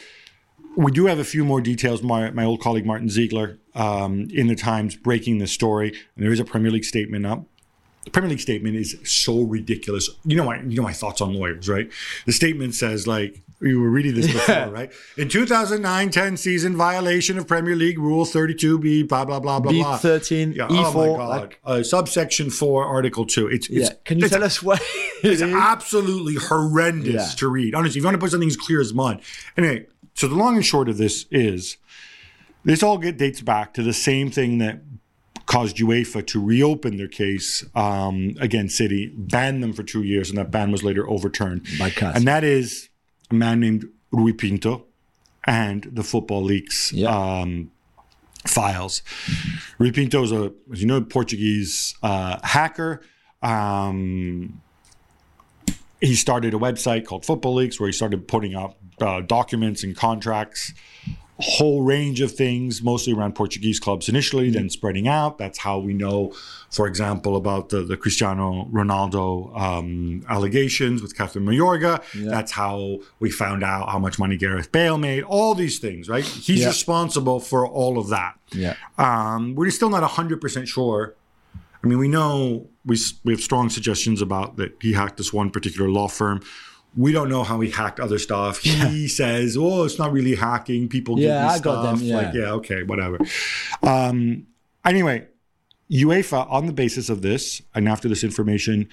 we 0.77 0.93
do 0.93 1.07
have 1.07 1.19
a 1.19 1.25
few 1.25 1.45
more 1.45 1.61
details. 1.61 2.03
My, 2.03 2.31
my 2.31 2.45
old 2.45 2.61
colleague 2.61 2.87
Martin 2.87 3.09
Ziegler 3.09 3.59
um, 3.75 4.29
in 4.33 4.47
the 4.47 4.57
Times 4.57 4.97
breaking 4.97 5.39
the 5.39 5.47
story, 5.47 5.89
and 6.17 6.25
there 6.25 6.33
is 6.33 6.41
a 6.41 6.45
Premier 6.45 6.71
League 6.71 6.85
statement 6.85 7.27
up. 7.27 7.45
The 8.05 8.11
Premier 8.11 8.31
League 8.31 8.41
statement 8.41 8.75
is 8.75 8.99
so 9.05 9.43
ridiculous. 9.43 10.11
You 10.25 10.37
know 10.37 10.45
my 10.45 10.61
you 10.61 10.77
know 10.77 10.83
my 10.83 10.93
thoughts 10.93 11.21
on 11.21 11.35
lawyers, 11.35 11.69
right? 11.69 11.89
The 12.27 12.33
statement 12.33 12.75
says 12.75 13.07
like 13.07 13.43
we 13.61 13.77
were 13.77 13.91
reading 13.91 14.15
this 14.15 14.27
before, 14.33 14.55
yeah. 14.55 14.71
right? 14.71 14.93
In 15.17 15.29
2009-10 15.29 16.37
season, 16.37 16.77
violation 16.77 17.39
of 17.39 17.47
Premier 17.47 17.77
League 17.77 18.01
Rule 18.01 18.25
32B, 18.25 19.09
blah 19.09 19.25
blah 19.25 19.39
blah 19.39 19.61
blah 19.61 19.71
blah. 19.71 19.99
B13, 19.99 20.57
yeah, 20.57 20.67
E4, 20.67 20.95
oh 20.95 21.13
my 21.13 21.17
God. 21.17 21.41
Like, 21.41 21.61
uh, 21.65 21.83
subsection 21.85 22.51
four, 22.51 22.85
Article 22.85 23.25
two. 23.25 23.47
It's, 23.47 23.69
it's 23.69 23.91
yeah. 23.91 23.97
Can 24.05 24.19
you 24.19 24.29
tell 24.29 24.43
us 24.43 24.61
what? 24.61 24.83
it's 25.23 25.41
absolutely 25.41 26.35
horrendous 26.35 27.15
yeah. 27.15 27.37
to 27.37 27.49
read. 27.49 27.77
Honestly, 27.77 27.99
if 27.99 28.03
you 28.03 28.05
want 28.05 28.17
to 28.17 28.19
put 28.19 28.33
something 28.33 28.49
as 28.49 28.57
clear 28.57 28.81
as 28.81 28.93
mud. 28.93 29.23
Anyway, 29.57 29.87
so 30.15 30.29
the 30.29 30.35
long 30.35 30.57
and 30.57 30.65
short 30.65 30.89
of 30.89 30.99
this 30.99 31.27
is 31.31 31.77
this 32.65 32.83
all 32.83 32.99
get 32.99 33.19
dates 33.19 33.41
back 33.41 33.75
to 33.75 33.83
the 33.83 33.93
same 33.93 34.31
thing 34.31 34.59
that 34.59 34.83
caused 35.47 35.77
UEFA 35.77 36.27
to 36.29 36.43
reopen 36.43 36.97
their 36.97 37.09
case 37.09 37.65
um, 37.75 38.35
against 38.41 38.77
City, 38.77 39.13
ban 39.17 39.61
them 39.61 39.73
for 39.73 39.83
two 39.83 40.03
years, 40.03 40.29
and 40.29 40.39
that 40.39 40.51
ban 40.51 40.71
was 40.71 40.83
later 40.83 41.09
overturned. 41.09 41.67
By 41.79 41.91
CAS. 41.91 42.17
And 42.17 42.27
that 42.27 42.45
is 42.45 42.89
a 43.31 43.35
man 43.35 43.61
named 43.61 43.89
Rui 44.11 44.33
Pinto 44.33 44.87
and 45.45 45.89
the 45.93 46.03
Football 46.03 46.43
Leaks 46.43 46.93
yeah. 46.93 47.09
um, 47.09 47.71
files. 48.47 49.03
Rui 49.79 49.91
Pinto 49.91 50.23
is 50.23 50.33
a, 50.33 50.53
as 50.73 50.81
you 50.81 50.87
know, 50.87 51.01
Portuguese 51.01 51.95
uh, 52.03 52.39
hacker. 52.43 53.03
Um, 53.43 54.63
he 56.01 56.15
started 56.15 56.55
a 56.55 56.59
website 56.59 57.05
called 57.05 57.25
Football 57.25 57.55
Leaks 57.55 57.79
where 57.79 57.89
he 57.89 57.93
started 57.93 58.27
putting 58.27 58.55
up 58.55 58.79
uh, 59.03 59.21
documents 59.21 59.83
and 59.83 59.97
contracts, 59.97 60.73
a 61.39 61.43
whole 61.43 61.83
range 61.83 62.21
of 62.21 62.33
things, 62.33 62.83
mostly 62.83 63.13
around 63.13 63.35
Portuguese 63.35 63.81
clubs 63.81 64.09
initially, 64.09 64.47
mm-hmm. 64.47 64.55
then 64.55 64.71
spreading 64.71 65.09
out. 65.09 65.39
That's 65.39 65.59
how 65.59 65.79
we 65.79 65.95
know, 65.95 66.35
for 66.71 66.87
example, 66.87 67.37
about 67.37 67.71
the, 67.71 67.83
the 67.83 67.97
Cristiano 67.97 68.69
Ronaldo 68.71 69.59
um, 69.59 70.25
allegations 70.29 71.03
with 71.03 71.17
Kathryn 71.17 71.43
Mayorga. 71.45 72.03
Yeah. 72.15 72.31
That's 72.31 72.53
how 72.53 72.99
we 73.19 73.31
found 73.31 73.65
out 73.65 73.89
how 73.89 73.99
much 73.99 74.19
money 74.19 74.37
Gareth 74.37 74.71
Bale 74.73 74.99
made. 74.99 75.25
All 75.25 75.55
these 75.55 75.79
things, 75.79 76.09
right? 76.09 76.25
He's 76.25 76.61
yeah. 76.61 76.69
responsible 76.69 77.41
for 77.41 77.67
all 77.67 77.99
of 77.99 78.09
that. 78.09 78.39
Yeah. 78.53 78.77
Um, 78.99 79.55
we're 79.55 79.71
still 79.71 79.91
not 79.91 80.09
100% 80.09 80.69
sure. 80.69 81.15
I 81.83 81.87
mean, 81.89 81.99
we 81.99 82.09
know 82.09 82.69
we, 82.85 82.97
we 83.25 83.33
have 83.33 83.41
strong 83.41 83.69
suggestions 83.69 84.23
about 84.23 84.57
that 84.57 84.77
he 84.81 84.93
hacked 84.93 85.17
this 85.17 85.33
one 85.33 85.51
particular 85.51 85.91
law 85.91 86.09
firm 86.09 86.41
we 86.97 87.13
don't 87.13 87.29
know 87.29 87.43
how 87.43 87.61
he 87.61 87.71
hacked 87.71 88.01
other 88.01 88.19
stuff. 88.19 88.65
Yeah. 88.65 88.89
He 88.89 89.09
says, 89.09 89.57
"Oh, 89.59 89.85
it's 89.85 89.99
not 89.99 90.13
really 90.13 90.35
hacking. 90.35 90.89
People 90.89 91.19
yeah, 91.19 91.27
give 91.27 91.43
me 91.43 91.49
I 91.49 91.57
stuff." 91.57 91.99
Them, 91.99 92.07
yeah. 92.07 92.17
Like, 92.17 92.35
yeah, 92.35 92.53
okay, 92.53 92.83
whatever. 92.83 93.19
Um, 93.83 94.47
anyway, 94.85 95.27
UEFA, 95.91 96.51
on 96.51 96.67
the 96.67 96.73
basis 96.73 97.09
of 97.09 97.23
this, 97.23 97.63
and 97.75 97.89
after 97.89 98.09
this 98.09 98.23
information 98.25 98.89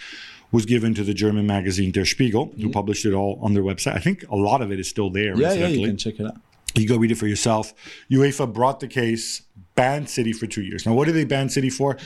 was 0.52 0.66
given 0.66 0.94
to 0.96 1.04
the 1.04 1.14
German 1.14 1.46
magazine 1.46 1.92
Der 1.92 2.06
Spiegel, 2.06 2.48
mm-hmm. 2.48 2.62
who 2.62 2.72
published 2.72 3.06
it 3.06 3.14
all 3.14 3.40
on 3.42 3.54
their 3.54 3.64
website. 3.64 3.96
I 3.96 4.00
think 4.00 4.28
a 4.30 4.36
lot 4.36 4.62
of 4.62 4.72
it 4.72 4.80
is 4.80 4.90
still 4.90 5.10
there. 5.10 5.36
Yeah, 5.36 5.54
yeah, 5.54 5.68
you 5.68 5.88
can 5.88 5.98
check 5.98 6.20
it 6.20 6.26
out. 6.26 6.38
You 6.76 6.88
go 6.88 6.98
read 6.98 7.12
it 7.12 7.16
for 7.16 7.28
yourself. 7.28 7.74
UEFA 8.12 8.52
brought 8.52 8.80
the 8.80 8.88
case, 8.88 9.42
banned 9.76 10.10
City 10.10 10.34
for 10.34 10.48
two 10.48 10.62
years. 10.62 10.86
Now, 10.86 10.94
what 10.94 11.06
did 11.06 11.16
they 11.16 11.26
ban 11.26 11.50
City 11.50 11.70
for? 11.70 11.98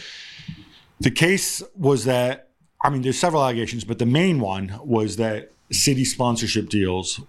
The 1.00 1.12
case 1.12 1.62
was 1.76 2.06
that 2.06 2.50
I 2.84 2.90
mean, 2.90 3.02
there's 3.02 3.18
several 3.18 3.42
allegations, 3.42 3.86
but 3.86 3.98
the 3.98 4.06
main 4.06 4.42
one 4.42 4.78
was 4.84 5.16
that 5.16 5.52
city 5.74 6.06
sponsorship 6.06 6.70
deals 6.70 7.20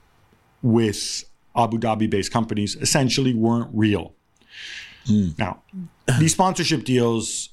with 0.62 1.24
Abu 1.57 1.78
Dhabi 1.78 2.09
based 2.09 2.33
companies 2.33 2.76
essentially 2.76 3.35
weren't 3.35 3.70
real. 3.72 4.14
Mm. 5.07 5.38
Now, 5.38 5.62
these 6.18 6.33
sponsorship 6.33 6.85
deals, 6.85 7.50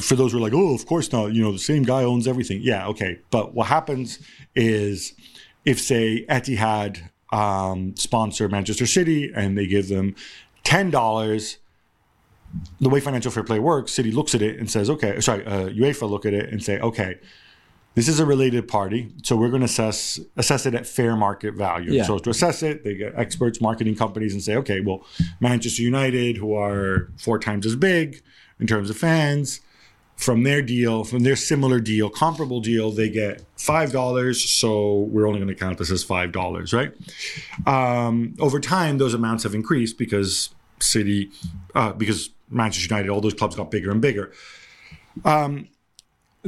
for 0.00 0.16
those 0.16 0.32
who 0.32 0.38
are 0.38 0.40
like, 0.40 0.52
oh, 0.52 0.74
of 0.74 0.86
course 0.86 1.12
not, 1.12 1.32
you 1.32 1.42
know, 1.42 1.52
the 1.52 1.58
same 1.58 1.82
guy 1.82 2.02
owns 2.04 2.26
everything. 2.26 2.60
Yeah, 2.62 2.86
okay. 2.88 3.18
But 3.30 3.54
what 3.54 3.68
happens 3.68 4.18
is 4.54 5.14
if, 5.64 5.80
say, 5.80 6.24
Etihad 6.28 7.08
um, 7.32 7.94
sponsor 7.96 8.48
Manchester 8.48 8.86
City 8.86 9.30
and 9.34 9.56
they 9.56 9.66
give 9.66 9.88
them 9.88 10.14
$10, 10.64 11.56
the 12.80 12.88
way 12.88 13.00
financial 13.00 13.30
fair 13.30 13.44
play 13.44 13.58
works, 13.58 13.92
City 13.92 14.10
looks 14.10 14.34
at 14.34 14.42
it 14.42 14.58
and 14.58 14.70
says, 14.70 14.90
okay, 14.90 15.20
sorry, 15.20 15.44
uh, 15.46 15.68
UEFA 15.68 16.08
look 16.08 16.26
at 16.26 16.34
it 16.34 16.50
and 16.50 16.62
say, 16.62 16.78
okay, 16.80 17.18
this 17.94 18.06
is 18.06 18.20
a 18.20 18.26
related 18.26 18.68
party, 18.68 19.12
so 19.24 19.36
we're 19.36 19.48
going 19.48 19.62
to 19.62 19.66
assess 19.66 20.20
assess 20.36 20.66
it 20.66 20.74
at 20.74 20.86
fair 20.86 21.16
market 21.16 21.54
value. 21.54 21.92
Yeah. 21.92 22.04
So 22.04 22.18
to 22.18 22.30
assess 22.30 22.62
it, 22.62 22.84
they 22.84 22.94
get 22.94 23.14
experts, 23.16 23.60
marketing 23.60 23.96
companies, 23.96 24.34
and 24.34 24.42
say, 24.42 24.54
okay, 24.56 24.80
well, 24.80 25.04
Manchester 25.40 25.82
United, 25.82 26.36
who 26.36 26.54
are 26.54 27.10
four 27.16 27.38
times 27.38 27.66
as 27.66 27.74
big 27.74 28.22
in 28.60 28.66
terms 28.66 28.88
of 28.90 28.96
fans, 28.96 29.60
from 30.16 30.42
their 30.42 30.62
deal, 30.62 31.04
from 31.04 31.20
their 31.20 31.36
similar 31.36 31.80
deal, 31.80 32.08
comparable 32.08 32.60
deal, 32.60 32.92
they 32.92 33.08
get 33.08 33.42
five 33.56 33.90
dollars. 33.92 34.48
So 34.48 35.00
we're 35.10 35.26
only 35.26 35.40
going 35.40 35.48
to 35.48 35.54
count 35.54 35.78
this 35.78 35.90
as 35.90 36.04
five 36.04 36.30
dollars, 36.30 36.72
right? 36.72 36.92
Um, 37.66 38.34
over 38.38 38.60
time, 38.60 38.98
those 38.98 39.14
amounts 39.14 39.42
have 39.42 39.54
increased 39.54 39.98
because 39.98 40.50
City, 40.80 41.30
uh, 41.74 41.92
because 41.92 42.30
Manchester 42.48 42.94
United, 42.94 43.10
all 43.10 43.20
those 43.20 43.34
clubs 43.34 43.56
got 43.56 43.70
bigger 43.70 43.90
and 43.90 44.00
bigger. 44.00 44.32
Um, 45.24 45.68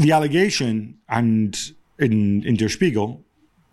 the 0.00 0.12
allegation 0.12 0.98
and 1.08 1.72
in, 1.98 2.42
in 2.44 2.56
Der 2.56 2.68
Spiegel 2.68 3.22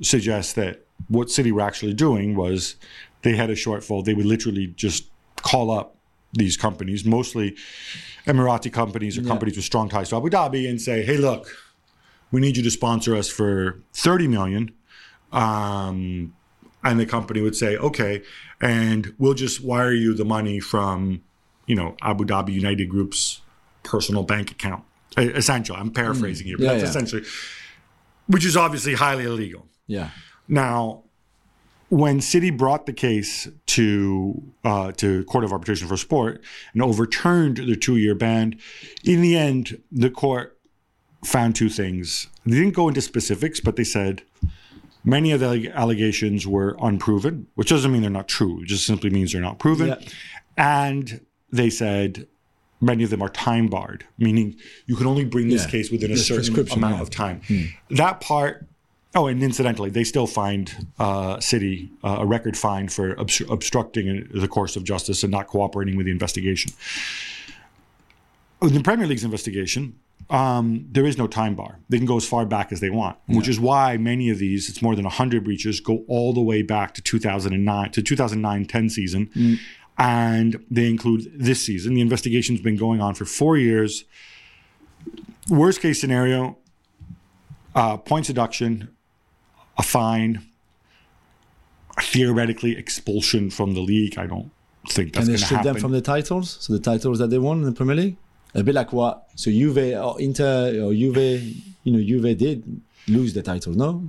suggests 0.01 0.53
that 0.53 0.85
what 1.07 1.31
City 1.31 1.53
were 1.53 1.61
actually 1.61 1.93
doing 1.93 2.35
was 2.35 2.75
they 3.21 3.35
had 3.35 3.49
a 3.49 3.55
shortfall. 3.55 4.03
They 4.03 4.13
would 4.13 4.25
literally 4.25 4.67
just 4.67 5.09
call 5.37 5.71
up 5.71 5.95
these 6.33 6.57
companies, 6.57 7.05
mostly 7.05 7.55
Emirati 8.25 8.71
companies 8.71 9.17
or 9.17 9.21
yeah. 9.21 9.29
companies 9.29 9.55
with 9.55 9.63
strong 9.63 9.87
ties 9.87 10.09
to 10.09 10.17
Abu 10.17 10.29
Dhabi, 10.29 10.69
and 10.69 10.81
say, 10.81 11.01
"Hey, 11.01 11.15
look, 11.15 11.47
we 12.31 12.41
need 12.41 12.57
you 12.57 12.63
to 12.63 12.71
sponsor 12.71 13.15
us 13.15 13.29
for 13.29 13.81
30 13.93 14.27
million. 14.27 14.71
Um, 15.31 16.33
and 16.83 16.99
the 16.99 17.05
company 17.05 17.39
would 17.39 17.55
say, 17.55 17.77
"Okay," 17.77 18.21
and 18.59 19.13
we'll 19.17 19.33
just 19.33 19.63
wire 19.63 19.93
you 19.93 20.13
the 20.13 20.25
money 20.25 20.59
from, 20.59 21.21
you 21.65 21.75
know, 21.75 21.95
Abu 22.01 22.25
Dhabi 22.25 22.51
United 22.51 22.89
Group's 22.89 23.41
personal 23.83 24.23
bank 24.23 24.51
account 24.51 24.83
essential. 25.17 25.75
I'm 25.75 25.91
paraphrasing 25.91 26.45
mm. 26.45 26.49
here, 26.49 26.57
but 26.57 26.63
yeah, 26.63 26.71
that's 26.73 26.83
yeah. 26.83 26.89
essentially, 26.89 27.23
which 28.27 28.45
is 28.45 28.55
obviously 28.55 28.93
highly 28.93 29.25
illegal. 29.25 29.67
Yeah. 29.87 30.09
Now, 30.47 31.03
when 31.89 32.21
City 32.21 32.49
brought 32.49 32.85
the 32.85 32.93
case 32.93 33.47
to 33.67 34.43
uh, 34.63 34.91
to 34.93 35.23
Court 35.25 35.43
of 35.43 35.51
Arbitration 35.51 35.87
for 35.87 35.97
Sport 35.97 36.43
and 36.73 36.81
overturned 36.81 37.57
the 37.57 37.75
two 37.75 37.97
year 37.97 38.15
ban, 38.15 38.59
in 39.03 39.21
the 39.21 39.37
end, 39.37 39.81
the 39.91 40.09
court 40.09 40.57
found 41.23 41.55
two 41.55 41.69
things. 41.69 42.27
They 42.45 42.57
didn't 42.57 42.75
go 42.75 42.87
into 42.87 43.01
specifics, 43.01 43.59
but 43.59 43.75
they 43.75 43.83
said 43.83 44.23
many 45.03 45.31
of 45.31 45.39
the 45.39 45.71
allegations 45.73 46.45
were 46.45 46.75
unproven, 46.81 47.47
which 47.55 47.69
doesn't 47.69 47.91
mean 47.91 48.01
they're 48.01 48.11
not 48.11 48.27
true. 48.27 48.61
It 48.61 48.67
just 48.67 48.85
simply 48.85 49.09
means 49.09 49.31
they're 49.31 49.41
not 49.41 49.59
proven. 49.59 49.87
Yeah. 49.87 49.99
And 50.57 51.25
they 51.51 51.69
said 51.69 52.27
many 52.81 53.03
of 53.03 53.09
them 53.09 53.21
are 53.21 53.29
time 53.29 53.67
barred, 53.67 54.05
meaning 54.17 54.55
you 54.85 54.95
can 54.95 55.07
only 55.07 55.25
bring 55.25 55.47
this 55.49 55.63
Yeah. 55.65 55.71
case 55.71 55.91
within 55.91 56.11
a 56.11 56.17
certain 56.17 56.55
amount 56.71 56.95
yeah. 56.97 57.01
of 57.01 57.09
time. 57.09 57.41
That 57.89 58.21
part. 58.21 58.65
Oh, 59.15 59.25
and 59.25 59.41
incidentally, 59.41 59.89
they 59.89 60.03
still 60.03 60.27
find 60.27 60.85
uh, 60.99 61.39
City 61.39 61.89
uh, 62.03 62.17
a 62.19 62.25
record 62.25 62.55
fine 62.55 62.87
for 62.87 63.15
obstru- 63.15 63.49
obstructing 63.49 64.27
the 64.31 64.47
course 64.47 64.75
of 64.75 64.83
justice 64.83 65.23
and 65.23 65.31
not 65.31 65.47
cooperating 65.47 65.95
with 65.97 66.05
the 66.05 66.11
investigation. 66.11 66.71
In 68.61 68.73
the 68.73 68.81
Premier 68.81 69.07
League's 69.07 69.23
investigation, 69.23 69.97
um, 70.29 70.87
there 70.91 71.05
is 71.05 71.17
no 71.17 71.25
time 71.25 71.55
bar. 71.55 71.79
They 71.89 71.97
can 71.97 72.05
go 72.05 72.17
as 72.17 72.27
far 72.27 72.45
back 72.45 72.71
as 72.71 72.79
they 72.79 72.89
want, 72.89 73.17
which 73.27 73.47
is 73.47 73.59
why 73.59 73.97
many 73.97 74.29
of 74.29 74.39
these, 74.39 74.67
it's 74.69 74.81
more 74.81 74.95
than 74.95 75.05
100 75.05 75.43
breaches, 75.43 75.79
go 75.79 76.03
all 76.07 76.33
the 76.33 76.41
way 76.41 76.61
back 76.61 76.93
to 76.95 77.01
2009, 77.01 77.91
to 77.91 78.01
2009-10 78.01 78.91
season. 78.91 79.59
And 79.97 80.63
they 80.69 80.89
include 80.89 81.31
this 81.33 81.61
season. 81.61 81.95
The 81.95 82.01
investigation's 82.01 82.61
been 82.61 82.75
going 82.75 83.01
on 83.01 83.15
for 83.15 83.25
four 83.25 83.57
years. 83.57 84.05
Worst 85.49 85.81
case 85.81 85.99
scenario, 85.99 86.57
uh, 87.73 87.97
point 87.97 88.27
deduction, 88.27 88.89
a 89.77 89.83
fine, 89.83 90.45
theoretically 92.01 92.77
expulsion 92.77 93.49
from 93.49 93.73
the 93.73 93.79
league. 93.79 94.19
I 94.19 94.27
don't 94.27 94.51
think 94.89 95.13
that's 95.13 95.25
they 95.25 95.33
going 95.33 95.39
to 95.39 95.45
happen. 95.45 95.73
them 95.73 95.81
from 95.81 95.91
the 95.93 96.01
titles? 96.01 96.57
So 96.59 96.73
the 96.73 96.79
titles 96.79 97.19
that 97.19 97.29
they 97.29 97.39
won 97.39 97.59
in 97.59 97.63
the 97.63 97.71
Premier 97.71 97.95
League? 97.95 98.17
A 98.53 98.63
bit 98.63 98.75
like 98.75 98.93
what? 98.93 99.27
So 99.35 99.51
Juve 99.51 99.95
or 99.95 100.19
Inter 100.19 100.81
or 100.83 100.93
Juve, 100.93 101.41
you 101.83 101.91
know, 101.91 101.99
Juve 101.99 102.37
did 102.37 102.81
lose 103.07 103.33
the 103.33 103.41
title, 103.41 103.73
no? 103.73 104.03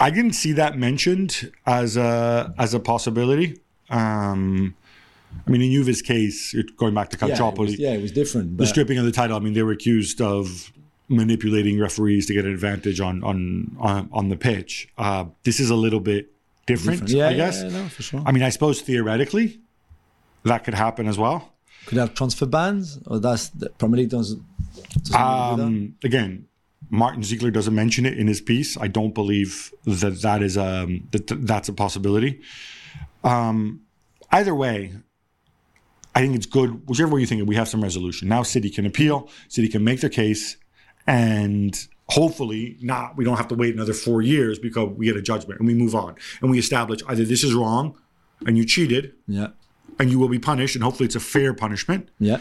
I 0.00 0.10
didn't 0.10 0.32
see 0.32 0.52
that 0.52 0.76
mentioned 0.76 1.52
as 1.66 1.96
a 1.96 2.52
as 2.58 2.74
a 2.74 2.80
possibility. 2.80 3.60
Um, 3.94 4.74
I 5.46 5.50
mean, 5.50 5.62
in 5.62 5.72
Juve's 5.72 6.02
case, 6.02 6.54
going 6.76 6.94
back 6.94 7.10
to 7.10 7.26
yeah, 7.26 7.34
it 7.34 7.38
Calciopoli, 7.38 7.58
was, 7.58 7.78
yeah, 7.78 7.92
it 7.92 8.02
was 8.02 8.12
different. 8.12 8.56
the 8.56 8.66
stripping 8.66 8.98
of 8.98 9.04
the 9.04 9.12
title. 9.12 9.36
I 9.36 9.40
mean, 9.40 9.52
they 9.52 9.62
were 9.62 9.72
accused 9.72 10.20
of 10.20 10.72
manipulating 11.08 11.78
referees 11.78 12.26
to 12.26 12.32
get 12.32 12.44
an 12.46 12.52
advantage 12.52 13.00
on 13.00 13.22
on 13.24 13.76
on, 13.78 14.08
on 14.12 14.28
the 14.28 14.36
pitch. 14.36 14.88
Uh, 14.96 15.26
this 15.42 15.60
is 15.60 15.70
a 15.70 15.74
little 15.74 16.00
bit 16.00 16.32
different, 16.66 17.08
yeah, 17.08 17.28
I 17.28 17.34
guess. 17.34 17.62
yeah, 17.62 17.68
no, 17.68 17.88
for 17.88 18.02
sure. 18.02 18.22
I 18.24 18.32
mean, 18.32 18.42
I 18.42 18.48
suppose 18.48 18.80
theoretically 18.80 19.60
that 20.44 20.64
could 20.64 20.74
happen 20.74 21.06
as 21.06 21.18
well. 21.18 21.52
Could 21.86 21.98
have 21.98 22.14
transfer 22.14 22.46
bans, 22.46 22.98
or 23.06 23.18
that's 23.18 23.48
the 23.48 23.68
Premier 23.70 23.98
League 23.98 24.10
doesn't. 24.10 24.42
doesn't 24.74 25.12
really 25.12 25.50
do 25.50 25.56
that? 25.56 25.62
Um, 25.62 25.94
again, 26.02 26.46
Martin 26.90 27.22
Ziegler 27.22 27.50
doesn't 27.50 27.74
mention 27.74 28.06
it 28.06 28.18
in 28.18 28.26
his 28.26 28.40
piece. 28.40 28.78
I 28.78 28.88
don't 28.88 29.14
believe 29.14 29.74
that 29.84 30.22
that 30.22 30.42
is 30.42 30.56
um, 30.56 31.08
that 31.10 31.26
that's 31.46 31.68
a 31.68 31.74
possibility. 31.74 32.40
Um, 33.22 33.80
either 34.34 34.54
way, 34.54 34.92
I 36.14 36.20
think 36.20 36.36
it's 36.36 36.46
good. 36.46 36.88
Whichever 36.88 37.14
way 37.14 37.20
you 37.20 37.26
think 37.26 37.40
it, 37.40 37.46
we 37.46 37.56
have 37.56 37.68
some 37.68 37.82
resolution. 37.82 38.28
Now, 38.28 38.42
City 38.42 38.70
can 38.70 38.86
appeal. 38.86 39.28
City 39.48 39.68
can 39.68 39.82
make 39.82 40.00
their 40.00 40.10
case, 40.10 40.56
and 41.06 41.74
hopefully, 42.08 42.76
not. 42.80 43.16
We 43.16 43.24
don't 43.24 43.36
have 43.36 43.48
to 43.48 43.54
wait 43.54 43.74
another 43.74 43.94
four 43.94 44.22
years 44.22 44.58
because 44.58 44.90
we 44.96 45.06
get 45.06 45.16
a 45.16 45.22
judgment 45.22 45.60
and 45.60 45.66
we 45.66 45.74
move 45.74 45.94
on 45.94 46.16
and 46.40 46.50
we 46.50 46.58
establish 46.58 47.00
either 47.08 47.24
this 47.24 47.42
is 47.42 47.54
wrong, 47.54 47.96
and 48.46 48.56
you 48.58 48.64
cheated, 48.64 49.14
Yeah, 49.26 49.48
and 49.98 50.10
you 50.10 50.18
will 50.18 50.28
be 50.28 50.38
punished, 50.38 50.74
and 50.76 50.84
hopefully 50.84 51.06
it's 51.06 51.16
a 51.16 51.20
fair 51.20 51.54
punishment, 51.54 52.10
yeah. 52.18 52.38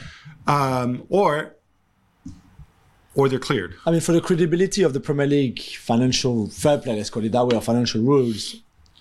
um, 0.47 1.06
or 1.10 1.56
or 3.15 3.29
they're 3.29 3.39
cleared. 3.39 3.75
I 3.86 3.91
mean, 3.91 4.01
for 4.01 4.12
the 4.12 4.21
credibility 4.21 4.82
of 4.84 4.93
the 4.93 4.99
Premier 4.99 5.27
League 5.27 5.60
financial 5.60 6.49
fair 6.49 6.79
play, 6.79 6.95
let's 6.95 7.12
call 7.12 7.23
it 7.23 7.32
that 7.32 7.45
way, 7.45 7.56
or 7.56 7.62
financial 7.62 8.01
rules, 8.01 8.56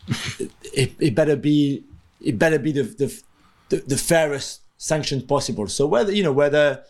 it, 0.82 0.92
it 0.98 1.14
better 1.14 1.36
be 1.36 1.84
it 2.24 2.38
better 2.38 2.58
be 2.58 2.72
the 2.72 2.82
the, 2.84 3.22
the, 3.70 3.76
the 3.86 3.96
fairest 3.96 4.60
sanctions 4.76 5.22
possible. 5.24 5.66
So 5.68 5.86
whether 5.86 6.12
you 6.12 6.22
know 6.22 6.32
whether 6.32 6.82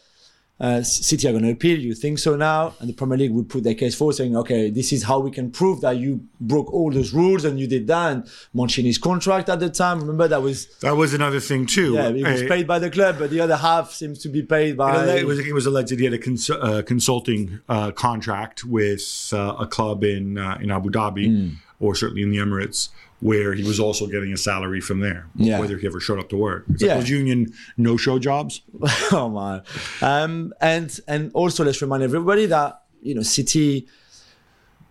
uh, 0.60 0.80
City 0.82 1.26
are 1.26 1.32
going 1.32 1.42
to 1.42 1.50
appeal, 1.50 1.76
you 1.80 1.92
think 1.92 2.20
so 2.20 2.36
now, 2.36 2.74
and 2.78 2.88
the 2.88 2.92
Premier 2.92 3.18
League 3.18 3.32
would 3.32 3.48
put 3.48 3.64
their 3.64 3.74
case 3.74 3.96
forward, 3.96 4.14
saying, 4.14 4.36
okay, 4.36 4.70
this 4.70 4.92
is 4.92 5.02
how 5.02 5.18
we 5.18 5.30
can 5.32 5.50
prove 5.50 5.80
that 5.80 5.96
you 5.96 6.24
broke 6.40 6.72
all 6.72 6.88
those 6.92 7.12
rules 7.12 7.44
and 7.44 7.58
you 7.58 7.66
did 7.66 7.88
that. 7.88 8.12
And 8.12 8.30
Mancini's 8.54 8.96
contract 8.98 9.48
at 9.48 9.58
the 9.58 9.68
time, 9.70 9.98
remember 10.00 10.28
that 10.28 10.40
was 10.40 10.68
That 10.80 10.96
was 10.96 11.14
another 11.14 11.40
thing 11.40 11.66
too. 11.66 11.94
yeah, 11.94 12.10
it 12.10 12.22
was 12.24 12.42
paid 12.44 12.68
by 12.68 12.78
the 12.78 12.90
club, 12.90 13.16
but 13.18 13.30
the 13.30 13.40
other 13.40 13.56
half 13.56 13.90
seems 13.92 14.20
to 14.20 14.28
be 14.28 14.42
paid 14.42 14.76
by. 14.76 15.04
it 15.16 15.26
was, 15.26 15.40
it 15.40 15.52
was 15.52 15.66
alleged 15.66 15.98
he 15.98 16.04
had 16.04 16.14
a 16.14 16.18
cons- 16.18 16.48
uh, 16.50 16.82
consulting 16.86 17.58
uh, 17.68 17.90
contract 17.90 18.64
with 18.64 19.30
uh, 19.32 19.56
a 19.58 19.66
club 19.66 20.04
in 20.04 20.38
uh, 20.38 20.58
in 20.62 20.70
Abu 20.70 20.90
Dhabi, 20.90 21.26
Hmm. 21.26 21.54
or 21.80 21.96
certainly 21.96 22.22
in 22.22 22.30
the 22.30 22.38
Emirates, 22.38 22.90
where 23.28 23.54
he 23.54 23.62
was 23.62 23.78
also 23.78 24.04
getting 24.14 24.32
a 24.32 24.36
salary 24.36 24.80
from 24.88 24.98
there, 25.06 25.22
Yeah. 25.36 25.60
whether 25.60 25.76
he 25.78 25.86
ever 25.86 26.00
showed 26.00 26.18
up 26.18 26.28
to 26.30 26.36
work. 26.36 26.64
It's 26.70 26.82
like 26.82 26.88
Yeah. 26.88 26.98
those 26.98 27.08
union 27.20 27.52
no-show 27.76 28.18
jobs. 28.18 28.52
oh 29.12 29.28
man. 29.30 29.62
Um, 30.10 30.52
and 30.60 30.88
and 31.06 31.30
also 31.32 31.64
let's 31.64 31.80
remind 31.80 32.02
everybody 32.02 32.46
that 32.46 32.70
you 33.00 33.14
know 33.14 33.22
City 33.22 33.86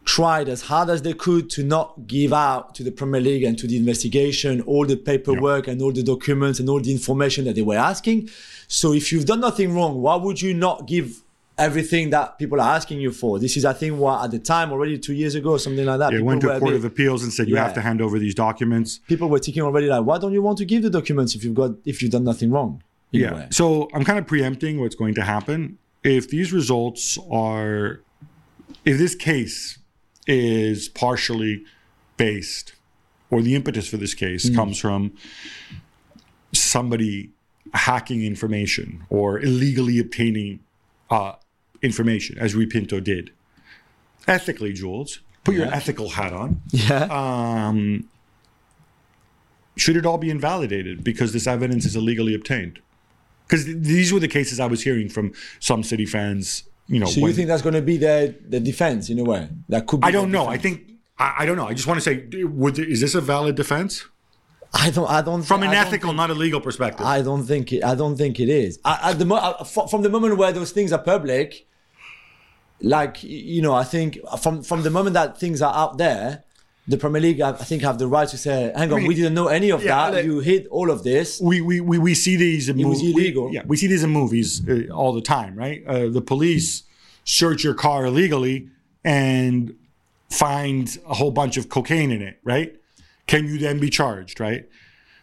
tried 0.06 0.48
as 0.50 0.62
hard 0.64 0.90
as 0.90 1.02
they 1.04 1.14
could 1.14 1.50
to 1.56 1.62
not 1.64 2.08
give 2.08 2.34
out 2.34 2.74
to 2.76 2.84
the 2.84 2.92
Premier 3.00 3.22
League 3.22 3.44
and 3.44 3.56
to 3.60 3.68
the 3.68 3.78
investigation 3.78 4.62
all 4.62 4.86
the 4.86 4.96
paperwork 4.98 5.68
and 5.68 5.80
all 5.82 5.92
the 5.92 6.02
documents 6.04 6.60
and 6.60 6.68
all 6.70 6.80
the 6.82 6.92
information 6.92 7.46
that 7.46 7.56
they 7.56 7.62
were 7.62 7.78
asking. 7.78 8.28
So 8.68 8.94
if 8.94 9.12
you've 9.12 9.26
done 9.26 9.42
nothing 9.42 9.76
wrong, 9.76 10.02
why 10.02 10.16
would 10.16 10.42
you 10.42 10.54
not 10.56 10.88
give 10.88 11.22
everything 11.62 12.10
that 12.10 12.38
people 12.40 12.60
are 12.60 12.76
asking 12.76 13.00
you 13.00 13.12
for? 13.12 13.40
This 13.40 13.56
is 13.58 13.64
I 13.66 13.74
think 13.74 13.98
what 13.98 14.24
at 14.26 14.32
the 14.32 14.40
time 14.40 14.72
already 14.72 14.98
two 14.98 15.14
years 15.14 15.36
ago 15.36 15.58
something 15.58 15.86
like 15.86 16.00
that. 16.00 16.14
It 16.14 16.22
went 16.24 16.42
to 16.42 16.48
were 16.48 16.54
a 16.54 16.58
a 16.58 16.60
court 16.60 16.72
bit- 16.72 16.78
of 16.80 16.86
appeals 16.86 17.24
and 17.24 17.32
said 17.32 17.48
you 17.48 17.56
Yeah. 17.56 17.64
have 17.64 17.74
to 17.76 17.82
hand 17.82 18.02
over 18.02 18.18
these 18.20 18.36
documents. 18.36 19.00
people 19.08 19.30
were 19.30 19.40
thinking 19.40 19.64
already 19.64 19.88
like, 19.88 20.04
why 20.06 20.18
don't 20.18 20.34
you 20.34 20.42
want 20.42 20.58
to 20.60 20.66
give 20.66 20.82
the 20.84 20.90
documents 20.90 21.36
if 21.36 21.44
you've 21.44 21.56
got 21.56 21.72
if 21.86 22.02
you've 22.02 22.12
done 22.12 22.24
nothing 22.24 22.50
wrong? 22.52 22.82
Yeah. 23.12 23.34
way? 23.34 23.48
So 23.52 23.90
I'm 23.94 24.04
kind 24.04 24.20
of 24.20 24.26
preempting 24.28 24.80
what's 24.80 24.96
going 24.96 25.16
to 25.16 25.24
happen. 25.24 25.78
If 26.04 26.30
these 26.30 26.52
results 26.54 27.18
are, 27.30 28.02
if 28.86 28.98
this 28.98 29.14
case 29.16 29.78
is 30.28 30.90
partially 30.90 31.64
based, 32.18 32.74
or 33.30 33.42
the 33.42 33.54
impetus 33.56 33.88
for 33.88 33.98
this 33.98 34.14
case 34.14 34.50
comes 34.56 34.78
from 34.80 35.12
somebody 36.54 37.30
hacking 37.74 38.24
information 38.24 39.04
or 39.10 39.40
illegally 39.40 40.00
obtaining 40.00 40.60
uh, 41.10 41.34
information, 41.82 42.38
as 42.40 42.54
Rui 42.56 42.66
Pinto 42.66 43.00
did, 43.00 43.32
ethically, 44.28 44.74
Jules, 44.74 45.20
put 45.44 45.56
your 45.56 45.66
ethical 45.68 46.10
hat 46.10 46.34
on. 46.34 46.62
Yeah. 46.72 47.04
Um, 47.10 48.08
should 49.78 49.96
it 49.96 50.06
all 50.06 50.18
be 50.18 50.30
invalidated 50.30 51.04
because 51.04 51.34
this 51.34 51.48
evidence 51.48 51.86
is 51.86 51.96
illegally 51.96 52.36
obtained? 52.36 52.80
Because 53.48 53.66
th- 53.66 53.78
these 53.80 54.14
were 54.14 54.20
the 54.20 54.28
cases 54.28 54.60
I 54.60 54.66
was 54.66 54.84
hearing 54.84 55.10
from 55.10 55.34
some 55.60 55.84
city 55.84 56.06
fans. 56.06 56.64
You 56.88 57.00
know, 57.00 57.06
So 57.06 57.22
when- 57.22 57.30
you 57.32 57.36
think 57.36 57.48
that's 57.48 57.62
going 57.62 57.76
to 57.76 57.82
be 57.82 57.98
the 57.98 58.36
the 58.48 58.60
defense 58.60 59.10
in 59.10 59.18
a 59.20 59.24
way? 59.24 59.48
That 59.70 59.88
could. 59.88 60.02
be 60.02 60.08
I 60.08 60.12
don't 60.12 60.32
know. 60.32 60.48
I 60.48 60.58
think 60.58 60.90
I, 61.18 61.36
I 61.40 61.46
don't 61.46 61.56
know. 61.58 61.68
I 61.68 61.74
just 61.74 61.88
want 61.88 61.98
to 61.98 62.02
say, 62.02 62.44
would 62.44 62.78
is 62.80 63.00
this 63.02 63.16
a 63.16 63.22
valid 63.22 63.56
defense 63.56 64.06
I 64.74 64.90
don't. 64.90 65.10
I 65.10 65.22
don't. 65.22 65.44
from 65.44 65.64
an 65.64 65.74
ethical, 65.74 66.10
think- 66.10 66.18
not 66.18 66.30
a 66.30 66.34
legal 66.34 66.62
perspective? 66.62 67.06
I 67.06 67.22
don't 67.22 67.44
think 67.46 67.74
it. 67.74 67.84
I 67.84 67.96
don't 67.96 68.16
think 68.18 68.40
it 68.40 68.50
is. 68.50 68.80
I, 68.86 69.12
at 69.12 69.20
the 69.20 69.26
mo- 69.26 69.36
I- 69.60 69.64
from 69.64 70.02
the 70.02 70.10
moment 70.10 70.38
where 70.38 70.52
those 70.52 70.72
things 70.72 70.92
are 70.94 71.00
public, 71.02 71.66
like 72.82 73.24
you 73.24 73.62
know, 73.62 73.74
I 73.74 73.84
think 73.84 74.20
from 74.40 74.64
from 74.64 74.84
the 74.84 74.90
moment 74.90 75.14
that 75.14 75.38
things 75.40 75.62
are 75.62 75.74
out 75.74 75.98
there, 75.98 76.44
the 76.88 76.98
Premier 76.98 77.22
League, 77.22 77.42
I, 77.42 77.50
I 77.50 77.64
think, 77.64 77.82
have 77.84 78.00
the 78.00 78.08
right 78.08 78.28
to 78.28 78.38
say, 78.38 78.72
"Hang 78.76 78.92
on, 78.92 79.00
mean, 79.00 79.08
we 79.08 79.16
didn't 79.16 79.34
know 79.34 79.48
any 79.48 79.72
of 79.72 79.84
yeah, 79.84 80.10
that. 80.10 80.14
like- 80.14 80.26
you 80.26 80.40
hid 80.40 80.68
all 80.68 80.90
of 80.90 81.04
this." 81.04 81.40
we, 81.42 81.62
we, 81.62 81.80
we, 81.80 81.98
we 81.98 82.16
see 82.16 82.36
these 82.36 82.70
in 82.70 82.78
movies. 82.78 83.02
illegal. 83.02 83.54
yeah, 83.54 83.64
we 83.66 83.78
see 83.78 83.88
these 83.88 84.04
in 84.04 84.10
movies 84.10 84.68
uh, 84.68 84.94
all 84.94 85.14
the 85.14 85.22
time, 85.22 85.56
right? 85.56 85.86
Uh, 85.86 86.10
the 86.10 86.22
police 86.22 86.84
search 87.24 87.64
your 87.64 87.76
car 87.76 88.06
illegally 88.06 88.70
and 89.04 89.76
find 90.30 90.98
a 91.08 91.14
whole 91.14 91.32
bunch 91.32 91.58
of 91.58 91.70
cocaine 91.70 92.12
in 92.12 92.22
it, 92.22 92.40
right? 92.44 92.76
Can 93.28 93.46
you 93.46 93.58
then 93.58 93.80
be 93.80 93.90
charged, 93.90 94.40
right? 94.40 94.68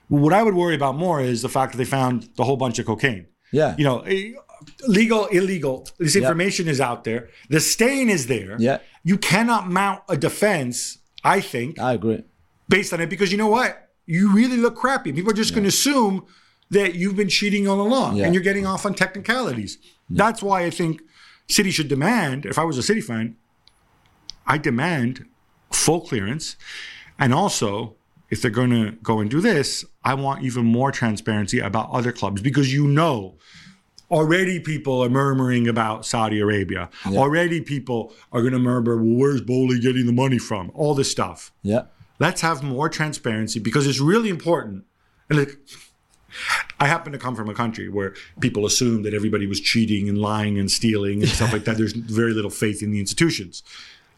What 0.09 0.33
I 0.33 0.42
would 0.42 0.55
worry 0.55 0.75
about 0.75 0.97
more 0.97 1.21
is 1.21 1.42
the 1.42 1.49
fact 1.49 1.73
that 1.73 1.79
they 1.79 1.85
found 1.85 2.29
the 2.37 2.44
whole 2.44 2.57
bunch 2.57 2.79
of 2.79 2.87
cocaine. 2.87 3.27
Yeah. 3.53 3.75
You 3.77 3.85
know, 3.85 4.01
eh, 4.01 4.33
legal, 4.87 5.27
illegal. 5.27 5.87
This 5.99 6.16
information 6.16 6.68
is 6.68 6.81
out 6.81 7.05
there. 7.05 7.29
The 7.49 7.61
stain 7.61 8.09
is 8.11 8.27
there. 8.27 8.57
Yeah. 8.59 8.79
You 9.05 9.18
cannot 9.18 9.68
mount 9.71 10.03
a 10.09 10.16
defense, 10.16 10.99
I 11.25 11.40
think, 11.40 11.79
I 11.79 11.94
agree. 11.94 12.25
based 12.68 12.92
on 12.92 13.01
it 13.01 13.09
because 13.11 13.31
you 13.33 13.38
know 13.38 13.49
what? 13.49 13.88
You 14.07 14.33
really 14.33 14.57
look 14.57 14.77
crappy. 14.77 15.12
People 15.12 15.31
are 15.31 15.35
just 15.35 15.53
going 15.53 15.64
to 15.64 15.68
assume 15.68 16.25
that 16.71 16.94
you've 16.94 17.16
been 17.16 17.29
cheating 17.29 17.66
all 17.68 17.81
along 17.81 18.16
Yeah. 18.16 18.25
and 18.27 18.35
you're 18.35 18.42
getting 18.42 18.66
off 18.66 18.85
on 18.87 18.94
technicalities. 18.94 19.79
That's 20.11 20.42
why 20.42 20.64
I 20.64 20.71
think 20.71 21.03
City 21.49 21.71
should 21.71 21.88
demand, 21.88 22.44
if 22.47 22.59
I 22.59 22.64
was 22.64 22.77
a 22.79 22.83
City 22.83 23.01
fan, 23.01 23.37
I 24.47 24.59
demand 24.59 25.27
full 25.71 26.01
clearance. 26.03 26.57
And 27.18 27.35
also, 27.35 27.97
if 28.31 28.40
they're 28.42 28.51
going 28.51 28.71
to 28.71 28.92
go 29.03 29.21
and 29.21 29.31
do 29.31 29.40
this, 29.40 29.85
I 30.05 30.14
want 30.14 30.42
even 30.44 30.64
more 30.64 30.92
transparency 30.92 31.59
about 31.59 31.90
other 31.90 32.12
clubs 32.12 32.40
because 32.42 32.73
you 32.73 32.87
know 32.87 33.37
Already, 34.11 34.59
people 34.59 35.03
are 35.05 35.11
murmuring 35.11 35.68
about 35.68 36.07
Saudi 36.07 36.40
Arabia. 36.40 36.88
Already, 37.07 37.61
people 37.61 38.14
are 38.33 38.40
going 38.40 38.55
to 38.55 38.59
murmur, 38.59 38.97
well, 38.97 39.16
where's 39.16 39.42
Boehly 39.42 39.81
getting 39.81 40.07
the 40.07 40.12
money 40.12 40.38
from? 40.38 40.71
All 40.75 40.94
this 40.94 41.11
stuff. 41.11 41.53
Yeah. 41.62 41.83
Let's 42.18 42.40
have 42.40 42.62
more 42.62 42.88
transparency 42.88 43.61
because 43.61 43.87
it's 43.87 44.01
really 44.01 44.31
important. 44.31 44.85
And 45.29 45.38
like, 45.38 45.59
I 46.81 46.87
happen 46.87 47.12
to 47.12 47.18
come 47.18 47.37
from 47.37 47.49
a 47.49 47.55
country 47.55 47.88
where 47.88 48.14
people 48.40 48.66
assume 48.66 49.03
that 49.03 49.14
everybody 49.14 49.47
was 49.47 49.61
cheating 49.61 50.09
and 50.09 50.18
lying 50.18 50.59
and 50.59 50.71
stealing 50.71 51.23
and 51.23 51.31
stuff 51.31 51.53
like 51.53 51.64
that. 51.64 51.77
There's 51.77 51.92
very 51.92 52.33
little 52.33 52.51
faith 52.51 52.83
in 52.83 52.90
the 52.90 53.01
institutions. 53.01 53.62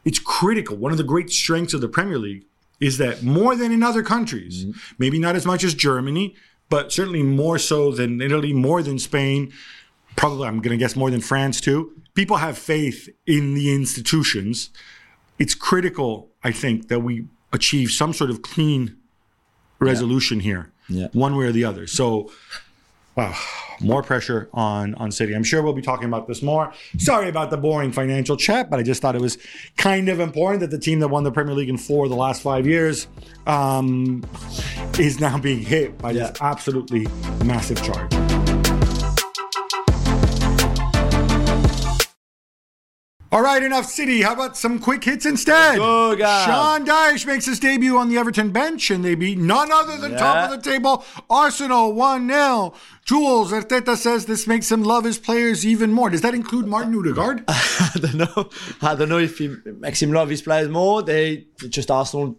It's 0.04 0.18
critical. 0.18 0.76
One 0.76 0.92
of 0.92 0.98
the 0.98 1.04
great 1.04 1.30
strengths 1.30 1.74
of 1.74 1.80
the 1.80 1.88
Premier 1.88 2.18
League 2.18 2.46
is 2.80 2.96
that 2.98 3.22
more 3.22 3.54
than 3.54 3.72
in 3.72 3.82
other 3.82 4.02
countries, 4.02 4.64
mm-hmm. 4.64 4.78
maybe 4.98 5.18
not 5.18 5.36
as 5.36 5.44
much 5.44 5.62
as 5.62 5.74
Germany, 5.74 6.34
but 6.70 6.92
certainly 6.92 7.22
more 7.22 7.58
so 7.58 7.90
than 7.90 8.20
Italy, 8.22 8.52
more 8.52 8.82
than 8.82 8.98
Spain, 8.98 9.52
probably 10.16 10.46
I'm 10.48 10.60
going 10.60 10.76
to 10.78 10.82
guess 10.82 10.96
more 10.96 11.10
than 11.10 11.20
France 11.20 11.60
too. 11.60 11.92
People 12.14 12.36
have 12.38 12.58
faith 12.58 13.08
in 13.26 13.54
the 13.54 13.72
institutions. 13.74 14.70
It's 15.38 15.54
critical, 15.54 16.28
I 16.44 16.50
think, 16.52 16.88
that 16.88 17.00
we 17.00 17.24
achieve 17.52 17.90
some 17.90 18.12
sort 18.12 18.30
of 18.30 18.42
clean 18.42 18.96
resolution 19.78 20.40
here, 20.40 20.70
Yeah. 20.88 21.08
one 21.12 21.36
way 21.36 21.46
or 21.46 21.52
the 21.52 21.64
other. 21.64 21.86
So, 21.86 22.30
wow, 23.16 23.34
more 23.80 24.02
pressure 24.02 24.50
on 24.52 24.94
on 24.96 25.10
City. 25.10 25.34
I'm 25.34 25.42
sure 25.44 25.62
we'll 25.62 25.72
be 25.72 25.80
talking 25.82 26.06
about 26.06 26.28
this 26.28 26.42
more. 26.42 26.72
Sorry 26.98 27.28
about 27.30 27.50
the 27.50 27.56
boring 27.56 27.90
financial 27.92 28.36
chat, 28.36 28.68
but 28.68 28.78
I 28.78 28.82
just 28.82 29.00
thought 29.00 29.14
it 29.14 29.22
was 29.22 29.38
kind 29.78 30.08
of 30.10 30.20
important 30.20 30.60
that 30.60 30.70
the 30.70 30.78
team 30.78 30.98
that 31.00 31.08
won 31.08 31.24
the 31.24 31.32
Premier 31.32 31.54
League 31.54 31.70
in 31.70 31.78
four 31.78 32.04
of 32.04 32.10
the 32.10 32.16
last 32.16 32.42
five 32.42 32.66
years 32.66 33.06
um, 33.46 34.22
is 34.98 35.18
now 35.20 35.38
being 35.38 35.60
hit 35.60 35.96
by 35.98 36.12
this 36.12 36.30
absolutely 36.42 37.06
massive 37.44 37.82
charge. 37.82 38.49
All 43.32 43.42
right, 43.42 43.62
enough 43.62 43.86
City. 43.86 44.22
How 44.22 44.32
about 44.32 44.56
some 44.56 44.80
quick 44.80 45.04
hits 45.04 45.24
instead? 45.24 45.76
go, 45.78 46.16
Gab. 46.16 46.48
Sean 46.48 46.84
Dyche 46.84 47.24
makes 47.26 47.46
his 47.46 47.60
debut 47.60 47.96
on 47.96 48.08
the 48.08 48.18
Everton 48.18 48.50
bench, 48.50 48.90
and 48.90 49.04
they 49.04 49.14
beat 49.14 49.38
none 49.38 49.70
other 49.70 49.96
than 49.96 50.16
top 50.16 50.50
of 50.50 50.62
the 50.62 50.70
table 50.70 51.04
Arsenal 51.28 51.92
1 51.92 52.28
0. 52.28 52.74
Jules 53.04 53.52
Arteta 53.52 53.96
says 53.96 54.26
this 54.26 54.48
makes 54.48 54.70
him 54.72 54.82
love 54.82 55.04
his 55.04 55.16
players 55.16 55.64
even 55.64 55.92
more. 55.92 56.10
Does 56.10 56.22
that 56.22 56.34
include 56.34 56.66
Martin 56.66 56.92
Odegaard? 56.92 57.44
I 57.48 57.90
don't 58.00 58.14
know. 58.16 58.50
I 58.82 58.96
don't 58.96 59.08
know 59.08 59.18
if 59.18 59.38
he 59.38 59.54
makes 59.78 60.02
him 60.02 60.12
love 60.12 60.28
his 60.28 60.42
players 60.42 60.68
more. 60.68 61.00
They 61.00 61.46
just 61.68 61.88
Arsenal 61.88 62.36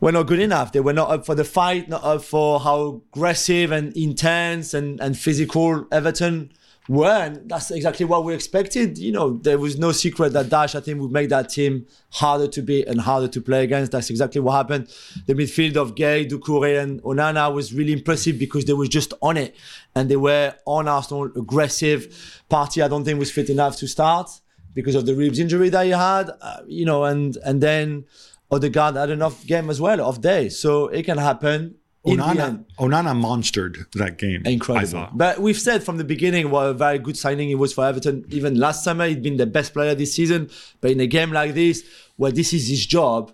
were 0.00 0.10
not 0.10 0.24
good 0.24 0.40
enough. 0.40 0.72
They 0.72 0.80
were 0.80 0.92
not 0.92 1.10
up 1.10 1.26
for 1.26 1.36
the 1.36 1.44
fight, 1.44 1.88
not 1.88 2.02
up 2.02 2.24
for 2.24 2.58
how 2.58 3.02
aggressive 3.14 3.70
and 3.70 3.96
intense 3.96 4.74
and, 4.74 5.00
and 5.00 5.16
physical 5.16 5.86
Everton 5.92 6.50
And 6.88 7.48
that's 7.48 7.70
exactly 7.70 8.06
what 8.06 8.24
we 8.24 8.34
expected. 8.34 8.96
You 8.96 9.12
know, 9.12 9.38
there 9.38 9.58
was 9.58 9.78
no 9.78 9.92
secret 9.92 10.32
that 10.32 10.48
Dash, 10.48 10.74
I 10.74 10.80
think, 10.80 11.00
would 11.00 11.12
make 11.12 11.28
that 11.28 11.50
team 11.50 11.86
harder 12.10 12.48
to 12.48 12.62
beat 12.62 12.88
and 12.88 13.00
harder 13.00 13.28
to 13.28 13.40
play 13.40 13.62
against. 13.62 13.92
That's 13.92 14.08
exactly 14.08 14.40
what 14.40 14.52
happened. 14.52 14.88
The 15.26 15.34
midfield 15.34 15.76
of 15.76 15.94
Gueye, 15.94 16.28
Doucouré, 16.28 16.82
and 16.82 17.02
Onana 17.02 17.52
was 17.52 17.74
really 17.74 17.92
impressive 17.92 18.38
because 18.38 18.64
they 18.64 18.72
were 18.72 18.86
just 18.86 19.12
on 19.20 19.36
it 19.36 19.54
and 19.94 20.10
they 20.10 20.16
were 20.16 20.54
on 20.64 20.88
Arsenal, 20.88 21.24
aggressive. 21.24 22.42
Partey, 22.50 22.82
I 22.82 22.88
don't 22.88 23.04
think, 23.04 23.18
was 23.18 23.30
fit 23.30 23.50
enough 23.50 23.76
to 23.78 23.86
start 23.86 24.30
because 24.74 24.94
of 24.94 25.04
the 25.04 25.14
ribs 25.14 25.38
injury 25.38 25.68
that 25.68 25.84
he 25.84 25.90
had, 25.90 26.30
uh, 26.40 26.60
you 26.66 26.86
know, 26.86 27.04
and 27.04 27.36
and 27.44 27.60
then 27.60 28.06
Odegaard 28.50 28.96
had 28.96 29.20
off 29.20 29.44
game 29.46 29.68
as 29.68 29.80
well, 29.80 30.00
off 30.00 30.20
day. 30.20 30.48
So 30.48 30.88
it 30.88 31.04
can 31.04 31.18
happen. 31.18 31.74
Onana. 32.16 32.64
Onana 32.78 33.14
monstered 33.14 33.90
that 33.92 34.18
game. 34.18 34.42
Incredible. 34.44 35.08
But 35.12 35.40
we've 35.40 35.58
said 35.58 35.82
from 35.82 35.96
the 35.96 36.04
beginning 36.04 36.50
what 36.50 36.66
a 36.66 36.74
very 36.74 36.98
good 36.98 37.16
signing 37.16 37.50
it 37.50 37.56
was 37.56 37.72
for 37.72 37.84
Everton. 37.84 38.24
Even 38.30 38.58
last 38.58 38.84
summer, 38.84 39.06
he'd 39.06 39.22
been 39.22 39.36
the 39.36 39.46
best 39.46 39.72
player 39.72 39.94
this 39.94 40.14
season. 40.14 40.50
But 40.80 40.92
in 40.92 41.00
a 41.00 41.06
game 41.06 41.32
like 41.32 41.54
this, 41.54 41.84
where 42.16 42.32
this 42.32 42.52
is 42.52 42.68
his 42.68 42.86
job, 42.86 43.32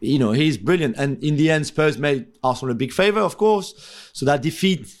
you 0.00 0.18
know, 0.18 0.32
he's 0.32 0.58
brilliant. 0.58 0.96
And 0.96 1.22
in 1.22 1.36
the 1.36 1.50
end, 1.50 1.66
Spurs 1.66 1.98
made 1.98 2.26
Arsenal 2.42 2.72
a 2.72 2.74
big 2.74 2.92
favor, 2.92 3.20
of 3.20 3.36
course. 3.38 3.74
So 4.12 4.26
that 4.26 4.42
defeat 4.42 4.94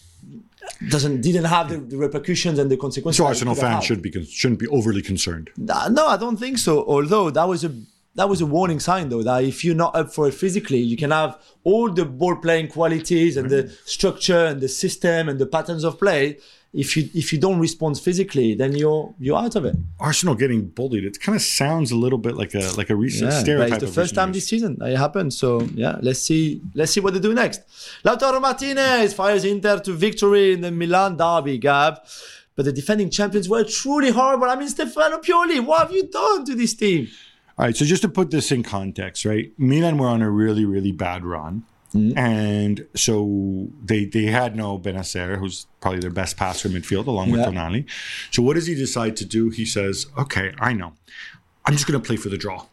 doesn't 0.88 1.20
didn't 1.22 1.44
have 1.44 1.68
the, 1.70 1.78
the 1.78 1.96
repercussions 1.96 2.58
and 2.58 2.70
the 2.70 2.76
consequences. 2.76 3.18
So 3.18 3.26
Arsenal 3.26 3.54
have 3.54 3.62
fans 3.62 3.74
had. 3.74 3.84
should 3.84 4.02
be 4.02 4.24
shouldn't 4.24 4.60
be 4.60 4.68
overly 4.68 5.02
concerned. 5.02 5.50
No, 5.56 6.06
I 6.06 6.16
don't 6.16 6.36
think 6.36 6.58
so. 6.58 6.84
Although 6.84 7.30
that 7.30 7.48
was 7.48 7.64
a 7.64 7.72
that 8.18 8.28
was 8.28 8.40
a 8.40 8.46
warning 8.56 8.80
sign, 8.88 9.08
though, 9.08 9.22
that 9.22 9.44
if 9.44 9.64
you're 9.64 9.80
not 9.84 9.94
up 10.00 10.08
for 10.12 10.28
it 10.28 10.34
physically, 10.34 10.80
you 10.92 10.96
can 11.02 11.10
have 11.20 11.30
all 11.64 11.86
the 11.98 12.04
ball 12.04 12.36
playing 12.46 12.68
qualities 12.76 13.36
and 13.38 13.48
the 13.48 13.62
structure 13.96 14.44
and 14.50 14.60
the 14.60 14.68
system 14.68 15.28
and 15.30 15.38
the 15.42 15.46
patterns 15.46 15.84
of 15.84 15.98
play. 16.04 16.24
If 16.84 16.88
you 16.96 17.02
if 17.14 17.32
you 17.32 17.38
don't 17.46 17.60
respond 17.66 17.92
physically, 17.98 18.48
then 18.60 18.70
you're 18.80 19.14
you're 19.24 19.38
out 19.44 19.54
of 19.56 19.64
it. 19.70 19.74
Arsenal 20.08 20.34
getting 20.34 20.62
bullied. 20.78 21.04
It 21.10 21.18
kind 21.24 21.34
of 21.36 21.40
sounds 21.42 21.88
a 21.92 21.96
little 22.04 22.18
bit 22.26 22.34
like 22.42 22.52
a 22.62 22.64
like 22.80 22.90
a 22.90 22.96
recent 23.06 23.30
Yeah, 23.30 23.40
stereotype. 23.44 23.72
it's 23.82 23.84
the 23.88 24.00
first 24.00 24.14
time 24.14 24.28
years. 24.28 24.36
this 24.38 24.46
season 24.52 24.76
that 24.80 24.90
it 24.94 24.98
happened. 24.98 25.32
So 25.32 25.48
yeah, 25.84 25.96
let's 26.02 26.20
see 26.28 26.60
let's 26.74 26.92
see 26.92 27.00
what 27.04 27.14
they 27.14 27.20
do 27.28 27.32
next. 27.32 27.60
Lautaro 28.04 28.38
Martinez 28.46 29.14
fires 29.14 29.44
Inter 29.44 29.78
to 29.86 29.92
victory 30.08 30.52
in 30.54 30.60
the 30.60 30.70
Milan 30.70 31.16
derby, 31.16 31.56
Gab. 31.56 31.94
But 32.54 32.64
the 32.66 32.72
defending 32.72 33.08
champions 33.18 33.48
were 33.48 33.64
truly 33.64 34.10
horrible. 34.10 34.48
I 34.50 34.56
mean, 34.60 34.68
Stefano 34.68 35.18
Pioli, 35.26 35.58
what 35.68 35.78
have 35.82 35.92
you 35.92 36.04
done 36.22 36.44
to 36.48 36.54
this 36.56 36.74
team? 36.74 37.06
All 37.58 37.66
right, 37.66 37.76
so 37.76 37.84
just 37.84 38.02
to 38.02 38.08
put 38.08 38.30
this 38.30 38.52
in 38.52 38.62
context, 38.62 39.24
right? 39.24 39.52
Milan 39.58 39.98
were 39.98 40.06
on 40.06 40.22
a 40.22 40.30
really, 40.30 40.64
really 40.64 40.92
bad 40.92 41.24
run. 41.24 41.64
Mm-hmm. 41.94 42.18
And 42.18 42.86
so 42.94 43.68
they 43.82 44.04
they 44.04 44.26
had 44.26 44.54
no 44.54 44.78
Bennacer, 44.78 45.38
who's 45.38 45.66
probably 45.80 46.00
their 46.00 46.10
best 46.10 46.36
passer 46.36 46.68
midfield, 46.68 47.06
along 47.06 47.30
with 47.30 47.40
Yeah. 47.40 47.46
Tonali. 47.46 47.86
So 48.30 48.42
what 48.42 48.54
does 48.54 48.66
he 48.66 48.74
decide 48.74 49.16
to 49.16 49.24
do? 49.24 49.48
He 49.48 49.64
says, 49.64 50.06
"Okay, 50.18 50.52
I 50.60 50.74
know. 50.74 50.92
I'm 51.64 51.72
just 51.72 51.86
going 51.86 52.00
to 52.00 52.06
play 52.06 52.16
for 52.16 52.28
the 52.28 52.36
draw." 52.36 52.66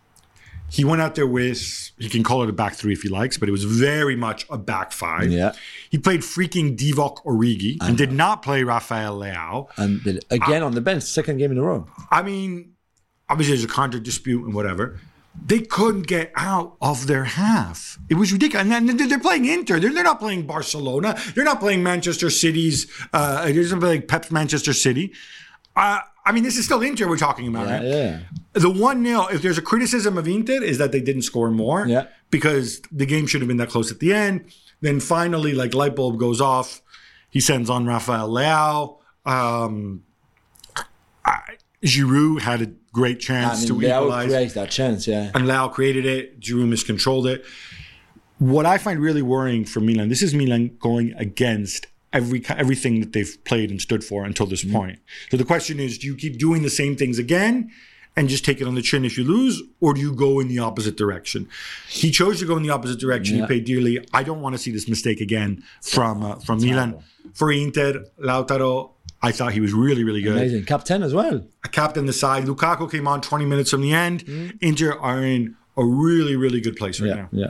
He 0.68 0.84
went 0.84 1.02
out 1.02 1.16
there 1.16 1.28
with 1.28 1.92
he 1.98 2.10
can 2.10 2.24
call 2.24 2.44
it 2.44 2.50
a 2.50 2.54
back 2.54 2.74
three 2.74 2.92
if 2.92 3.04
he 3.04 3.10
likes, 3.10 3.38
but 3.38 3.48
it 3.48 3.54
was 3.54 3.64
very 3.64 4.16
much 4.18 4.46
a 4.50 4.58
back 4.58 4.92
five. 4.92 5.32
Yeah. 5.32 5.54
He 5.90 5.98
played 5.98 6.20
freaking 6.20 6.76
Divock 6.76 7.24
Origi 7.24 7.74
and 7.74 7.82
uh-huh. 7.82 7.94
did 7.94 8.12
not 8.12 8.42
play 8.42 8.64
Rafael 8.64 9.18
Leao. 9.18 9.70
And 9.78 10.22
again 10.30 10.62
on 10.62 10.74
the 10.74 10.82
bench, 10.82 11.04
second 11.04 11.38
game 11.38 11.52
in 11.52 11.58
a 11.58 11.64
row. 11.64 11.88
I 12.12 12.24
mean, 12.24 12.75
obviously 13.30 13.56
there's 13.56 13.64
a 13.66 13.68
contract 13.68 14.06
dispute 14.06 14.44
and 14.46 14.54
whatever. 14.54 15.00
They 15.46 15.60
couldn't 15.60 16.04
get 16.08 16.32
out 16.36 16.78
of 16.82 17.08
their 17.08 17.26
half. 17.26 18.00
It 18.10 18.16
was 18.16 18.32
ridiculous. 18.32 18.66
And 18.72 18.88
then 18.88 19.10
they're 19.10 19.20
playing 19.20 19.46
Inter. 19.46 19.80
They're, 19.82 19.94
they're 19.94 20.04
not 20.04 20.20
playing 20.20 20.48
Barcelona. 20.48 21.20
They're 21.36 21.44
not 21.44 21.60
playing 21.60 21.84
Manchester 21.84 22.30
City's. 22.30 22.90
Uh, 23.12 23.46
it 23.48 23.58
isn't 23.58 23.82
playing 23.82 24.04
Pep's 24.04 24.32
Manchester 24.32 24.72
City. 24.72 25.12
Uh, 25.76 26.00
I 26.26 26.32
mean, 26.32 26.44
this 26.44 26.56
is 26.58 26.64
still 26.64 26.82
Inter 26.82 27.10
we're 27.10 27.18
talking 27.18 27.50
about. 27.50 27.68
right? 27.68 27.84
Yeah. 27.84 28.20
The 28.54 28.70
1 28.70 29.04
0, 29.06 29.28
if 29.28 29.42
there's 29.42 29.58
a 29.58 29.62
criticism 29.62 30.18
of 30.18 30.26
Inter, 30.26 30.64
is 30.64 30.78
that 30.78 30.94
they 30.94 31.02
didn't 31.02 31.24
score 31.24 31.52
more. 31.52 31.86
Yeah. 31.86 32.06
Because 32.32 32.82
the 32.90 33.06
game 33.06 33.28
should 33.28 33.42
have 33.42 33.50
been 33.50 33.58
that 33.58 33.70
close 33.70 33.92
at 33.92 34.00
the 34.00 34.14
end. 34.14 34.54
Then 34.80 35.02
finally, 35.02 35.54
like, 35.54 35.74
light 35.74 35.98
bulb 35.98 36.18
goes 36.18 36.40
off. 36.40 36.82
He 37.30 37.42
sends 37.42 37.70
on 37.70 37.86
Rafael 37.86 38.30
Leao. 38.30 39.00
Um, 39.26 40.04
Giroud 41.84 42.42
had 42.42 42.62
a 42.62 42.68
great 42.94 43.18
I 43.18 43.20
chance 43.20 43.70
mean, 43.70 43.80
to 43.80 43.88
equalize. 43.88 44.30
creates 44.30 44.54
that 44.54 44.72
chance, 44.72 45.08
yeah. 45.08 45.32
And 45.34 45.46
Leao 45.46 45.72
created 45.72 46.06
it. 46.06 46.40
Giroud 46.40 46.70
miscontrolled 46.70 47.28
it. 47.28 47.46
What 48.38 48.66
I 48.66 48.78
find 48.78 49.00
really 49.00 49.22
worrying 49.22 49.66
for 49.66 49.80
Milan, 49.80 50.10
this 50.10 50.22
is 50.22 50.34
Milan 50.34 50.78
going 50.80 51.14
against 51.14 51.88
every 52.12 52.44
everything 52.50 53.00
that 53.02 53.14
they've 53.14 53.38
played 53.46 53.70
and 53.70 53.82
stood 53.82 54.04
for 54.04 54.26
until 54.26 54.46
this 54.46 54.64
point. 54.64 55.00
So 55.30 55.38
the 55.38 55.46
question 55.46 55.80
is, 55.80 55.98
do 55.98 56.08
you 56.08 56.16
keep 56.16 56.38
doing 56.38 56.62
the 56.62 56.70
same 56.70 56.96
things 56.96 57.20
again 57.20 57.72
and 58.18 58.30
just 58.30 58.46
take 58.46 58.62
it 58.62 58.68
on 58.68 58.76
the 58.76 58.82
chin 58.82 59.04
if 59.04 59.18
you 59.18 59.26
lose, 59.26 59.62
or 59.82 59.94
do 59.94 60.00
you 60.00 60.14
go 60.14 60.40
in 60.40 60.48
the 60.48 60.60
opposite 60.60 60.96
direction? 60.96 61.48
He 61.90 62.12
chose 62.12 62.40
to 62.40 62.46
go 62.46 62.56
in 62.56 62.64
the 62.64 62.70
opposite 62.70 63.00
direction. 63.00 63.36
Yeah. 63.36 63.44
He 63.44 63.48
paid 63.48 63.66
dearly. 63.66 64.06
I 64.14 64.24
don't 64.24 64.42
want 64.42 64.56
to 64.56 64.60
see 64.60 64.72
this 64.72 64.88
mistake 64.88 65.20
again 65.22 65.64
from 65.82 66.24
uh, 66.24 66.36
from 66.36 66.60
Milan. 66.62 67.00
For 67.34 67.52
Inter, 67.52 68.06
Lautaro, 68.20 68.92
I 69.26 69.32
thought 69.32 69.54
he 69.54 69.60
was 69.62 69.74
really, 69.74 70.04
really 70.04 70.22
good 70.22 70.34
Amazing. 70.38 70.66
Captain 70.66 71.02
as 71.04 71.14
well. 71.14 71.44
a 71.64 71.68
captain 71.70 72.06
the 72.06 72.14
side. 72.14 72.46
Lukaku 72.46 72.90
came 72.92 73.08
on 73.08 73.22
20 73.22 73.46
minutes 73.46 73.72
from 73.72 73.82
the 73.82 73.94
end. 73.94 74.24
Inter 74.62 74.94
are 75.00 75.24
in 75.24 75.56
a 75.78 75.84
really, 75.84 76.36
really 76.36 76.62
good 76.62 76.76
place 76.78 77.02
right 77.02 77.10
Mm. 77.12 77.16
Yeah, 77.16 77.22
now. 77.24 77.30
yeah. 77.32 77.48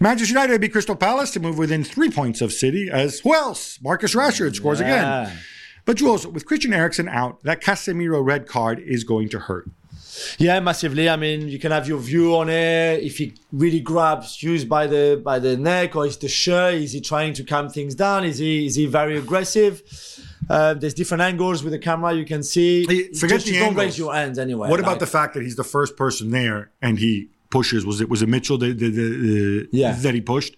Manchester 0.00 0.32
United 0.32 0.60
beat 0.60 0.72
Crystal 0.72 0.96
Palace 0.96 1.30
to 1.32 1.40
move 1.40 1.58
within 1.58 1.84
three 1.84 2.10
points 2.10 2.40
of 2.40 2.52
City 2.52 2.88
as 2.90 3.20
who 3.20 3.34
else? 3.34 3.78
Marcus 3.82 4.14
Rashford 4.14 4.54
scores 4.54 4.80
Yeah. 4.80 4.86
again. 5.26 5.36
But 5.84 5.98
Jules, 5.98 6.26
with 6.26 6.46
Christian 6.46 6.72
Eriksen 6.72 7.08
out, 7.08 7.42
that 7.44 7.62
Casemiro 7.62 8.24
red 8.24 8.46
card 8.46 8.78
is 8.80 9.04
going 9.04 9.28
to 9.30 9.38
hurt. 9.40 9.68
Yeah, 10.38 10.60
massively. 10.60 11.08
I 11.08 11.16
mean, 11.16 11.48
you 11.48 11.58
can 11.58 11.72
have 11.72 11.86
your 11.88 11.98
view 11.98 12.36
on 12.36 12.48
it. 12.48 13.02
If 13.02 13.18
he 13.18 13.34
really 13.52 13.80
grabs 13.80 14.36
Hughes 14.42 14.64
by 14.64 14.86
the 14.86 15.20
by 15.22 15.38
the 15.38 15.56
neck, 15.56 15.96
or 15.96 16.06
is 16.06 16.16
the 16.16 16.28
shirt? 16.28 16.74
Is 16.74 16.92
he 16.92 17.00
trying 17.00 17.32
to 17.34 17.44
calm 17.44 17.68
things 17.68 17.94
down? 17.94 18.24
Is 18.24 18.38
he 18.38 18.66
is 18.66 18.74
he 18.76 18.86
very 18.86 19.16
aggressive? 19.18 19.82
Uh, 20.48 20.74
there's 20.74 20.94
different 20.94 21.22
angles 21.22 21.62
with 21.64 21.72
the 21.72 21.78
camera 21.78 22.12
you 22.14 22.24
can 22.24 22.42
see. 22.42 22.86
Hey, 22.86 23.12
forget 23.12 23.36
just, 23.40 23.46
the 23.46 23.52
just 23.52 23.64
don't 23.64 23.74
raise 23.74 23.98
your 23.98 24.14
hands 24.14 24.38
anyway. 24.38 24.68
What 24.68 24.78
about 24.80 24.90
Like, 24.92 24.98
the 25.00 25.06
fact 25.06 25.34
that 25.34 25.42
he's 25.42 25.56
the 25.56 25.64
first 25.64 25.96
person 25.96 26.30
there 26.30 26.70
and 26.80 26.98
he 26.98 27.30
pushes? 27.50 27.84
Was 27.84 28.00
it 28.00 28.08
was 28.08 28.22
it 28.22 28.28
Mitchell 28.28 28.58
that, 28.58 28.78
that, 28.78 28.90
that, 28.94 29.68
Yeah. 29.72 29.92
that 29.92 30.14
he 30.14 30.20
pushed? 30.20 30.56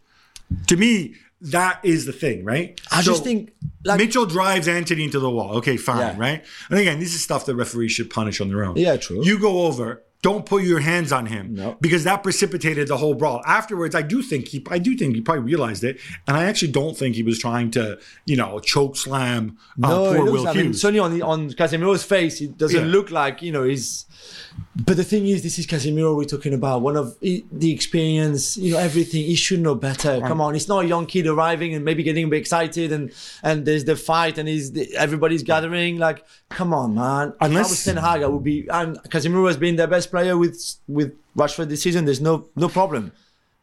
To 0.68 0.76
me, 0.76 1.14
that 1.40 1.80
is 1.84 2.04
the 2.06 2.12
thing, 2.12 2.44
right? 2.44 2.80
I 2.90 3.02
So 3.02 3.12
just 3.12 3.24
think 3.24 3.52
like 3.84 3.98
Mitchell 3.98 4.26
drives 4.26 4.66
Antony 4.68 5.04
into 5.04 5.20
the 5.20 5.30
wall. 5.30 5.56
Okay, 5.58 5.76
fine, 5.76 5.98
Yeah. 5.98 6.14
right? 6.18 6.44
And 6.70 6.78
again, 6.78 6.98
this 6.98 7.14
is 7.14 7.22
stuff 7.22 7.46
that 7.46 7.54
referees 7.54 7.92
should 7.92 8.10
punish 8.10 8.40
on 8.40 8.48
their 8.48 8.64
own. 8.64 8.76
Yeah, 8.76 8.96
true. 8.96 9.24
You 9.24 9.38
go 9.38 9.62
over. 9.66 10.02
Don't 10.20 10.44
put 10.44 10.64
your 10.64 10.80
hands 10.80 11.12
on 11.12 11.26
him 11.26 11.54
No. 11.54 11.76
because 11.80 12.02
that 12.02 12.24
precipitated 12.24 12.88
the 12.88 12.96
whole 12.96 13.14
brawl. 13.14 13.40
Afterwards, 13.46 13.94
I 13.94 14.02
do 14.02 14.20
think 14.20 14.48
he, 14.48 14.66
I 14.68 14.80
do 14.80 14.96
think 14.96 15.14
he 15.14 15.20
probably 15.20 15.44
realized 15.44 15.84
it, 15.84 16.00
and 16.26 16.36
I 16.36 16.42
actually 16.46 16.72
don't 16.72 16.96
think 16.98 17.14
he 17.14 17.22
was 17.22 17.38
trying 17.38 17.70
to, 17.72 18.00
you 18.26 18.34
know, 18.34 18.58
choke 18.58 18.96
slam 18.96 19.58
uh, 19.80 19.88
no, 19.88 20.14
poor 20.16 20.24
Will 20.32 20.48
I 20.48 20.54
mean, 20.54 20.74
certainly 20.74 20.98
on 20.98 21.12
the, 21.16 21.22
on 21.22 21.50
Casemiro's 21.50 22.02
face, 22.02 22.40
it 22.40 22.58
doesn't 22.58 22.86
Yeah. 22.86 22.90
look 22.92 23.12
like 23.12 23.42
you 23.42 23.52
know 23.52 23.62
he's. 23.62 24.06
But 24.76 24.96
the 24.96 25.04
thing 25.04 25.26
is, 25.26 25.42
this 25.42 25.58
is 25.58 25.66
Casemiro 25.66 26.16
we're 26.16 26.24
talking 26.24 26.54
about. 26.54 26.82
One 26.82 26.96
of 26.96 27.18
the 27.20 27.72
experience, 27.72 28.56
you 28.56 28.72
know, 28.72 28.78
everything. 28.78 29.24
He 29.24 29.34
should 29.34 29.60
know 29.60 29.74
better. 29.74 30.20
Come 30.20 30.40
on, 30.40 30.54
it's 30.54 30.68
not 30.68 30.84
a 30.84 30.88
young 30.88 31.06
kid 31.06 31.26
arriving 31.26 31.74
and 31.74 31.84
maybe 31.84 32.02
getting 32.02 32.24
a 32.24 32.28
bit 32.28 32.38
excited, 32.38 32.92
and 32.92 33.12
and 33.42 33.66
there's 33.66 33.84
the 33.84 33.96
fight, 33.96 34.38
and 34.38 34.48
he's 34.48 34.76
everybody's 34.94 35.42
gathering. 35.42 35.98
Like, 35.98 36.24
come 36.48 36.72
on, 36.72 36.94
man. 36.94 37.34
Unless- 37.40 37.84
Ten 37.84 37.96
Hag, 37.96 38.22
I 38.22 38.26
would 38.26 38.44
be. 38.44 38.66
And 38.68 38.96
Casemiro 39.10 39.46
has 39.48 39.56
been 39.56 39.76
their 39.76 39.88
best 39.88 40.10
player 40.10 40.36
with 40.38 40.76
with 40.86 41.12
Rashford 41.36 41.68
this 41.68 41.82
season. 41.82 42.04
There's 42.04 42.20
no 42.20 42.48
no 42.56 42.68
problem. 42.68 43.12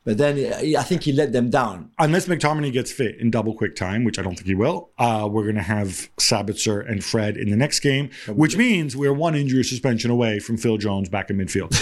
But 0.06 0.20
then 0.20 0.54
I 0.78 0.84
think 0.84 1.04
he 1.04 1.12
let 1.12 1.34
them 1.34 1.50
down. 1.50 1.90
Unless 1.98 2.28
McTominay 2.28 2.72
gets 2.72 2.92
fit 2.92 3.18
in 3.20 3.32
double 3.32 3.56
quick 3.56 3.76
time, 3.76 4.04
which 4.04 4.20
I 4.20 4.22
don't 4.22 4.36
think 4.36 4.46
he 4.46 4.56
will, 4.56 4.92
uh, 5.00 5.28
we're 5.30 5.44
going 5.44 5.56
to 5.56 5.64
have 5.64 6.10
Sabitzer 6.18 6.88
and 6.90 7.04
Fred 7.04 7.36
in 7.36 7.50
the 7.50 7.58
next 7.58 7.80
game, 7.80 8.12
which 8.28 8.56
means 8.56 8.96
we're 8.96 9.14
one 9.14 9.36
injury 9.36 9.64
suspension 9.64 10.12
away 10.12 10.40
from 10.40 10.58
Phil 10.58 10.78
Jones 10.78 11.10
back 11.10 11.32
in 11.32 11.38
midfield. 11.38 11.76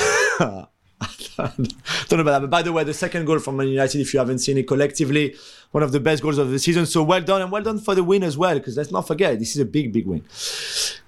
don't 1.38 2.12
know 2.12 2.20
about 2.20 2.24
that. 2.24 2.42
But 2.42 2.50
by 2.50 2.62
the 2.62 2.72
way, 2.72 2.84
the 2.84 2.94
second 2.94 3.26
goal 3.26 3.40
from 3.40 3.58
Man 3.58 3.68
United, 3.68 4.00
if 4.00 4.14
you 4.14 4.20
haven't 4.20 4.40
seen 4.40 4.58
it 4.58 4.68
collectively, 4.68 5.36
one 5.72 5.84
of 5.84 5.92
the 5.92 6.00
best 6.00 6.22
goals 6.22 6.38
of 6.38 6.50
the 6.52 6.60
season. 6.60 6.86
So 6.86 7.04
well 7.04 7.22
done 7.22 7.42
and 7.42 7.52
well 7.52 7.64
done 7.64 7.80
for 7.80 7.96
the 7.96 8.04
win 8.04 8.24
as 8.24 8.38
well, 8.38 8.54
because 8.56 8.78
let's 8.78 8.92
not 8.92 9.08
forget, 9.08 9.40
this 9.40 9.56
is 9.56 9.62
a 9.62 9.66
big, 9.66 9.92
big 9.92 10.06
win. 10.06 10.24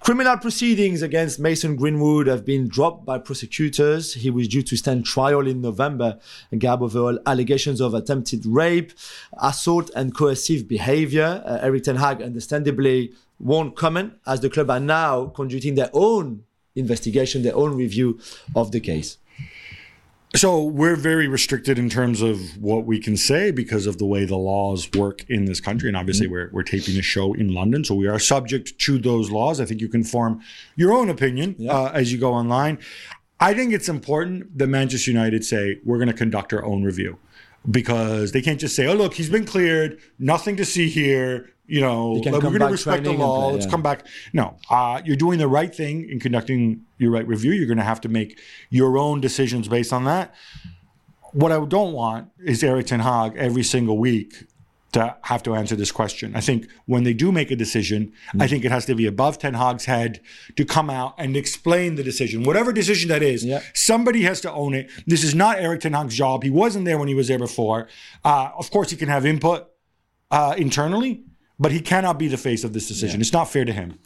Criminal 0.00 0.36
proceedings 0.36 1.02
against 1.02 1.38
Mason 1.38 1.76
Greenwood 1.76 2.26
have 2.26 2.44
been 2.44 2.68
dropped 2.68 3.04
by 3.06 3.18
prosecutors. 3.18 4.14
He 4.14 4.30
was 4.30 4.48
due 4.48 4.62
to 4.62 4.76
stand 4.76 5.04
trial 5.04 5.46
in 5.46 5.60
November, 5.60 6.18
and 6.50 6.64
over 6.64 7.18
allegations 7.26 7.80
of 7.80 7.94
attempted 7.94 8.44
rape, 8.44 8.92
assault, 9.40 9.90
and 9.94 10.14
coercive 10.14 10.68
behavior. 10.68 11.42
Uh, 11.46 11.58
Erik 11.62 11.84
Ten 11.84 11.96
Hag, 11.96 12.20
understandably, 12.20 13.12
won't 13.38 13.76
comment 13.76 14.14
as 14.26 14.40
the 14.40 14.50
club 14.50 14.70
are 14.70 14.80
now 14.80 15.26
conducting 15.26 15.74
their 15.74 15.90
own 15.92 16.44
investigation, 16.74 17.42
their 17.42 17.56
own 17.56 17.76
review 17.76 18.18
of 18.54 18.72
the 18.72 18.80
case. 18.80 19.18
So 20.36 20.62
we're 20.62 20.96
very 20.96 21.28
restricted 21.28 21.78
in 21.78 21.88
terms 21.88 22.20
of 22.20 22.58
what 22.58 22.84
we 22.84 23.00
can 23.00 23.16
say 23.16 23.50
because 23.50 23.86
of 23.86 23.96
the 23.96 24.04
way 24.04 24.26
the 24.26 24.36
laws 24.36 24.86
work 24.92 25.24
in 25.30 25.46
this 25.46 25.60
country, 25.60 25.88
and 25.88 25.96
obviously 25.96 26.26
we're 26.26 26.50
we're 26.52 26.62
taping 26.62 26.98
a 26.98 27.02
show 27.02 27.32
in 27.32 27.54
London, 27.54 27.84
so 27.84 27.94
we 27.94 28.06
are 28.06 28.18
subject 28.18 28.78
to 28.80 28.98
those 28.98 29.30
laws. 29.30 29.62
I 29.62 29.64
think 29.64 29.80
you 29.80 29.88
can 29.88 30.04
form 30.04 30.42
your 30.76 30.92
own 30.92 31.08
opinion 31.08 31.56
uh, 31.66 31.86
as 31.86 32.12
you 32.12 32.18
go 32.18 32.34
online. 32.34 32.78
I 33.40 33.54
think 33.54 33.72
it's 33.72 33.88
important 33.88 34.58
that 34.58 34.66
Manchester 34.66 35.10
United 35.10 35.42
say 35.42 35.80
we're 35.86 35.96
going 35.96 36.08
to 36.08 36.14
conduct 36.14 36.52
our 36.52 36.64
own 36.64 36.82
review 36.82 37.18
because 37.70 38.32
they 38.32 38.42
can't 38.42 38.60
just 38.60 38.76
say, 38.76 38.86
"Oh, 38.86 38.94
look, 38.94 39.14
he's 39.14 39.30
been 39.30 39.44
cleared, 39.44 39.98
nothing 40.18 40.56
to 40.56 40.64
see 40.64 40.88
here." 40.88 41.50
You 41.68 41.80
know, 41.80 42.12
we're 42.24 42.40
going 42.40 42.60
to 42.60 42.66
respect 42.66 43.02
the 43.02 43.12
law. 43.12 43.46
play, 43.46 43.54
Let's 43.54 43.66
yeah. 43.66 43.70
come 43.72 43.82
back. 43.82 44.06
No, 44.32 44.56
uh, 44.70 45.02
you're 45.04 45.16
doing 45.16 45.40
the 45.40 45.48
right 45.48 45.74
thing 45.74 46.08
in 46.08 46.20
conducting 46.20 46.84
your 46.98 47.10
right 47.10 47.26
review. 47.26 47.52
You're 47.52 47.66
going 47.66 47.78
to 47.78 47.84
have 47.84 48.00
to 48.02 48.08
make 48.08 48.38
your 48.70 48.96
own 48.96 49.20
decisions 49.20 49.66
based 49.66 49.92
on 49.92 50.04
that. 50.04 50.32
What 51.32 51.50
I 51.50 51.64
don't 51.64 51.92
want 51.92 52.30
is 52.38 52.62
Erik 52.62 52.86
Ten 52.86 53.00
Hag 53.00 53.36
every 53.36 53.64
single 53.64 53.98
week 53.98 54.46
to 54.96 55.16
have 55.22 55.42
to 55.44 55.54
answer 55.54 55.76
this 55.76 55.92
question. 55.92 56.34
I 56.34 56.40
think 56.40 56.66
when 56.86 57.04
they 57.04 57.14
do 57.14 57.30
make 57.30 57.50
a 57.50 57.56
decision, 57.56 58.12
Hmm. 58.32 58.42
I 58.42 58.46
think 58.48 58.64
it 58.64 58.72
has 58.76 58.84
to 58.86 58.94
be 58.94 59.06
above 59.06 59.38
Ten 59.38 59.54
Hag's 59.54 59.84
head 59.84 60.20
to 60.56 60.64
come 60.64 60.88
out 60.90 61.14
and 61.18 61.36
explain 61.36 61.94
the 61.96 62.02
decision, 62.02 62.42
whatever 62.44 62.72
decision 62.72 63.08
that 63.10 63.22
is. 63.22 63.44
Yeah. 63.44 63.60
Somebody 63.74 64.22
has 64.22 64.40
to 64.40 64.50
own 64.52 64.72
it. 64.74 64.90
This 65.06 65.22
is 65.22 65.34
not 65.34 65.58
Erik 65.58 65.80
Ten 65.82 65.92
Hag's 65.92 66.16
job. 66.16 66.42
He 66.42 66.50
wasn't 66.50 66.84
there 66.86 66.98
when 66.98 67.08
he 67.08 67.14
was 67.14 67.28
there 67.28 67.38
before. 67.38 67.88
Uh, 68.24 68.50
of 68.56 68.70
course, 68.70 68.88
he 68.90 68.96
can 68.96 69.08
have 69.08 69.24
input 69.26 69.68
uh, 70.30 70.54
internally, 70.58 71.22
but 71.58 71.70
he 71.72 71.80
cannot 71.80 72.18
be 72.18 72.28
the 72.28 72.36
face 72.48 72.64
of 72.64 72.72
this 72.72 72.88
decision. 72.88 73.20
It's 73.20 73.32
not 73.32 73.46
fair 73.54 73.64
to 73.64 73.72
him. 73.72 73.98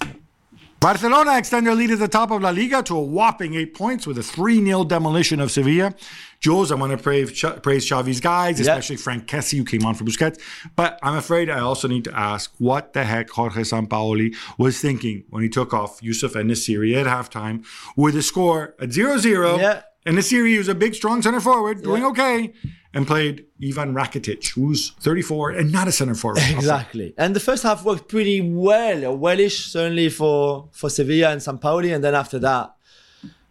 Barcelona 0.81 1.37
extend 1.37 1.67
their 1.67 1.75
lead 1.75 1.91
at 1.91 1.99
the 1.99 2.09
top 2.09 2.31
of 2.31 2.41
La 2.41 2.51
Liga 2.51 2.83
to 2.85 2.97
a 2.97 3.03
whopping 3.03 3.55
eight 3.55 3.75
points 3.75 4.07
with 4.07 4.17
a 4.17 4.23
3 4.23 4.65
0 4.65 4.85
demolition 4.85 5.39
of 5.39 5.51
Sevilla. 5.51 5.95
Jules, 6.41 6.73
I 6.73 6.75
want 6.75 6.91
to 6.93 6.97
praise, 6.99 7.31
Ch- 7.33 7.63
praise 7.63 7.89
Xavi's 7.89 8.19
guys, 8.21 8.59
especially 8.61 8.97
Franck 8.97 9.27
Kessie, 9.27 9.59
who 9.59 9.65
came 9.65 9.85
on 9.85 9.95
for 9.95 10.05
Busquets. 10.05 10.41
But 10.75 10.99
I'm 11.03 11.15
afraid 11.17 11.51
I 11.51 11.61
also 11.61 11.87
need 11.87 12.05
to 12.05 12.19
ask 12.19 12.53
what 12.59 12.95
the 12.95 13.05
heck 13.05 13.29
Jorge 13.31 13.61
Sampaoli 13.63 14.35
was 14.57 14.81
thinking 14.81 15.25
when 15.29 15.43
he 15.43 15.49
took 15.51 15.75
off 15.75 16.03
Youssef 16.03 16.35
En-Nesyri 16.35 16.97
at 16.97 17.07
halftime 17.07 17.65
with 17.95 18.17
a 18.17 18.23
score 18.23 18.75
at 18.81 18.91
0 18.93 19.19
0. 19.19 19.59
Yeah. 19.59 19.83
En-Nesyri, 20.07 20.57
was 20.57 20.69
a 20.69 20.75
big, 20.75 20.95
strong 20.95 21.21
center 21.21 21.41
forward, 21.41 21.83
doing 21.83 22.01
Yeah. 22.01 22.09
okay, 22.09 22.53
and 22.95 23.07
played 23.07 23.45
Ivan 23.63 23.93
Rakitic, 23.95 24.55
who's 24.55 24.93
34 25.01 25.51
and 25.51 25.71
not 25.71 25.89
a 25.89 25.93
center 25.93 26.15
forward. 26.15 26.41
Exactly. 26.51 27.13
And 27.19 27.37
the 27.37 27.41
first 27.41 27.63
half 27.65 27.85
worked 27.85 28.09
pretty 28.09 28.41
well, 28.41 29.05
or 29.05 29.15
wellish, 29.15 29.67
certainly 29.67 30.09
for, 30.09 30.71
for 30.73 30.89
Sevilla 30.89 31.33
and 31.33 31.43
Sampaoli. 31.43 31.95
And 31.95 32.03
then 32.03 32.15
after 32.15 32.39
that, 32.39 32.75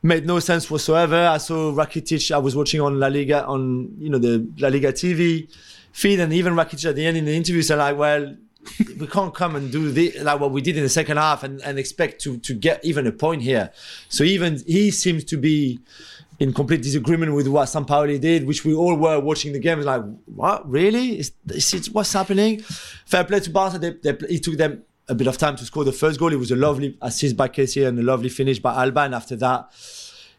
made 0.02 0.26
no 0.26 0.40
sense 0.40 0.70
whatsoever. 0.70 1.28
I 1.28 1.38
saw 1.38 1.74
Rakitic, 1.74 2.32
I 2.32 2.38
was 2.38 2.56
watching 2.56 2.82
on 2.82 3.00
La 3.00 3.08
Liga, 3.08 3.46
on, 3.46 3.96
you 4.00 4.10
know, 4.10 4.18
the 4.18 4.48
La 4.58 4.70
Liga 4.70 4.92
TV 4.94 5.50
feed, 5.92 6.20
and 6.20 6.32
even 6.34 6.54
Rakitic 6.54 6.90
at 6.90 6.96
the 6.96 7.06
end 7.06 7.18
in 7.18 7.26
the 7.26 7.36
interview 7.36 7.62
said 7.62 7.78
like, 7.78 7.98
well, 7.98 8.36
we 9.00 9.08
can't 9.08 9.34
come 9.34 9.56
and 9.56 9.72
do 9.72 9.92
this, 9.92 10.22
like 10.22 10.40
what 10.40 10.52
we 10.52 10.62
did 10.62 10.78
in 10.78 10.84
the 10.84 10.90
second 10.90 11.18
half 11.18 11.44
and, 11.44 11.62
and 11.62 11.80
expect 11.80 12.22
to, 12.22 12.38
to 12.38 12.54
get 12.54 12.84
even 12.84 13.08
a 13.08 13.12
point 13.12 13.42
here. 13.42 13.72
So 14.10 14.24
even 14.24 14.62
he 14.66 14.92
seems 14.92 15.24
to 15.26 15.38
be 15.38 15.80
in 16.40 16.54
complete 16.54 16.82
disagreement 16.82 17.34
with 17.34 17.48
what 17.48 17.68
Sampaoli 17.68 18.20
did, 18.20 18.48
which 18.48 18.64
we 18.64 18.74
all 18.74 18.96
were 18.96 19.20
watching 19.20 19.52
the 19.54 19.60
game. 19.60 19.82
Like, 19.82 20.04
what? 20.26 20.70
Really? 20.70 21.20
Is, 21.20 21.32
is 21.50 21.90
what's 21.92 22.14
happening? 22.14 22.60
Fair 22.60 23.26
play 23.26 23.42
to 23.42 23.50
Barca. 23.50 23.78
They, 23.78 23.92
they, 23.92 24.38
took 24.38 24.56
them 24.58 24.84
a 25.10 25.16
bit 25.16 25.28
of 25.28 25.38
time 25.38 25.56
to 25.58 25.66
score 25.66 25.84
the 25.84 25.92
first 25.92 26.20
goal. 26.20 26.32
It 26.32 26.38
was 26.40 26.52
a 26.52 26.56
lovely 26.56 26.98
assist 27.02 27.36
by 27.36 27.48
Kessie 27.50 27.86
and 27.88 27.98
a 28.00 28.04
lovely 28.04 28.30
finish 28.30 28.60
by 28.60 28.74
Alba. 28.84 29.02
And 29.02 29.16
after 29.16 29.36
that, 29.38 29.70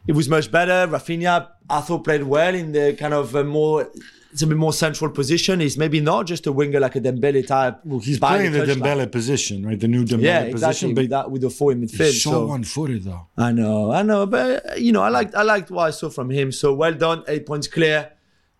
it 0.07 0.13
was 0.13 0.27
much 0.29 0.51
better. 0.51 0.87
Rafinha, 0.91 1.47
I 1.69 1.81
thought, 1.81 2.03
played 2.03 2.23
well 2.23 2.55
in 2.55 2.71
the 2.71 2.95
kind 2.99 3.13
of 3.13 3.35
a 3.35 3.43
more, 3.43 3.89
it's 4.31 4.41
a 4.41 4.47
bit 4.47 4.57
more 4.57 4.71
central 4.73 5.11
position. 5.11 5.59
He's 5.59 5.77
maybe 5.77 5.99
not 5.99 6.25
just 6.25 6.47
a 6.47 6.51
winger 6.51 6.79
like 6.79 6.95
a 6.95 7.01
Dembele 7.01 7.45
type. 7.45 7.81
Well, 7.83 7.99
he's 7.99 8.17
playing 8.17 8.53
the 8.53 8.59
touchline. 8.59 8.75
Dembele 8.81 9.11
position, 9.11 9.65
right? 9.65 9.79
The 9.79 9.87
new 9.89 10.05
Dembele 10.05 10.21
Yeah, 10.23 10.39
position. 10.51 10.55
exactly. 10.69 10.93
But 10.93 11.01
With, 11.01 11.09
that, 11.11 11.31
with 11.31 11.41
the 11.41 11.49
four 11.49 11.71
in 11.73 11.81
midfield. 11.81 12.05
he's 12.05 12.23
so 12.23 12.31
so- 12.31 12.47
one-footed, 12.47 13.03
though. 13.03 13.27
I 13.37 13.51
know, 13.51 13.91
I 13.91 14.01
know, 14.03 14.25
but 14.25 14.79
you 14.79 14.91
know, 14.93 15.01
I 15.03 15.09
liked, 15.09 15.35
I 15.35 15.43
liked 15.43 15.69
what 15.69 15.83
I 15.83 15.91
saw 15.91 16.09
from 16.09 16.29
him. 16.29 16.51
So 16.51 16.73
well 16.73 16.93
done, 16.93 17.23
eight 17.27 17.45
points 17.45 17.67
clear 17.67 18.11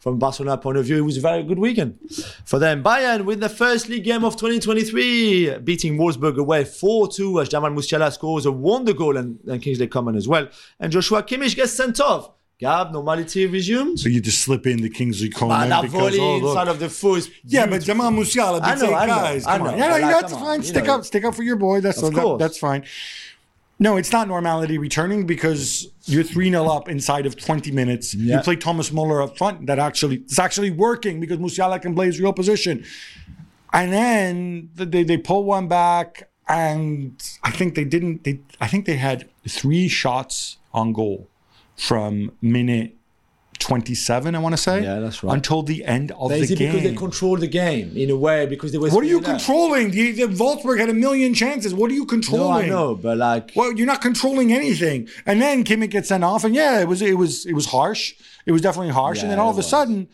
from 0.02 0.18
Barcelona 0.18 0.58
point 0.58 0.78
of 0.78 0.86
view. 0.86 0.98
It 0.98 1.02
was 1.02 1.16
a 1.18 1.22
very 1.22 1.44
good 1.44 1.60
weekend 1.60 1.98
for 2.44 2.58
them. 2.60 2.84
Bayern 2.84 3.24
with 3.24 3.40
the 3.40 3.50
first 3.50 3.88
league 3.88 4.04
game 4.04 4.26
of 4.26 4.36
2023, 4.36 5.60
beating 5.60 5.96
Wolfsburg 5.98 6.38
away 6.38 6.64
4-2 6.64 7.42
as 7.42 7.50
Jamal 7.50 7.70
Musiala 7.70 8.12
scores 8.12 8.46
a 8.48 8.52
wonder 8.52 8.94
goal 8.94 9.16
and, 9.16 9.40
and 9.48 9.62
Kingsley 9.62 9.88
Coman 9.88 10.16
as 10.16 10.28
well. 10.28 10.48
And 10.80 10.92
Joshua 10.92 11.22
Kimmich 11.24 11.56
gets 11.56 11.72
sent 11.74 12.02
off. 12.02 12.32
Gab, 12.60 12.92
normality 12.92 13.48
resumed. 13.48 14.00
So 14.00 14.08
you 14.10 14.22
just 14.22 14.42
slip 14.42 14.68
in 14.68 14.82
the 14.82 14.90
Kingsley 14.90 15.30
Coman 15.30 15.70
that 15.70 15.82
because 15.84 16.18
oh, 16.20 16.38
look. 16.38 16.50
inside 16.50 16.68
of 16.68 16.80
the 16.80 16.90
foot. 16.90 17.28
Yeah, 17.44 17.66
but. 17.66 17.82
Jamal 17.82 18.12
Musiala, 18.12 18.60
big 18.60 18.64
I 18.64 18.76
know, 18.76 18.94
I 18.94 19.06
know, 19.08 19.16
guys. 19.16 19.46
I 19.48 19.58
Come 19.58 19.68
on. 19.68 19.80
know, 19.80 19.86
Yeah, 19.86 19.92
like, 19.94 20.02
that's 20.22 20.34
on, 20.34 20.40
fine. 20.40 20.60
you 20.62 20.68
Stick 20.68 20.86
know. 20.86 20.96
up, 20.96 21.06
stick 21.06 21.24
up 21.26 21.34
for 21.36 21.42
your 21.44 21.56
boy. 21.56 21.82
That's 21.82 22.02
Of 22.04 22.14
that- 22.14 22.38
that's 22.40 22.60
fine. 22.60 22.84
No, 23.82 23.98
it's 23.98 24.12
not 24.12 24.28
normality 24.28 24.78
returning 24.78 25.26
because 25.26 25.88
you're 26.06 26.24
3 26.24 26.52
0 26.52 26.68
up 26.68 26.88
inside 26.88 27.26
of 27.26 27.36
20 27.36 27.72
minutes. 27.72 28.14
You 28.14 28.40
play 28.44 28.56
Thomas 28.56 28.92
Muller 28.92 29.24
up 29.24 29.40
front. 29.40 29.66
That 29.66 29.80
actually 29.80 30.18
it's 30.18 30.38
actually 30.38 30.70
working 30.70 31.20
because 31.20 31.40
Musiala 31.40 31.82
can 31.82 31.96
play 31.96 32.06
his 32.06 32.20
real 32.20 32.32
position. 32.32 32.86
And 33.74 33.92
then 33.92 34.70
they, 34.76 35.02
they 35.04 35.18
pull 35.18 35.46
one 35.46 35.68
back, 35.68 36.30
and 36.48 37.20
I 37.42 37.50
think 37.50 37.74
they 37.74 37.84
didn't. 37.84 38.24
They 38.24 38.42
I 38.60 38.68
think 38.68 38.86
they 38.86 38.98
had 38.98 39.28
three 39.50 39.88
shots 39.88 40.58
on 40.74 40.94
goal 40.94 41.28
from 41.76 42.34
minute 42.40 42.96
27, 43.62 44.36
I 44.36 44.40
want 44.40 44.54
to 44.54 44.62
say. 44.62 44.84
Yeah, 44.84 45.00
that's 45.00 45.24
right. 45.24 45.34
Until 45.34 45.64
the 45.64 45.86
end 45.86 46.12
of 46.12 46.32
is 46.32 46.50
the 46.50 46.56
it 46.56 46.58
because 46.60 46.82
they 46.84 46.90
game. 46.90 46.96
control 46.98 47.38
the 47.38 47.48
game 47.48 47.96
in 47.96 48.10
a 48.10 48.16
way 48.18 48.46
because 48.46 48.72
they 48.72 48.78
were 48.78 48.90
What 48.90 49.04
are 49.04 49.08
you 49.08 49.22
controlling? 49.22 49.92
The, 49.92 50.12
the 50.12 50.24
Wolfsburg 50.28 50.80
had 50.80 50.90
a 50.90 50.94
million 50.94 51.34
chances. 51.34 51.74
What 51.74 51.90
are 51.92 51.94
you 51.94 52.02
No, 52.02 52.06
controlling? 52.08 52.66
I 52.66 52.68
know, 52.68 52.96
but 52.96 53.18
like 53.18 53.52
Well, 53.56 53.72
you're 53.74 53.88
not 53.88 54.02
controlling 54.02 54.52
anything. 54.52 55.08
And 55.26 55.42
then 55.42 55.64
Kimmich 55.64 55.92
gets 55.92 56.10
sent 56.10 56.24
off, 56.24 56.44
and 56.44 56.54
yeah, 56.54 56.82
it 56.82 56.88
was 56.88 57.02
it 57.02 57.18
was 57.18 57.46
it 57.46 57.54
was 57.54 57.68
harsh. 57.68 58.14
It 58.46 58.52
was 58.52 58.62
definitely 58.62 58.92
harsh. 58.92 59.22
and 59.22 59.32
then 59.32 59.40
all 59.40 59.50
of 59.52 59.58
a 59.58 59.64
sudden, 59.64 60.08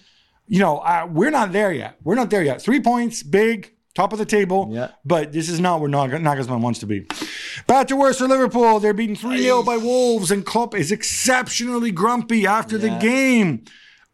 you 0.48 0.60
know, 0.60 0.78
uh, 0.80 1.08
we're 1.12 1.32
not 1.32 1.52
there 1.52 1.72
yet. 1.72 1.98
We're 2.04 2.16
not 2.16 2.30
there 2.30 2.44
yet. 2.44 2.62
Three 2.62 2.80
points, 2.82 3.24
big, 3.24 3.74
top 3.96 4.14
of 4.14 4.20
the 4.20 4.26
table. 4.26 4.70
Yeah. 4.72 4.90
But 5.06 5.32
this 5.32 5.50
is 5.50 5.60
not 5.60 5.80
where 5.82 5.90
Nag- 5.90 6.12
Nagelsmann 6.12 6.62
wants 6.62 6.80
to 6.80 6.86
be. 6.86 7.06
Bad 7.66 7.88
to 7.88 7.96
worse 7.96 8.20
for 8.20 8.28
Liverpool. 8.28 8.80
They're 8.80 8.94
beaten 8.94 9.16
3 9.16 9.42
0 9.42 9.64
by 9.64 9.78
Wolves, 9.78 10.30
and 10.32 10.46
Klopp 10.46 10.76
is 10.76 10.92
exceptionally 10.92 11.92
grumpy 11.92 12.46
after 12.46 12.78
the 12.78 12.90
game. 12.90 13.64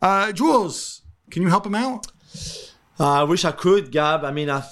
Uh, 0.02 0.32
Jules, 0.32 1.02
can 1.32 1.42
you 1.42 1.50
help 1.50 1.66
him 1.66 1.76
out? 1.76 2.08
I 3.00 3.24
wish 3.24 3.44
I 3.44 3.52
could, 3.52 3.92
Gab. 3.92 4.24
I 4.24 4.32
mean, 4.32 4.50
I, 4.50 4.64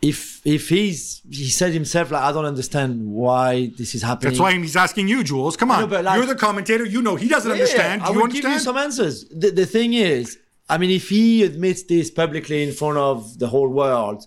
if 0.00 0.40
if 0.46 0.68
he's 0.68 1.20
he 1.28 1.48
said 1.48 1.72
himself 1.72 2.10
like 2.10 2.22
I 2.22 2.32
don't 2.32 2.44
understand 2.44 3.06
why 3.06 3.72
this 3.76 3.94
is 3.94 4.02
happening. 4.02 4.30
That's 4.32 4.40
why 4.40 4.52
he's 4.56 4.76
asking 4.76 5.08
you, 5.08 5.24
Jules. 5.24 5.56
Come 5.56 5.70
on, 5.70 5.88
know, 5.90 6.00
like- 6.00 6.16
you're 6.16 6.26
the 6.26 6.34
commentator. 6.34 6.84
You 6.84 7.02
know 7.02 7.16
he 7.16 7.28
doesn't 7.28 7.48
Yeah, 7.50 7.54
understand. 7.54 8.02
I 8.02 8.06
Do 8.06 8.12
you 8.12 8.18
will 8.18 8.24
understand? 8.24 8.42
give 8.44 8.52
you 8.52 8.58
some 8.64 8.76
answers. 8.76 9.24
The, 9.28 9.50
the 9.50 9.66
thing 9.66 9.94
is, 9.94 10.38
I 10.68 10.78
mean, 10.78 10.90
if 10.90 11.08
he 11.08 11.42
admits 11.42 11.82
this 11.84 12.10
publicly 12.10 12.62
in 12.62 12.72
front 12.72 12.98
of 12.98 13.38
the 13.38 13.48
whole 13.48 13.68
world, 13.68 14.26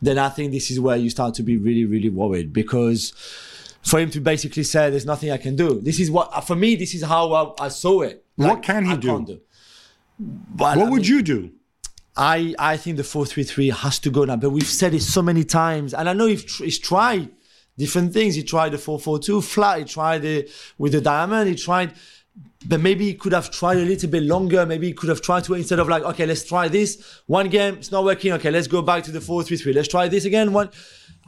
then 0.00 0.18
I 0.18 0.28
think 0.28 0.52
this 0.52 0.70
is 0.70 0.78
where 0.80 0.96
you 0.96 1.10
start 1.10 1.34
to 1.34 1.42
be 1.42 1.56
really, 1.56 1.84
really 1.84 2.10
worried 2.10 2.52
because 2.52 3.12
for 3.82 3.98
him 3.98 4.10
to 4.10 4.20
basically 4.20 4.62
say 4.62 4.90
there's 4.90 5.06
nothing 5.06 5.30
I 5.30 5.38
can 5.38 5.56
do. 5.56 5.80
This 5.80 5.98
is 6.00 6.10
what 6.10 6.44
for 6.44 6.56
me. 6.56 6.76
This 6.76 6.94
is 6.94 7.02
how 7.02 7.32
I, 7.32 7.66
I 7.66 7.68
saw 7.68 8.02
it. 8.02 8.24
What 8.36 8.62
can 8.62 8.84
he 8.84 8.92
I 8.92 8.96
do? 8.96 9.24
do. 9.24 9.40
What 10.56 10.78
I 10.78 10.84
would 10.84 11.02
mean, 11.02 11.10
you 11.10 11.22
do? 11.22 11.50
I, 12.16 12.54
I 12.58 12.76
think 12.76 12.96
the 12.96 13.04
4-3-3 13.04 13.72
has 13.72 14.00
to 14.00 14.10
go 14.10 14.24
now, 14.24 14.34
but 14.34 14.50
we've 14.50 14.66
said 14.66 14.92
it 14.92 15.02
so 15.02 15.22
many 15.22 15.44
times, 15.44 15.94
and 15.94 16.08
I 16.08 16.12
know 16.12 16.26
he's, 16.26 16.44
tr- 16.44 16.64
he's 16.64 16.78
tried 16.78 17.30
different 17.76 18.12
things. 18.12 18.34
He 18.34 18.42
tried 18.42 18.70
the 18.70 18.76
4-4-2 18.76 19.44
flat, 19.44 19.78
he 19.78 19.84
tried 19.84 20.24
it 20.24 20.50
with 20.76 20.92
the 20.92 21.00
diamond, 21.00 21.48
he 21.48 21.54
tried, 21.54 21.92
but 22.66 22.80
maybe 22.80 23.04
he 23.04 23.14
could 23.14 23.32
have 23.32 23.50
tried 23.50 23.78
a 23.78 23.84
little 23.84 24.10
bit 24.10 24.24
longer. 24.24 24.66
Maybe 24.66 24.88
he 24.88 24.92
could 24.92 25.08
have 25.08 25.20
tried 25.20 25.44
to 25.44 25.54
instead 25.54 25.78
of 25.78 25.88
like, 25.88 26.02
okay, 26.02 26.26
let's 26.26 26.44
try 26.44 26.68
this 26.68 27.20
one 27.26 27.48
game, 27.48 27.74
it's 27.74 27.92
not 27.92 28.04
working. 28.04 28.32
Okay, 28.32 28.50
let's 28.50 28.66
go 28.66 28.82
back 28.82 29.04
to 29.04 29.12
the 29.12 29.20
4-3-3. 29.20 29.74
Let's 29.74 29.88
try 29.88 30.08
this 30.08 30.24
again. 30.24 30.52
One. 30.52 30.70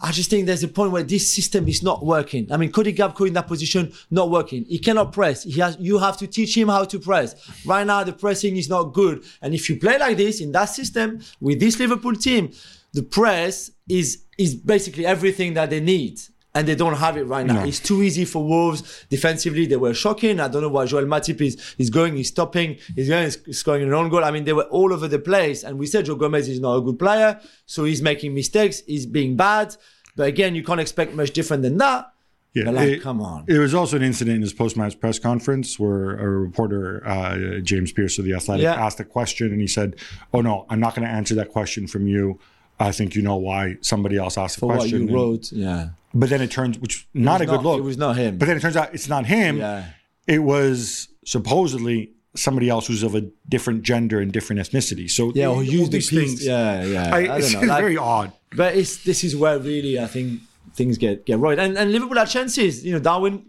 I 0.03 0.13
just 0.13 0.31
think 0.31 0.47
there's 0.47 0.63
a 0.63 0.69
point 0.69 0.93
where 0.93 1.03
this 1.03 1.31
system 1.31 1.69
is 1.69 1.83
not 1.83 2.05
working. 2.05 2.51
I 2.51 2.57
mean, 2.57 2.73
Cody 2.73 2.93
Gakpo 2.95 3.27
in 3.27 3.35
that 3.35 3.47
position, 3.47 3.93
not 4.11 4.31
working. 4.31 4.65
He 4.65 4.79
cannot 4.79 5.13
press. 5.13 5.43
He 5.43 5.61
has, 5.61 5.77
you 5.79 5.99
have 5.99 6.17
to 6.19 6.27
teach 6.27 6.57
him 6.57 6.69
how 6.69 6.85
to 6.85 6.99
press. 6.99 7.35
Right 7.67 7.87
now, 7.87 8.03
the 8.03 8.15
pressing 8.15 8.57
is 8.57 8.71
not 8.71 8.95
good. 8.95 9.23
And 9.43 9.53
if 9.53 9.69
you 9.69 9.79
play 9.79 9.99
like 9.99 10.17
this 10.17 10.41
in 10.41 10.53
that 10.53 10.67
system 10.67 11.21
with 11.39 11.61
this 11.61 11.79
Liverpool 11.79 12.15
team, 12.15 12.51
the 12.95 13.03
press 13.03 13.71
is, 13.91 14.25
is 14.39 14.55
basically 14.55 15.05
everything 15.05 15.53
that 15.55 15.69
they 15.69 15.81
need. 15.81 16.19
And 16.53 16.67
they 16.67 16.75
don't 16.75 16.95
have 16.97 17.17
it 17.17 17.25
right 17.25 17.47
now. 17.47 17.61
No. 17.63 17.65
It's 17.65 17.79
too 17.79 18.03
easy 18.03 18.25
for 18.25 18.43
Wolves. 18.45 19.05
Defensively, 19.09 19.67
they 19.67 19.77
were 19.77 19.95
shocking. 19.95 20.41
I 20.41 20.49
don't 20.49 20.63
know 20.63 20.69
why 20.69 20.85
Joel 20.87 21.05
Matip 21.05 21.41
is, 21.41 21.77
is 21.79 21.91
going, 21.91 22.17
he's 22.17 22.27
stopping, 22.29 22.77
he's 22.97 23.09
going, 23.09 23.31
he's 23.47 23.59
scoring 23.59 23.85
an 23.85 23.95
own 23.95 24.09
goal. 24.09 24.25
I 24.25 24.33
mean, 24.33 24.45
they 24.45 24.53
were 24.53 24.65
all 24.65 24.93
over 24.93 25.07
the 25.07 25.21
place. 25.21 25.63
And 25.63 25.79
we 25.79 25.87
said 25.87 26.07
Joe 26.07 26.17
Gomez 26.17 26.49
is 26.49 26.59
not 26.59 26.75
a 26.75 26.81
good 26.81 26.99
player. 26.99 27.41
So 27.67 27.85
he's 27.85 28.03
making 28.03 28.35
mistakes. 28.35 28.83
He's 28.85 29.07
being 29.07 29.37
bad. 29.37 29.77
But 30.17 30.27
again, 30.27 30.57
you 30.57 30.65
can't 30.65 30.81
expect 30.81 31.15
much 31.15 31.31
different 31.31 31.63
than 31.63 31.77
that. 31.79 32.13
Yeah, 32.53 32.71
like, 32.71 32.89
it- 32.89 33.03
come 33.03 33.21
on. 33.21 33.45
There 33.47 33.61
was 33.61 33.73
also 33.75 33.95
an 33.97 34.03
incident 34.03 34.35
in 34.35 34.43
his 34.43 34.53
post-match 34.53 34.99
press 34.99 35.21
conference 35.21 35.79
where 35.79 36.19
a 36.19 36.29
reporter, 36.29 37.07
uh, 37.07 37.61
James 37.61 37.93
Pearce 37.93 38.19
of 38.19 38.25
the 38.25 38.35
Athletic, 38.35 38.65
Yeah. 38.65 38.75
asked 38.75 38.99
a 38.99 39.05
question, 39.05 39.53
and 39.53 39.61
he 39.61 39.69
said, 39.69 39.95
"Oh 40.35 40.41
no, 40.41 40.67
I'm 40.69 40.81
not 40.81 40.97
going 40.97 41.07
to 41.07 41.15
answer 41.15 41.37
that 41.37 41.51
question 41.53 41.87
from 41.87 42.09
you. 42.09 42.41
I 42.81 42.91
think 42.91 43.15
you 43.15 43.23
know 43.23 43.37
why 43.37 43.77
somebody 43.83 44.17
else 44.17 44.37
asked 44.37 44.57
the 44.57 44.61
For 44.61 44.67
what 44.79 44.89
you 44.91 44.97
And- 44.97 45.13
wrote. 45.13 45.53
Yeah. 45.53 45.91
But 46.13 46.29
then 46.31 46.41
it 46.43 46.51
turns, 46.51 46.79
which 46.79 47.07
not 47.15 47.41
a 47.41 47.45
was 47.45 47.51
good 47.51 47.57
not- 47.57 47.65
look. 47.65 47.79
it 47.79 47.83
was 47.83 47.97
not 47.99 48.17
him. 48.17 48.37
But 48.39 48.47
then 48.47 48.57
it 48.57 48.61
turns 48.61 48.77
out 48.77 48.93
it's 48.95 49.09
not 49.09 49.27
him. 49.27 49.59
Yeah. 49.59 49.85
It 50.27 50.41
was 50.41 51.09
supposedly 51.25 52.13
somebody 52.35 52.69
else 52.69 52.87
who's 52.87 53.03
of 53.03 53.15
a 53.15 53.23
different 53.49 53.83
gender 53.83 54.21
and 54.21 54.33
different 54.33 54.61
ethnicity. 54.61 55.11
So 55.11 55.33
Yeah, 55.35 55.47
or 55.47 55.57
all 55.57 55.63
use 55.63 55.89
the 55.89 55.99
these 55.99 56.11
piece. 56.11 56.19
things. 56.29 56.47
Yeah, 56.47 56.85
yeah. 56.85 57.15
I, 57.15 57.19
I, 57.27 57.37
it's 57.39 57.53
don't 57.53 57.63
know. 57.63 57.69
Like, 57.69 57.81
very 57.83 57.97
odd. 57.97 58.33
But 58.57 58.77
it's 58.77 59.03
this 59.05 59.25
is 59.25 59.37
where 59.37 59.59
really 59.59 59.99
I 59.99 60.07
think 60.07 60.41
things 60.75 60.99
get 60.99 61.27
get 61.27 61.39
right. 61.39 61.59
And 61.59 61.77
and 61.79 61.93
Liverpool 61.93 62.17
had 62.19 62.29
chances. 62.29 62.85
You 62.85 62.93
know, 62.95 62.99
Darwin. 63.01 63.47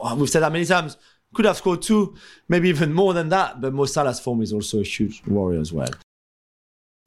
uh, 0.00 0.14
We've 0.18 0.28
said 0.30 0.40
that 0.42 0.52
many 0.52 0.64
times. 0.66 0.96
Could 1.34 1.44
have 1.44 1.58
scored 1.58 1.82
two, 1.82 2.14
maybe 2.48 2.70
even 2.70 2.92
more 2.94 3.12
than 3.12 3.28
that. 3.28 3.60
But 3.60 3.74
Mo 3.74 3.84
Salah's 3.84 4.18
form 4.18 4.40
is 4.40 4.50
also 4.52 4.80
a 4.80 4.82
huge 4.82 5.22
worry 5.26 5.58
as 5.60 5.72
well. 5.74 5.90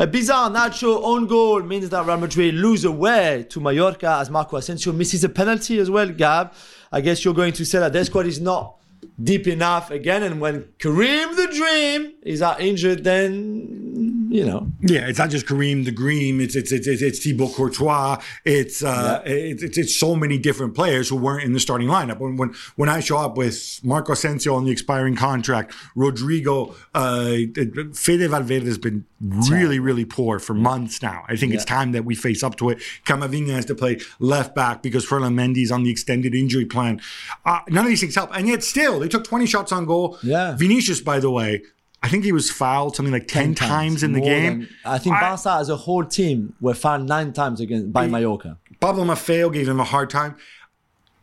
A 0.02 0.08
bizarre 0.08 0.50
Nacho 0.50 1.00
own 1.04 1.28
goal 1.28 1.62
means 1.62 1.88
that 1.90 2.04
Real 2.08 2.18
Madrid 2.18 2.56
lose 2.56 2.86
away 2.86 3.46
to 3.50 3.60
Mallorca 3.60 4.18
as 4.20 4.32
Marco 4.32 4.58
Asensio 4.58 4.92
misses 4.94 5.24
a 5.24 5.30
penalty 5.30 5.78
as 5.78 5.92
well. 5.92 6.10
Gab, 6.10 6.54
I 6.92 7.02
guess 7.02 7.24
you're 7.24 7.36
going 7.36 7.54
to 7.54 7.64
say 7.64 7.78
that 7.78 7.94
their 7.94 8.04
squad 8.04 8.26
is 8.26 8.42
not 8.42 8.78
deep 9.24 9.46
enough 9.46 9.92
again. 9.92 10.24
And 10.24 10.42
when 10.42 10.66
Karim 10.80 11.36
the 11.36 11.46
Dream 11.56 12.14
is 12.24 12.42
out 12.42 12.60
injured, 12.60 13.04
then 13.04 14.01
you 14.32 14.46
know 14.46 14.72
Yeah, 14.80 15.08
it's 15.08 15.20
not 15.20 15.30
just 15.30 15.46
Karim 15.46 15.84
the 15.84 15.92
Green. 15.92 16.40
It's 16.40 16.56
it's 16.56 16.72
it's 16.72 16.88
it's, 16.88 17.02
it's 17.02 17.20
Thibaut 17.20 17.54
Courtois. 17.54 18.22
It's 18.46 18.82
uh, 18.82 19.22
it's, 19.26 19.62
it's 19.62 19.78
it's 19.78 19.96
so 19.96 20.16
many 20.16 20.38
different 20.38 20.74
players 20.74 21.10
who 21.10 21.18
weren't 21.18 21.44
in 21.44 21.52
the 21.52 21.60
starting 21.60 21.90
lineup. 21.90 22.20
When 22.20 22.38
when 22.38 22.54
when 22.78 22.88
I 22.88 23.02
show 23.02 23.18
up 23.18 23.36
with 23.36 23.82
Marco 23.84 24.14
Asensio 24.14 24.56
on 24.56 24.64
the 24.64 24.72
expiring 24.72 25.16
contract, 25.16 25.76
Rodrygo, 25.96 26.74
uh, 26.96 27.94
Fede 27.94 28.30
Valverde 28.30 28.66
has 28.66 28.78
been 28.78 29.06
really 29.50 29.80
really 29.80 30.06
poor 30.06 30.40
for 30.40 30.54
months 30.54 31.02
now. 31.02 31.26
I 31.28 31.36
think 31.36 31.54
it's 31.54 31.66
time 31.66 31.92
that 31.92 32.06
we 32.06 32.16
face 32.16 32.42
up 32.42 32.56
to 32.58 32.70
it. 32.70 32.80
Camavinga 33.06 33.50
has 33.50 33.66
to 33.66 33.76
play 33.76 34.00
left 34.20 34.56
back 34.56 34.82
because 34.82 35.04
Ferland 35.04 35.38
Mendy's 35.38 35.72
on 35.72 35.84
the 35.84 35.92
extended 35.92 36.34
injury 36.34 36.66
plan. 36.66 37.02
Uh, 37.46 37.60
none 37.68 37.84
of 37.84 37.90
these 37.90 38.00
things 38.00 38.16
help, 38.16 38.36
and 38.36 38.48
yet 38.48 38.64
still 38.64 39.00
they 39.00 39.10
took 39.10 39.26
twenty 39.26 39.46
shots 39.46 39.74
on 39.74 39.86
goal. 39.86 40.18
Yeah. 40.24 40.56
Vinicius, 40.56 41.02
by 41.02 41.20
the 41.20 41.30
way. 41.30 41.64
I 42.04 42.10
think 42.10 42.24
he 42.24 42.32
was 42.32 42.50
fouled 42.50 42.96
something 42.96 43.14
like 43.14 43.28
10, 43.28 43.54
times, 43.54 44.02
in 44.02 44.14
the 44.14 44.22
game. 44.22 44.60
than- 44.62 44.70
I 44.86 44.98
think 44.98 45.16
I- 45.16 45.22
Barca 45.22 45.58
as 45.60 45.70
a 45.70 45.76
whole 45.76 46.04
team 46.04 46.54
were 46.60 46.74
fouled 46.74 47.08
nine 47.08 47.32
times 47.32 47.60
against 47.60 47.94
by 47.94 48.08
Mallorca. 48.08 48.58
Pablo 48.80 49.04
Maffeo 49.06 49.54
gave 49.54 49.68
him 49.70 49.80
a 49.80 49.84
hard 49.84 50.10
time. 50.10 50.36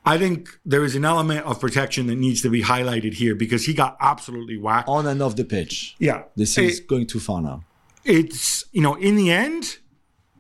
I 0.06 0.16
think 0.16 0.48
there 0.64 0.84
is 0.84 0.94
an 0.94 1.04
element 1.04 1.44
of 1.44 1.60
protection 1.60 2.06
that 2.06 2.16
needs 2.16 2.40
to 2.42 2.48
be 2.48 2.62
highlighted 2.62 3.14
here 3.14 3.34
because 3.34 3.66
he 3.66 3.74
got 3.74 3.96
absolutely 4.00 4.56
whacked. 4.56 4.88
On 4.88 5.06
and 5.06 5.20
off 5.20 5.34
the 5.36 5.44
pitch. 5.44 5.96
Yeah. 5.98 6.22
This 6.36 6.56
is 6.56 6.78
It- 6.78 6.86
going 6.86 7.06
too 7.06 7.20
far 7.20 7.42
now. 7.42 7.64
it's 8.04 8.64
you 8.72 8.80
know 8.80 8.94
in 8.94 9.16
the 9.16 9.30
end 9.30 9.78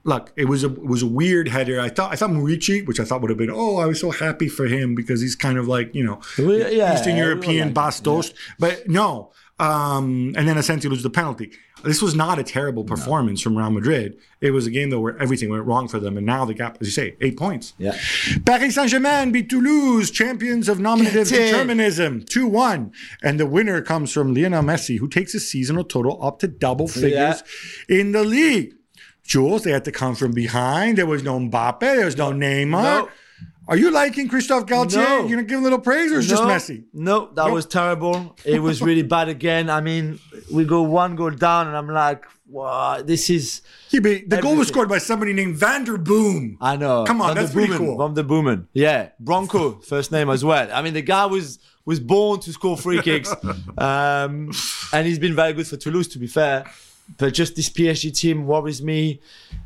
look 0.04 0.32
it 0.36 0.46
was 0.46 0.62
a 0.64 0.68
it 0.68 0.86
was 0.86 1.02
a 1.02 1.06
weird 1.06 1.48
header 1.48 1.78
i 1.80 1.88
thought 1.90 2.10
i 2.12 2.16
thought 2.16 2.30
Muriqi, 2.30 2.86
which 2.86 2.98
i 3.00 3.04
thought 3.04 3.20
would 3.20 3.28
have 3.30 3.36
been 3.36 3.50
oh 3.52 3.76
i 3.78 3.84
was 3.84 4.00
so 4.00 4.10
happy 4.10 4.48
for 4.48 4.66
him 4.66 4.94
because 4.94 5.20
he's 5.20 5.34
kind 5.34 5.58
of 5.58 5.66
like 5.68 5.94
you 5.94 6.02
know 6.04 6.18
yeah, 6.38 6.94
eastern 6.94 7.16
european 7.16 7.74
liked 7.74 7.76
him, 7.98 8.04
bastos 8.14 8.32
but 8.58 8.88
no 8.88 9.32
um 9.60 10.32
and 10.36 10.46
then 10.48 10.56
Asensio 10.56 10.88
loses 10.90 11.02
the 11.02 11.10
penalty 11.10 11.50
this 11.84 12.00
was 12.00 12.14
not 12.14 12.38
a 12.38 12.44
terrible 12.44 12.84
performance 12.84 13.40
from 13.40 13.56
real 13.58 13.70
madrid 13.70 14.16
it 14.40 14.50
was 14.52 14.66
a 14.66 14.70
game 14.70 14.90
though 14.90 15.00
where 15.00 15.18
everything 15.20 15.48
went 15.50 15.64
wrong 15.64 15.88
for 15.88 15.98
them 15.98 16.16
and 16.16 16.24
now 16.26 16.44
the 16.44 16.54
gap 16.54 16.78
as 16.80 16.86
you 16.86 16.92
say 16.92 17.16
eight 17.20 17.36
points 17.36 17.72
Yeah. 17.78 17.96
Paris 18.44 18.74
Saint-Germain 18.76 19.32
beat 19.32 19.48
Toulouse, 19.50 20.10
champions 20.10 20.68
of 20.68 20.78
nominative 20.78 21.28
determinism, 21.28 22.22
2-1. 22.22 22.92
And 23.22 23.40
the 23.40 23.46
winner 23.46 23.80
comes 23.82 24.12
from 24.12 24.34
Lionel 24.34 24.62
Messi, 24.62 24.98
who 24.98 25.08
takes 25.08 25.32
his 25.32 25.50
seasonal 25.50 25.84
total 25.84 26.22
up 26.24 26.38
to 26.40 26.48
double 26.48 26.86
figures 26.88 27.42
in 27.88 28.12
the 28.12 28.24
league. 28.24 28.74
Jules, 29.24 29.62
they 29.64 29.72
had 29.72 29.84
to 29.84 29.92
come 29.92 30.14
from 30.14 30.32
behind. 30.32 30.98
There 30.98 31.06
was 31.06 31.22
no 31.22 31.38
Mbappe, 31.38 31.80
there 31.80 32.04
was 32.06 32.16
no 32.16 32.30
Neymar. 32.32 32.82
No. 32.82 33.08
Are 33.68 33.76
you 33.76 33.90
liking 33.90 34.28
Christophe 34.28 34.64
Galtier? 34.64 34.96
No. 34.96 35.24
You 35.24 35.36
gonna 35.36 35.42
give 35.42 35.58
him 35.58 35.60
a 35.60 35.64
little 35.64 35.78
praise 35.78 36.10
or 36.10 36.20
is 36.20 36.26
it 36.26 36.30
just 36.30 36.44
messy? 36.44 36.84
No, 36.94 37.30
that 37.34 37.50
was 37.52 37.66
terrible. 37.66 38.34
It 38.42 38.60
was 38.60 38.80
really 38.80 39.02
bad 39.02 39.28
again. 39.28 39.68
I 39.68 39.82
mean, 39.82 40.18
we 40.50 40.64
go 40.64 40.80
one 40.82 41.16
goal 41.16 41.30
down, 41.30 41.66
and 41.68 41.76
I'm 41.76 41.86
like, 41.86 42.24
wow, 42.46 43.02
this 43.02 43.28
is. 43.28 43.60
He 43.90 44.00
beat, 44.00 44.30
the 44.30 44.40
goal 44.40 44.56
was 44.56 44.68
scored 44.68 44.88
by 44.88 44.96
somebody 44.96 45.34
named 45.34 45.56
Vander 45.56 45.98
Boom. 45.98 46.56
I 46.62 46.76
know. 46.76 47.04
Come 47.04 47.20
on, 47.20 47.34
Van 47.34 47.36
that's 47.36 47.52
pretty 47.52 47.76
cool. 47.76 47.98
Van 47.98 48.14
der 48.14 48.22
Boomen. 48.22 48.68
Yeah, 48.72 49.10
Branco, 49.20 49.72
first 49.80 50.12
name 50.12 50.30
as 50.30 50.42
well. 50.42 50.70
I 50.72 50.80
mean, 50.80 50.94
the 50.94 51.02
guy 51.02 51.26
was 51.26 51.58
was 51.84 52.00
born 52.00 52.40
to 52.40 52.52
score 52.54 52.78
free 52.78 53.02
kicks, 53.02 53.30
um, 53.78 54.50
and 54.94 55.06
he's 55.06 55.18
been 55.18 55.34
very 55.34 55.52
good 55.52 55.66
for 55.66 55.76
Toulouse, 55.76 56.08
to 56.08 56.18
be 56.18 56.26
fair. 56.26 56.64
But 57.16 57.34
just 57.34 57.56
this 57.56 57.70
PSG 57.70 58.16
team 58.16 58.46
worries 58.46 58.82
me, 58.82 59.20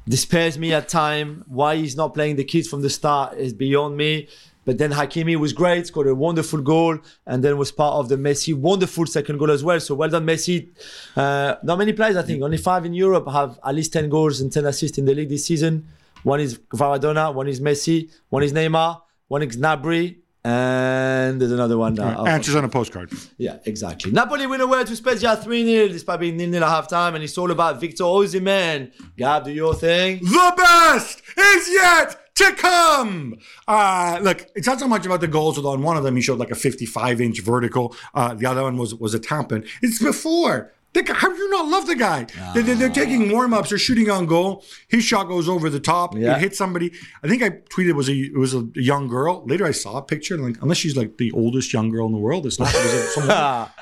despairs 0.08 0.58
me 0.58 0.72
at 0.72 0.88
time. 0.88 1.44
Why 1.48 1.76
he's 1.76 1.96
not 1.96 2.14
playing 2.14 2.36
the 2.36 2.44
kids 2.44 2.68
from 2.68 2.82
the 2.82 2.90
start 2.90 3.36
is 3.36 3.52
beyond 3.52 3.96
me. 3.96 4.28
But 4.64 4.78
then 4.78 4.92
Hakimi 4.92 5.36
was 5.36 5.52
great, 5.52 5.88
scored 5.88 6.06
a 6.06 6.14
wonderful 6.14 6.60
goal, 6.60 6.98
and 7.26 7.42
then 7.42 7.58
was 7.58 7.72
part 7.72 7.94
of 7.94 8.08
the 8.08 8.16
Messi 8.16 8.54
wonderful 8.54 9.06
second 9.06 9.38
goal 9.38 9.50
as 9.50 9.64
well. 9.64 9.80
So 9.80 9.96
well 9.96 10.08
done, 10.08 10.24
Messi. 10.24 10.68
Uh, 11.16 11.56
not 11.64 11.78
many 11.78 11.92
players, 11.92 12.16
I 12.16 12.22
think. 12.22 12.42
Only 12.42 12.58
five 12.58 12.84
in 12.84 12.94
Europe 12.94 13.28
have 13.28 13.58
at 13.64 13.74
least 13.74 13.92
10 13.92 14.08
goals 14.08 14.40
and 14.40 14.52
10 14.52 14.66
assists 14.66 14.98
in 14.98 15.04
the 15.04 15.14
league 15.14 15.28
this 15.30 15.46
season. 15.46 15.88
One 16.22 16.38
is 16.38 16.58
Varadona, 16.72 17.34
one 17.34 17.48
is 17.48 17.60
Messi, 17.60 18.08
one 18.28 18.44
is 18.44 18.52
Neymar, 18.52 19.02
one 19.26 19.42
is 19.42 19.56
Gnabry, 19.56 20.18
and 20.44 21.40
there's 21.40 21.52
another 21.52 21.78
one. 21.78 21.98
Uh, 21.98 22.24
Answers 22.24 22.54
on 22.56 22.64
a 22.64 22.68
postcard. 22.68 23.12
yeah, 23.38 23.58
exactly. 23.64 24.10
Napoli 24.10 24.46
win 24.46 24.60
away 24.60 24.84
to 24.84 24.96
Spezia 24.96 25.36
3 25.36 25.64
0, 25.64 25.88
despite 25.88 26.20
being 26.20 26.36
nil 26.36 26.48
nil 26.50 26.64
at 26.64 26.68
half 26.68 26.88
time, 26.88 27.14
and 27.14 27.22
it's 27.22 27.36
all 27.38 27.50
about 27.50 27.80
Victor 27.80 28.04
Osimhen. 28.04 28.90
Gab, 29.16 29.44
do 29.44 29.52
your 29.52 29.74
thing. 29.74 30.18
The 30.20 30.52
best 30.56 31.22
is 31.38 31.68
yet 31.70 32.34
to 32.34 32.52
come. 32.54 33.36
Uh, 33.68 34.18
look, 34.22 34.46
it's 34.54 34.66
not 34.66 34.80
so 34.80 34.88
much 34.88 35.06
about 35.06 35.20
the 35.20 35.28
goals, 35.28 35.56
although 35.58 35.70
on 35.70 35.82
one 35.82 35.96
of 35.96 36.02
them 36.02 36.16
he 36.16 36.22
showed 36.22 36.38
like 36.38 36.50
a 36.50 36.54
55 36.56 37.20
inch 37.20 37.40
vertical. 37.40 37.94
Uh, 38.14 38.34
the 38.34 38.46
other 38.46 38.62
one 38.62 38.76
was 38.76 38.94
was 38.94 39.14
a 39.14 39.20
in. 39.20 39.64
It's 39.82 40.02
before 40.02 40.72
The 40.94 41.02
guy, 41.02 41.14
how 41.14 41.30
do 41.30 41.36
you 41.36 41.50
not 41.50 41.68
love 41.68 41.86
the 41.86 41.94
guy? 41.94 42.26
They're, 42.52 42.62
they're, 42.62 42.74
they're 42.74 42.90
taking 42.90 43.32
warm 43.32 43.54
ups. 43.54 43.70
They're 43.70 43.78
shooting 43.78 44.10
on 44.10 44.26
goal. 44.26 44.62
His 44.88 45.02
shot 45.04 45.24
goes 45.26 45.48
over 45.48 45.70
the 45.70 45.80
top. 45.80 46.14
Yeah. 46.14 46.36
It 46.36 46.40
hits 46.40 46.58
somebody. 46.58 46.92
I 47.22 47.28
think 47.28 47.42
I 47.42 47.48
tweeted 47.50 47.88
it 47.88 47.96
was 47.96 48.10
a 48.10 48.12
it 48.14 48.36
was 48.36 48.54
a 48.54 48.68
young 48.74 49.08
girl. 49.08 49.42
Later, 49.46 49.64
I 49.64 49.70
saw 49.70 49.96
a 49.96 50.02
picture. 50.02 50.34
and 50.34 50.44
Like, 50.44 50.56
unless 50.60 50.76
she's 50.78 50.94
like 50.96 51.16
the 51.16 51.32
oldest 51.32 51.72
young 51.72 51.88
girl 51.90 52.04
in 52.06 52.12
the 52.12 52.18
world, 52.18 52.44
it's 52.44 52.58
not. 52.58 52.68
It 52.74 52.76
was 52.82 52.92
a- 52.92 53.06
someone- 53.08 53.28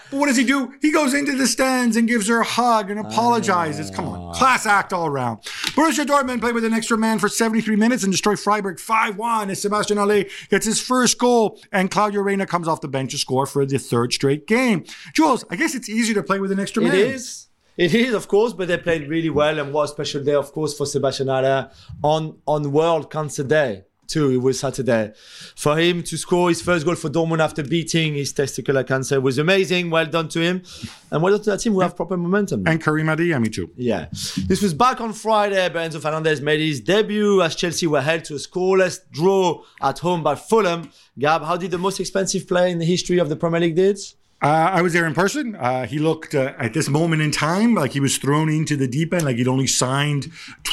but 0.11 0.17
what 0.19 0.27
does 0.27 0.37
he 0.37 0.45
do? 0.45 0.73
He 0.81 0.93
goes 0.93 1.13
into 1.15 1.37
the 1.37 1.47
stands 1.49 1.97
and 1.97 2.07
gives 2.07 2.29
her 2.29 2.41
a 2.41 2.45
hug 2.45 2.91
and 2.91 3.01
apologizes. 3.01 3.91
Come 3.91 4.07
on, 4.09 4.29
ah. 4.29 4.33
class 4.33 4.67
act 4.67 4.93
all 4.93 5.07
around. 5.07 5.39
Borussia 5.75 6.05
Dortmund 6.05 6.41
played 6.41 6.55
with 6.55 6.65
an 6.65 6.73
extra 6.73 6.97
man 6.99 7.19
for 7.19 7.29
73 7.29 7.77
minutes 7.77 8.03
and 8.03 8.13
destroyed 8.13 8.39
Freiburg 8.39 8.77
5-1 8.79 9.51
as 9.51 9.63
Sebastian 9.63 9.97
Haller 9.99 10.25
gets 10.49 10.67
his 10.67 10.81
first 10.81 11.19
goal 11.19 11.61
and 11.73 11.91
Claudio 11.91 12.23
Reyna 12.23 12.47
comes 12.47 12.69
off 12.69 12.81
the 12.81 12.89
bench 12.89 13.13
to 13.13 13.19
score 13.19 13.47
for 13.47 13.65
the 13.67 13.79
third 13.79 14.13
straight 14.13 14.47
game. 14.47 14.85
Jules, 15.13 15.45
I 15.51 15.57
guess 15.57 15.75
it's 15.75 15.89
easier 15.89 16.15
to 16.15 16.23
play 16.23 16.39
with 16.41 16.53
an 16.53 16.61
extra 16.61 16.83
It 16.83 16.87
man. 16.87 17.00
Is. 17.01 17.47
It 17.77 17.95
is, 17.95 18.13
of 18.13 18.29
course, 18.29 18.53
but 18.53 18.69
they 18.69 18.77
played 18.77 19.09
really 19.09 19.31
well 19.31 19.59
and 19.59 19.73
what 19.73 19.85
a 19.85 19.89
special 19.89 20.23
day, 20.23 20.35
of 20.35 20.53
course, 20.53 20.77
for 20.77 20.85
Sebastian 20.85 21.29
Haller 21.29 21.71
on, 22.03 22.37
on 22.47 22.73
World 22.73 23.11
Cancer 23.11 23.43
Day, 23.43 23.85
too. 24.07 24.31
It 24.31 24.39
was 24.39 24.61
Saturday. 24.61 25.13
For 25.57 25.79
him 25.79 26.03
to 26.03 26.19
score 26.19 26.51
his 26.51 26.61
first 26.61 26.85
goal 26.85 26.97
for 26.97 27.09
Dortmund 27.09 27.39
after 27.39 27.63
beating 27.63 28.17
his 28.17 28.35
testicular 28.35 28.87
cancer 28.87 29.19
was 29.19 29.39
amazing. 29.39 29.89
Well 29.89 30.05
done 30.05 30.29
to 30.31 30.41
him. 30.41 30.63
And 31.11 31.23
well 31.23 31.33
done 31.33 31.43
to 31.45 31.51
that 31.51 31.61
team 31.61 31.73
who 31.73 31.81
have 31.81 31.97
proper 31.97 32.19
momentum. 32.19 32.65
And 32.67 32.83
Karim 32.83 33.07
Adeyemi 33.07 33.51
too. 33.51 33.71
Yeah. 33.77 34.09
This 34.11 34.61
was 34.61 34.75
back 34.75 35.01
on 35.01 35.15
Friday, 35.15 35.67
but 35.71 35.91
Enzo 35.91 36.03
Fernandez 36.03 36.43
made 36.43 36.61
his 36.61 36.81
debut 36.81 37.41
as 37.41 37.55
Chelsea 37.55 37.87
were 37.87 38.03
held 38.03 38.25
to 38.25 38.35
a 38.35 38.39
scoreless 38.39 38.99
draw 39.11 39.63
at 39.81 40.01
home 40.01 40.23
by 40.23 40.35
Fulham. 40.35 40.91
Gab, 41.19 41.45
how 41.45 41.57
did 41.57 41.71
the 41.71 41.79
most 41.79 41.99
expensive 41.99 42.47
player 42.47 42.67
in 42.67 42.79
the 42.79 42.85
history 42.85 43.19
of 43.19 43.31
the 43.31 43.37
Premier 43.37 43.61
League 43.61 43.77
did? 43.77 43.99
Uh, 44.43 44.47
I 44.72 44.80
was 44.82 44.95
there 44.95 45.07
in 45.07 45.12
person. 45.14 45.55
Uh, 45.55 45.86
he 45.86 45.99
looked 45.99 46.34
uh, 46.34 46.55
at 46.59 46.72
this 46.72 46.88
moment 46.88 47.20
in 47.20 47.30
time 47.30 47.74
like 47.74 47.93
he 47.93 48.01
was 48.01 48.16
thrown 48.16 48.49
into 48.49 48.74
the 48.74 48.88
deep 48.88 49.12
end, 49.12 49.24
like 49.24 49.36
he'd 49.36 49.49
only 49.49 49.66
signed 49.66 50.32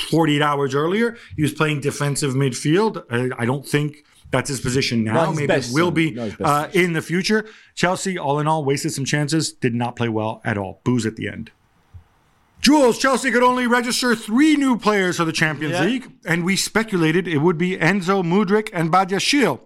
48 0.09 0.41
hours 0.41 0.73
earlier. 0.73 1.17
He 1.35 1.41
was 1.41 1.53
playing 1.53 1.81
defensive 1.81 2.33
midfield. 2.33 3.03
Uh, 3.09 3.35
I 3.37 3.45
don't 3.45 3.67
think 3.67 4.05
that's 4.31 4.47
his 4.49 4.61
position 4.61 5.03
now. 5.03 5.31
Maybe 5.31 5.51
it 5.53 5.67
will 5.73 5.91
be 5.91 6.11
Not 6.11 6.23
his 6.25 6.35
best 6.35 6.49
uh, 6.49 6.79
in 6.79 6.93
the 6.93 7.01
future. 7.01 7.45
Chelsea, 7.75 8.17
all 8.17 8.39
in 8.39 8.47
all, 8.47 8.63
wasted 8.63 8.93
some 8.93 9.03
chances. 9.05 9.51
Did 9.51 9.75
not 9.75 9.97
play 9.97 10.09
well 10.09 10.41
at 10.45 10.57
all. 10.57 10.79
Booze 10.85 11.05
at 11.05 11.17
the 11.17 11.27
end. 11.27 11.51
Jules, 12.61 12.97
Chelsea 12.97 13.31
could 13.31 13.43
only 13.43 13.67
register 13.67 14.15
three 14.15 14.55
new 14.55 14.77
players 14.77 15.17
for 15.17 15.25
the 15.25 15.31
Champions 15.31 15.73
Yeah. 15.73 15.83
League, 15.83 16.11
and 16.25 16.43
we 16.43 16.55
speculated 16.55 17.27
it 17.27 17.37
would 17.37 17.57
be 17.57 17.77
Enzo 17.77 18.23
Mudryk 18.23 18.69
and 18.73 18.91
Badiashile. 18.91 19.59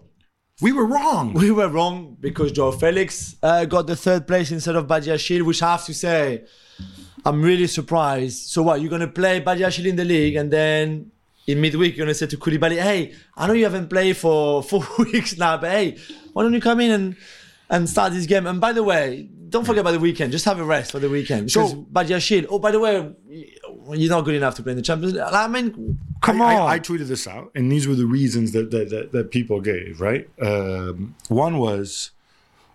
We 0.61 0.71
were 0.71 0.85
wrong. 0.85 1.33
We 1.33 1.51
were 1.51 1.67
wrong 1.69 2.17
because 2.19 2.51
Joao 2.51 2.71
Felix 2.71 3.35
uh, 3.41 3.65
got 3.65 3.87
the 3.87 3.95
third 3.95 4.27
place 4.27 4.51
instead 4.51 4.75
of 4.75 4.85
Badiashile, 4.87 5.41
which 5.43 5.63
I 5.63 5.71
have 5.71 5.85
to 5.85 5.93
say, 5.93 6.43
I'm 7.25 7.41
really 7.41 7.67
surprised. 7.67 8.49
So 8.49 8.61
what, 8.63 8.79
you're 8.79 8.89
going 8.89 9.01
to 9.01 9.07
play 9.07 9.41
Badiashile 9.41 9.87
in 9.87 9.95
the 9.95 10.05
league 10.05 10.35
and 10.35 10.51
then 10.51 11.11
in 11.47 11.59
midweek 11.59 11.97
you're 11.97 12.05
going 12.05 12.13
to 12.13 12.15
say 12.15 12.27
to 12.27 12.37
Koulibaly, 12.37 12.79
hey, 12.79 13.13
I 13.35 13.47
know 13.47 13.53
you 13.53 13.63
haven't 13.63 13.89
played 13.89 14.17
for 14.17 14.61
four 14.71 14.85
weeks 14.99 15.37
now, 15.37 15.57
but 15.57 15.71
hey, 15.71 15.97
why 16.33 16.43
don't 16.43 16.53
you 16.53 16.61
come 16.61 16.79
in 16.79 16.91
and, 16.91 17.15
and 17.69 17.89
start 17.89 18.13
this 18.13 18.27
game? 18.27 18.45
And 18.45 18.61
by 18.61 18.71
the 18.73 18.83
way, 18.83 19.29
don't 19.49 19.65
forget 19.65 19.81
about 19.81 19.91
the 19.91 19.99
weekend. 19.99 20.31
Just 20.31 20.45
have 20.45 20.59
a 20.59 20.63
rest 20.63 20.91
for 20.91 20.99
the 20.99 21.09
weekend. 21.09 21.47
Because 21.47 21.71
So- 21.71 21.87
Badiashile, 21.91 22.45
oh, 22.49 22.59
by 22.59 22.71
the 22.71 22.79
way, 22.79 23.13
you're 23.89 24.09
not 24.09 24.25
good 24.25 24.35
enough 24.35 24.55
to 24.55 24.63
play 24.63 24.71
in 24.71 24.77
the 24.77 24.81
Champions 24.81 25.13
League. 25.13 25.23
I 25.23 25.47
mean, 25.47 25.99
come 26.21 26.41
I, 26.41 26.55
on. 26.55 26.69
I, 26.69 26.73
I 26.73 26.79
tweeted 26.79 27.07
this 27.07 27.27
out, 27.27 27.51
and 27.55 27.71
these 27.71 27.87
were 27.87 27.95
the 27.95 28.05
reasons 28.05 28.51
that 28.51 28.71
that, 28.71 28.89
that, 28.89 29.11
that 29.11 29.31
people 29.31 29.61
gave. 29.61 30.01
Right, 30.01 30.29
um, 30.41 31.15
one 31.27 31.57
was, 31.57 32.11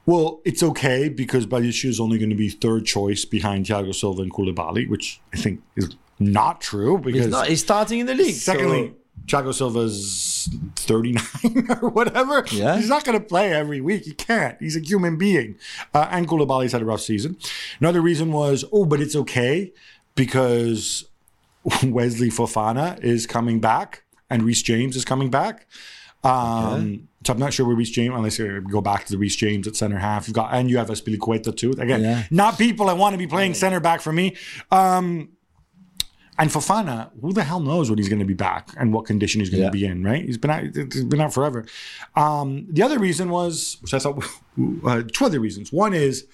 well, 0.04 0.40
it's 0.44 0.62
okay 0.62 1.08
because 1.08 1.46
Badiashile 1.46 1.90
is 1.90 2.00
only 2.00 2.18
going 2.18 2.30
to 2.30 2.36
be 2.36 2.48
third 2.48 2.86
choice 2.86 3.24
behind 3.24 3.66
Thiago 3.66 3.94
Silva 3.94 4.22
and 4.22 4.32
Koulibaly, 4.32 4.88
which 4.88 5.20
I 5.32 5.36
think 5.36 5.62
is 5.76 5.94
not 6.18 6.60
true 6.60 6.98
because 6.98 7.24
he's, 7.24 7.30
not, 7.32 7.48
he's 7.48 7.60
starting 7.60 8.00
in 8.00 8.06
the 8.06 8.14
league. 8.14 8.34
secondly. 8.34 8.88
so- 8.88 8.94
Thiago 9.24 9.52
Silva's 9.52 10.48
39 10.76 11.66
or 11.82 11.88
whatever. 11.88 12.44
Yeah. 12.52 12.76
He's 12.76 12.88
not 12.88 13.04
going 13.04 13.18
to 13.18 13.24
play 13.24 13.52
every 13.52 13.80
week. 13.80 14.04
He 14.04 14.12
can't. 14.12 14.56
He's 14.60 14.76
a 14.76 14.80
human 14.80 15.16
being. 15.16 15.58
Uh, 15.92 16.06
and 16.10 16.28
Koulibaly's 16.28 16.72
had 16.72 16.82
a 16.82 16.84
rough 16.84 17.00
season. 17.00 17.36
Another 17.80 18.00
reason 18.00 18.30
was, 18.30 18.64
oh, 18.72 18.84
but 18.84 19.00
it's 19.00 19.16
okay 19.16 19.72
because 20.16 21.04
Wesley 21.84 22.30
Fofana 22.30 23.00
is 23.02 23.26
coming 23.26 23.60
back 23.60 24.02
and 24.28 24.42
Reece 24.42 24.62
James 24.62 24.96
is 24.96 25.04
coming 25.04 25.30
back. 25.30 25.66
Um, 26.24 27.08
So 27.24 27.32
I'm 27.32 27.38
not 27.38 27.52
sure 27.52 27.66
where 27.66 27.74
Reece 27.76 27.90
James, 27.90 28.14
unless 28.14 28.38
you 28.38 28.60
go 28.62 28.80
back 28.80 29.04
to 29.06 29.12
the 29.12 29.18
Reece 29.18 29.36
James 29.36 29.66
at 29.68 29.74
center 29.76 29.98
half. 29.98 30.26
You've 30.28 30.34
got 30.34 30.52
and 30.54 30.68
you 30.70 30.78
have 30.78 30.88
Azpilicueta 30.88 31.56
too. 31.56 31.72
Again, 31.78 32.02
Yeah. 32.02 32.22
not 32.30 32.56
people 32.58 32.88
I 32.88 32.92
want 32.94 33.14
to 33.14 33.18
be 33.18 33.26
playing 33.26 33.54
center 33.54 33.78
back 33.80 34.00
for 34.00 34.12
me. 34.12 34.36
Um, 34.72 35.30
and 36.38 36.50
Fofana, 36.50 37.10
who 37.20 37.32
the 37.32 37.42
hell 37.44 37.60
knows 37.60 37.88
when 37.90 37.98
he's 37.98 38.08
going 38.08 38.18
to 38.20 38.24
be 38.26 38.34
back 38.34 38.68
and 38.78 38.92
what 38.92 39.06
condition 39.06 39.40
he's 39.40 39.50
going 39.50 39.62
Yeah. 39.62 39.68
to 39.70 39.72
be 39.72 39.86
in, 39.86 40.04
right? 40.04 40.24
He's 40.24 40.36
been 40.38 40.50
out, 40.50 40.64
he's 40.74 41.04
been 41.04 41.20
out 41.20 41.32
forever. 41.32 41.64
Um, 42.14 42.66
the 42.70 42.82
other 42.82 42.98
reason 42.98 43.30
was, 43.30 43.78
which 43.80 43.94
I 43.94 43.98
thought, 43.98 44.22
uh, 44.84 45.02
two 45.12 45.24
other 45.24 45.40
reasons. 45.40 45.72
One 45.72 45.94
is 45.94 46.26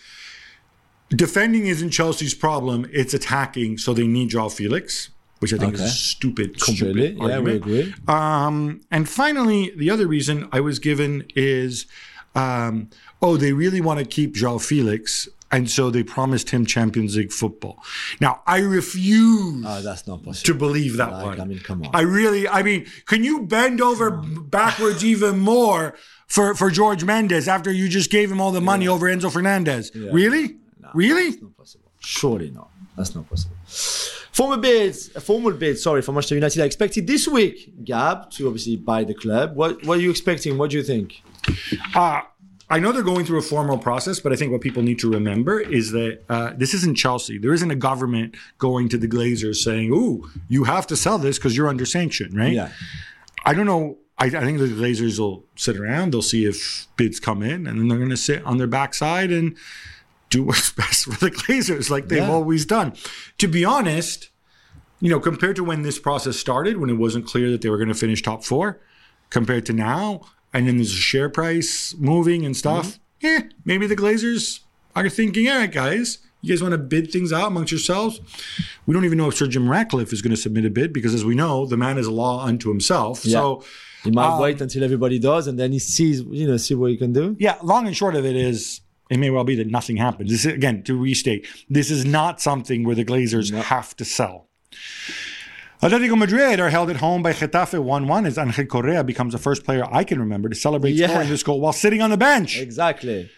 defending 1.14 1.66
isn't 1.66 1.90
Chelsea's 1.90 2.34
problem; 2.34 2.86
it's 2.92 3.14
attacking. 3.14 3.78
So 3.78 3.94
they 3.94 4.06
need 4.06 4.30
Joao 4.30 4.48
Felix, 4.48 5.10
which 5.40 5.52
I 5.52 5.58
think 5.58 5.74
is 5.74 5.80
a 5.80 5.88
stupid, 5.88 6.60
Completely. 6.60 7.14
stupid 7.14 7.28
Yeah, 7.30 7.38
we 7.40 7.56
agree. 7.56 7.94
Um, 8.08 8.80
and 8.90 9.08
finally, 9.08 9.72
the 9.76 9.90
other 9.90 10.06
reason 10.06 10.48
I 10.52 10.60
was 10.60 10.78
given 10.78 11.24
is, 11.34 11.86
um, 12.34 12.88
oh, 13.20 13.36
they 13.36 13.52
really 13.52 13.80
want 13.80 13.98
to 14.00 14.04
keep 14.06 14.34
Joao 14.34 14.58
Felix, 14.58 15.28
and 15.50 15.70
so 15.70 15.90
they 15.90 16.02
promised 16.02 16.50
him 16.50 16.64
Champions 16.64 17.16
League 17.16 17.32
football. 17.32 17.82
Now, 18.20 18.40
I 18.46 18.58
refuse 18.60 19.64
Oh, 19.66 19.82
that's 19.82 20.06
not 20.06 20.22
possible. 20.22 20.46
to 20.46 20.54
believe 20.58 20.96
that 20.96 21.12
Like, 21.12 21.24
one. 21.26 21.40
I 21.40 21.44
mean, 21.44 21.58
come 21.58 21.82
on. 21.82 21.90
I 21.94 22.00
really, 22.02 22.48
I 22.48 22.62
mean, 22.62 22.86
can 23.06 23.22
you 23.22 23.42
bend 23.42 23.80
over 23.80 24.10
backwards 24.10 25.04
even 25.04 25.38
more 25.40 25.94
for, 26.26 26.54
for 26.54 26.70
George 26.70 27.04
Mendes 27.04 27.48
after 27.48 27.70
you 27.70 27.88
just 27.88 28.10
gave 28.10 28.30
him 28.32 28.40
all 28.40 28.50
the 28.52 28.62
money 28.62 28.88
over 28.88 29.06
Enzo 29.06 29.30
Fernandez? 29.30 29.92
Really? 29.94 30.56
Really? 30.94 31.30
not 31.40 31.56
possible. 31.56 31.90
Surely 32.00 32.50
not. 32.50 32.70
That's 32.96 33.14
not 33.14 33.28
possible. 33.28 33.56
Former 34.32 34.56
bids, 34.56 35.14
a 35.14 35.20
formal 35.20 35.52
bid, 35.52 35.78
sorry, 35.78 36.02
for 36.02 36.12
Manchester 36.12 36.34
United 36.36 36.62
I 36.62 36.64
expected 36.64 37.06
this 37.06 37.28
week, 37.28 37.84
Gab, 37.84 38.30
to 38.32 38.46
obviously 38.46 38.76
buy 38.76 39.04
the 39.04 39.14
club. 39.14 39.54
What 39.56 39.84
what 39.84 39.98
are 39.98 40.00
you 40.00 40.10
expecting? 40.10 40.58
What 40.58 40.70
do 40.70 40.78
you 40.78 40.82
think? 40.82 41.22
Uh, 41.94 42.22
I 42.70 42.78
know 42.78 42.90
they're 42.90 43.02
going 43.02 43.26
through 43.26 43.38
a 43.38 43.42
formal 43.42 43.76
process, 43.76 44.20
but 44.20 44.32
I 44.32 44.36
think 44.36 44.50
what 44.50 44.62
people 44.62 44.82
need 44.82 44.98
to 45.00 45.10
remember 45.10 45.60
is 45.60 45.92
that 45.92 46.22
uh, 46.30 46.52
this 46.56 46.72
isn't 46.72 46.96
Chelsea. 46.96 47.36
There 47.36 47.52
isn't 47.52 47.70
a 47.70 47.76
government 47.76 48.34
going 48.56 48.88
to 48.88 48.96
the 48.96 49.06
Glazers 49.06 49.56
saying, 49.56 49.92
"Ooh, 49.92 50.30
you 50.48 50.64
have 50.64 50.86
to 50.86 50.96
sell 50.96 51.18
this 51.18 51.38
because 51.38 51.54
you're 51.54 51.68
under 51.68 51.84
sanction," 51.84 52.34
right? 52.34 52.52
Yeah. 52.54 52.70
I 53.44 53.52
don't 53.52 53.66
know. 53.66 53.98
I, 54.16 54.26
I 54.26 54.30
think 54.30 54.58
the 54.58 54.68
Glazers 54.68 55.18
will 55.18 55.44
sit 55.56 55.76
around. 55.76 56.12
They'll 56.12 56.22
see 56.22 56.46
if 56.46 56.86
bids 56.96 57.20
come 57.20 57.42
in, 57.42 57.66
and 57.66 57.78
then 57.78 57.88
they're 57.88 57.98
going 57.98 58.10
to 58.10 58.16
sit 58.16 58.42
on 58.44 58.56
their 58.56 58.66
backside 58.66 59.30
and 59.30 59.56
do 60.32 60.42
what's 60.44 60.70
best 60.82 61.04
for 61.04 61.18
the 61.24 61.30
Glazers, 61.30 61.90
like 61.90 62.08
they've 62.08 62.18
Yeah. 62.18 62.30
always 62.30 62.64
done. 62.66 62.92
To 63.38 63.46
be 63.48 63.64
honest, 63.64 64.30
you 65.00 65.10
know, 65.10 65.20
compared 65.20 65.56
to 65.56 65.64
when 65.64 65.82
this 65.82 65.98
process 65.98 66.36
started, 66.36 66.76
when 66.78 66.90
it 66.90 66.94
wasn't 66.94 67.26
clear 67.26 67.50
that 67.50 67.60
they 67.62 67.70
were 67.70 67.76
going 67.78 67.88
to 67.88 67.94
finish 67.94 68.22
top 68.22 68.44
four, 68.44 68.80
compared 69.30 69.64
to 69.66 69.72
now, 69.72 70.20
and 70.52 70.66
then 70.68 70.76
there's 70.76 70.92
a 70.92 70.96
share 70.96 71.28
price 71.28 71.94
moving 71.98 72.44
and 72.46 72.56
stuff. 72.56 72.98
Yeah, 73.20 73.40
maybe 73.64 73.86
the 73.86 73.96
Glazers 73.96 74.60
are 74.94 75.08
thinking, 75.08 75.48
all 75.48 75.58
right, 75.58 75.72
guys, 75.72 76.18
you 76.40 76.52
guys 76.52 76.60
want 76.62 76.72
to 76.72 76.78
bid 76.78 77.10
things 77.12 77.32
out 77.32 77.46
amongst 77.48 77.70
yourselves? 77.72 78.20
We 78.86 78.92
don't 78.94 79.04
even 79.04 79.16
know 79.18 79.28
if 79.28 79.36
Sir 79.36 79.46
Jim 79.46 79.68
Ratcliffe 79.70 80.12
is 80.12 80.20
going 80.22 80.32
to 80.34 80.36
submit 80.36 80.64
a 80.64 80.70
bid 80.70 80.92
because, 80.92 81.14
as 81.14 81.24
we 81.24 81.34
know, 81.34 81.66
the 81.66 81.76
man 81.76 81.98
is 81.98 82.06
a 82.06 82.10
law 82.10 82.44
unto 82.44 82.68
himself. 82.68 83.20
So, 83.20 83.62
He 84.04 84.10
might 84.10 84.34
Um, 84.34 84.40
wait 84.40 84.60
until 84.60 84.82
everybody 84.82 85.18
does, 85.20 85.46
and 85.46 85.56
then 85.58 85.70
he 85.70 85.78
sees, 85.78 86.22
you 86.22 86.46
know, 86.48 86.56
see 86.56 86.74
what 86.74 86.90
he 86.90 86.96
can 86.96 87.12
do. 87.12 87.36
yeah, 87.38 87.56
long 87.62 87.86
and 87.86 87.96
short 87.96 88.16
of 88.16 88.24
it 88.26 88.34
is, 88.34 88.80
it 89.10 89.18
may 89.18 89.30
well 89.30 89.44
be 89.44 89.54
that 89.56 89.66
nothing 89.68 89.96
happens. 89.98 90.30
This 90.30 90.44
is, 90.46 90.52
again, 90.52 90.82
to 90.84 90.96
restate, 90.96 91.46
this 91.68 91.90
is 91.90 92.04
not 92.04 92.40
something 92.40 92.84
where 92.84 92.94
the 92.96 93.04
Glazers 93.04 93.52
have 93.52 93.96
to 93.96 94.04
sell. 94.04 94.48
Atletico 95.82 96.16
Madrid 96.16 96.60
are 96.60 96.70
held 96.70 96.90
at 96.90 96.96
home 96.96 97.22
by 97.22 97.32
Getafe 97.32 97.76
1-1 97.82 98.26
as 98.26 98.38
Angel 98.38 98.64
Correa 98.66 99.02
becomes 99.02 99.32
the 99.32 99.38
first 99.38 99.64
player 99.64 99.84
I 99.90 100.04
can 100.04 100.20
remember 100.20 100.48
to 100.48 100.54
celebrate 100.54 100.92
Yeah. 100.92 101.08
scoring 101.08 101.28
this 101.28 101.42
goal 101.42 101.60
while 101.60 101.72
sitting 101.72 102.00
on 102.00 102.10
the 102.10 102.16
bench. 102.16 102.58
Exactly. 102.60 103.28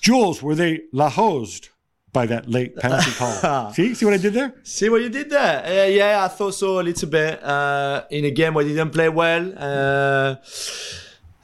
Jules, 0.00 0.42
were 0.42 0.56
they 0.56 0.80
la 0.92 1.08
hosed 1.10 1.68
by 2.12 2.26
that 2.26 2.48
late 2.50 2.76
penalty 2.76 3.10
call? 3.16 3.72
see, 3.72 3.94
see 3.94 4.04
what 4.04 4.14
I 4.14 4.16
did 4.16 4.34
there? 4.34 4.52
See 4.64 4.88
what 4.88 5.00
you 5.00 5.10
did 5.10 5.30
there? 5.30 5.64
Uh, 5.64 5.86
yeah, 5.88 6.24
I 6.24 6.28
thought 6.28 6.54
so 6.54 6.80
a 6.80 6.82
little 6.82 7.08
bit. 7.08 7.42
Uh, 7.42 8.04
in 8.10 8.24
a 8.24 8.30
game 8.32 8.54
where 8.54 8.64
they 8.64 8.70
didn't 8.70 8.90
play 8.92 9.08
well. 9.08 9.52
Uh, 9.56 10.34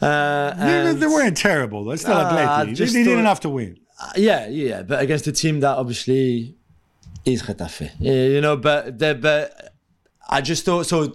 uh, 0.00 0.54
They, 0.54 0.94
they 0.94 1.06
weren't 1.06 1.36
terrible. 1.36 1.84
They're 1.84 1.96
still 1.96 2.14
Ah, 2.14 2.64
Atleti. 2.64 2.76
They, 2.76 2.84
they 2.86 3.04
did 3.04 3.18
enough 3.18 3.40
to 3.40 3.48
win. 3.48 3.78
Uh, 4.00 4.12
yeah, 4.16 4.46
yeah, 4.48 4.82
but 4.82 5.00
against 5.00 5.26
a 5.26 5.32
team 5.32 5.60
that 5.60 5.76
obviously 5.76 6.54
is 7.24 7.42
Getafe, 7.42 7.90
yeah, 7.98 8.12
you 8.12 8.40
know. 8.40 8.56
But 8.56 8.98
but 8.98 9.74
I 10.28 10.40
just 10.40 10.64
thought 10.64 10.86
so. 10.86 11.08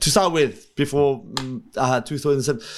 To 0.00 0.10
start 0.10 0.32
with, 0.32 0.74
before 0.74 1.22
mm, 1.22 1.62
I 1.78 1.88
had 1.94 2.04
two 2.06 2.18
thoughts, 2.18 2.48
and 2.48 2.60
said 2.60 2.68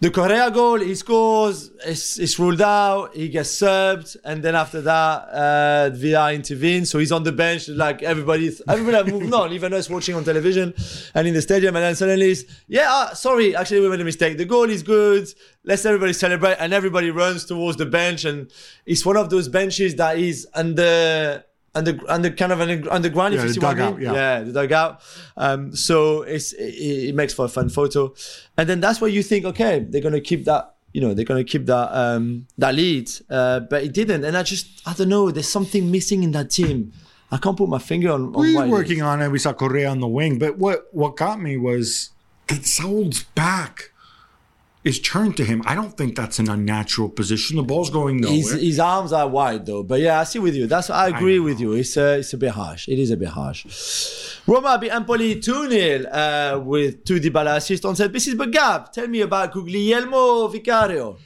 the 0.00 0.10
Correa 0.10 0.50
goal, 0.50 0.80
he 0.80 0.94
scores, 0.94 1.70
it's, 1.84 2.18
it's 2.18 2.38
ruled 2.38 2.62
out, 2.62 3.14
he 3.14 3.28
gets 3.28 3.50
served, 3.50 4.16
and 4.24 4.42
then 4.42 4.54
after 4.54 4.80
that, 4.80 5.28
uh, 5.30 5.90
VR 5.94 6.34
intervenes, 6.34 6.90
so 6.90 6.98
he's 6.98 7.12
on 7.12 7.22
the 7.22 7.32
bench, 7.32 7.68
like 7.68 8.02
everybody, 8.02 8.50
everybody 8.66 8.96
have 8.96 9.08
moved 9.08 9.34
on, 9.34 9.52
even 9.52 9.74
us 9.74 9.90
watching 9.90 10.14
on 10.14 10.24
television 10.24 10.72
and 11.14 11.28
in 11.28 11.34
the 11.34 11.42
stadium, 11.42 11.76
and 11.76 11.84
then 11.84 11.94
suddenly, 11.94 12.30
it's, 12.30 12.44
yeah, 12.66 12.86
uh, 12.90 13.14
sorry, 13.14 13.54
actually 13.54 13.80
we 13.80 13.90
made 13.90 14.00
a 14.00 14.04
mistake. 14.04 14.38
The 14.38 14.46
goal 14.46 14.70
is 14.70 14.82
good, 14.82 15.28
let's 15.64 15.84
everybody 15.84 16.14
celebrate, 16.14 16.56
and 16.58 16.72
everybody 16.72 17.10
runs 17.10 17.44
towards 17.44 17.76
the 17.76 17.86
bench, 17.86 18.24
and 18.24 18.50
it's 18.86 19.04
one 19.04 19.18
of 19.18 19.28
those 19.28 19.48
benches 19.48 19.96
that 19.96 20.18
is 20.18 20.48
under 20.54 21.44
under 21.74 21.98
under 22.08 22.30
kind 22.30 22.52
of 22.52 22.60
under, 22.60 22.92
underground. 22.92 23.34
Yeah, 23.34 23.40
if 23.40 23.46
you 23.46 23.52
see 23.54 23.60
what 23.60 23.78
I 23.78 23.92
mean. 23.92 24.00
yeah. 24.00 24.40
the 24.40 24.52
dugout. 24.52 25.00
Um, 25.36 25.74
so 25.74 26.22
it's 26.22 26.52
it, 26.52 27.08
it 27.08 27.14
makes 27.14 27.32
for 27.32 27.44
a 27.44 27.48
fun 27.48 27.68
photo, 27.68 28.14
and 28.56 28.68
then 28.68 28.80
that's 28.80 29.00
where 29.00 29.10
you 29.10 29.22
think, 29.22 29.44
okay, 29.44 29.80
they're 29.88 30.00
gonna 30.00 30.20
keep 30.20 30.44
that. 30.44 30.74
You 30.92 31.00
know, 31.00 31.14
they're 31.14 31.24
gonna 31.24 31.44
keep 31.44 31.66
that 31.66 31.88
um, 31.92 32.46
that 32.58 32.74
lead, 32.74 33.10
uh, 33.30 33.60
but 33.60 33.84
it 33.84 33.92
didn't. 33.92 34.24
And 34.24 34.36
I 34.36 34.42
just 34.42 34.82
I 34.86 34.94
don't 34.94 35.08
know. 35.08 35.30
There's 35.30 35.48
something 35.48 35.90
missing 35.90 36.22
in 36.22 36.32
that 36.32 36.50
team. 36.50 36.92
I 37.32 37.36
can't 37.36 37.56
put 37.56 37.68
my 37.68 37.78
finger 37.78 38.10
on. 38.10 38.34
on 38.34 38.40
We 38.40 38.56
were 38.56 38.64
it 38.64 38.70
working 38.70 39.02
on 39.02 39.22
it. 39.22 39.28
We 39.30 39.38
saw 39.38 39.52
Correa 39.52 39.88
on 39.88 40.00
the 40.00 40.08
wing, 40.08 40.38
but 40.38 40.58
what 40.58 40.88
what 40.92 41.16
got 41.16 41.40
me 41.40 41.56
was 41.56 42.10
that 42.48 42.66
Saul's 42.66 43.22
back 43.22 43.92
is 44.82 44.98
turned 44.98 45.36
to 45.36 45.44
him. 45.44 45.62
I 45.66 45.74
don't 45.74 45.94
think 45.96 46.16
that's 46.16 46.38
an 46.38 46.48
unnatural 46.48 47.10
position. 47.10 47.56
The 47.56 47.62
ball's 47.62 47.90
going 47.90 48.18
nowhere. 48.20 48.36
His, 48.36 48.52
his 48.52 48.78
arms 48.80 49.12
are 49.12 49.28
wide 49.28 49.66
though, 49.66 49.82
but 49.82 50.00
yeah, 50.00 50.20
I 50.20 50.24
see 50.24 50.38
with 50.38 50.54
you. 50.54 50.66
That's 50.66 50.88
I 50.88 51.08
agree 51.08 51.36
know. 51.38 51.44
with 51.44 51.60
you. 51.60 51.72
It's 51.74 51.96
uh, 51.96 52.16
it's 52.20 52.32
a 52.32 52.38
bit 52.38 52.52
harsh. 52.52 52.88
It 52.88 52.98
is 52.98 53.10
a 53.10 53.16
bit 53.16 53.28
harsh. 53.28 54.38
Roma 54.46 54.78
beat 54.78 54.90
Empoli 54.90 55.38
2 55.40 55.70
0 55.70 56.04
uh, 56.10 56.58
with 56.64 57.04
two 57.04 57.20
Dybala 57.20 57.56
assists 57.56 57.84
on 57.84 57.94
set 57.94 58.12
pieces. 58.12 58.34
But 58.34 58.50
Gab, 58.52 58.90
tell 58.92 59.06
me 59.06 59.20
about 59.20 59.52
Guglielmo 59.52 60.48
Vicario. 60.48 61.18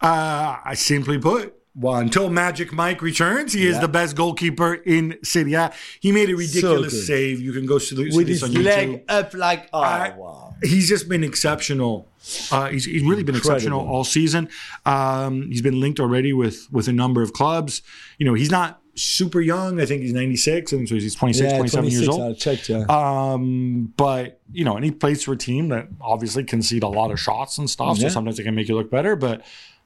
Uh, 0.00 0.56
I 0.64 0.74
simply 0.74 1.18
put, 1.18 1.54
well, 1.74 1.96
until 1.96 2.28
Magic 2.28 2.72
Mike 2.72 3.00
returns, 3.00 3.54
he 3.54 3.66
is 3.66 3.80
the 3.80 3.88
best 3.88 4.14
goalkeeper 4.16 4.74
in 4.74 5.18
Serie 5.22 5.54
A. 5.54 5.72
He 6.00 6.12
made 6.12 6.28
a 6.30 6.36
ridiculous 6.36 6.92
good. 6.92 7.04
save. 7.04 7.40
You 7.40 7.52
can 7.52 7.64
go 7.66 7.78
see, 7.78 7.96
the, 7.96 8.10
see 8.10 8.16
With 8.16 8.28
his 8.28 8.42
on 8.42 8.50
YouTube. 8.50 8.64
leg 8.64 9.04
up 9.08 9.34
like 9.34 9.68
oh 9.72 9.80
I- 9.80 10.14
wow. 10.16 10.43
He's 10.62 10.88
just 10.88 11.08
been 11.08 11.24
exceptional. 11.24 12.08
Uh, 12.50 12.68
he's, 12.68 12.84
he's 12.84 13.02
really 13.02 13.22
been 13.22 13.34
exceptional 13.36 13.86
all 13.86 14.04
season. 14.04 14.48
Um, 14.86 15.48
he's 15.50 15.62
been 15.62 15.80
linked 15.80 16.00
already 16.00 16.32
with 16.32 16.68
with 16.70 16.88
a 16.88 16.92
number 16.92 17.22
of 17.22 17.32
clubs. 17.32 17.82
You 18.18 18.26
know, 18.26 18.34
he's 18.34 18.50
not 18.50 18.80
super 18.94 19.40
young. 19.40 19.80
I 19.80 19.86
think 19.86 20.02
he's 20.02 20.12
96, 20.12 20.72
and 20.72 20.88
so 20.88 20.94
he's 20.94 21.14
26, 21.14 21.50
Yeah, 21.50 21.56
27 21.58 21.90
years 21.90 22.08
old. 22.08 22.20
I 22.22 22.32
checked, 22.34 22.68
yeah. 22.68 22.84
Um, 22.88 23.92
but 23.96 24.40
you 24.52 24.64
know, 24.64 24.76
and 24.76 24.84
he 24.84 24.90
plays 24.90 25.22
for 25.24 25.32
a 25.32 25.36
team 25.36 25.68
that 25.68 25.88
obviously 26.00 26.44
concede 26.44 26.82
a 26.82 26.88
lot 26.88 27.10
of 27.10 27.20
shots 27.20 27.58
and 27.58 27.68
stuff. 27.68 27.98
Yeah. 27.98 28.08
So 28.08 28.14
sometimes 28.14 28.36
they 28.36 28.44
can 28.44 28.54
make 28.54 28.68
you 28.68 28.76
look 28.76 28.90
better. 28.90 29.16
But 29.16 29.44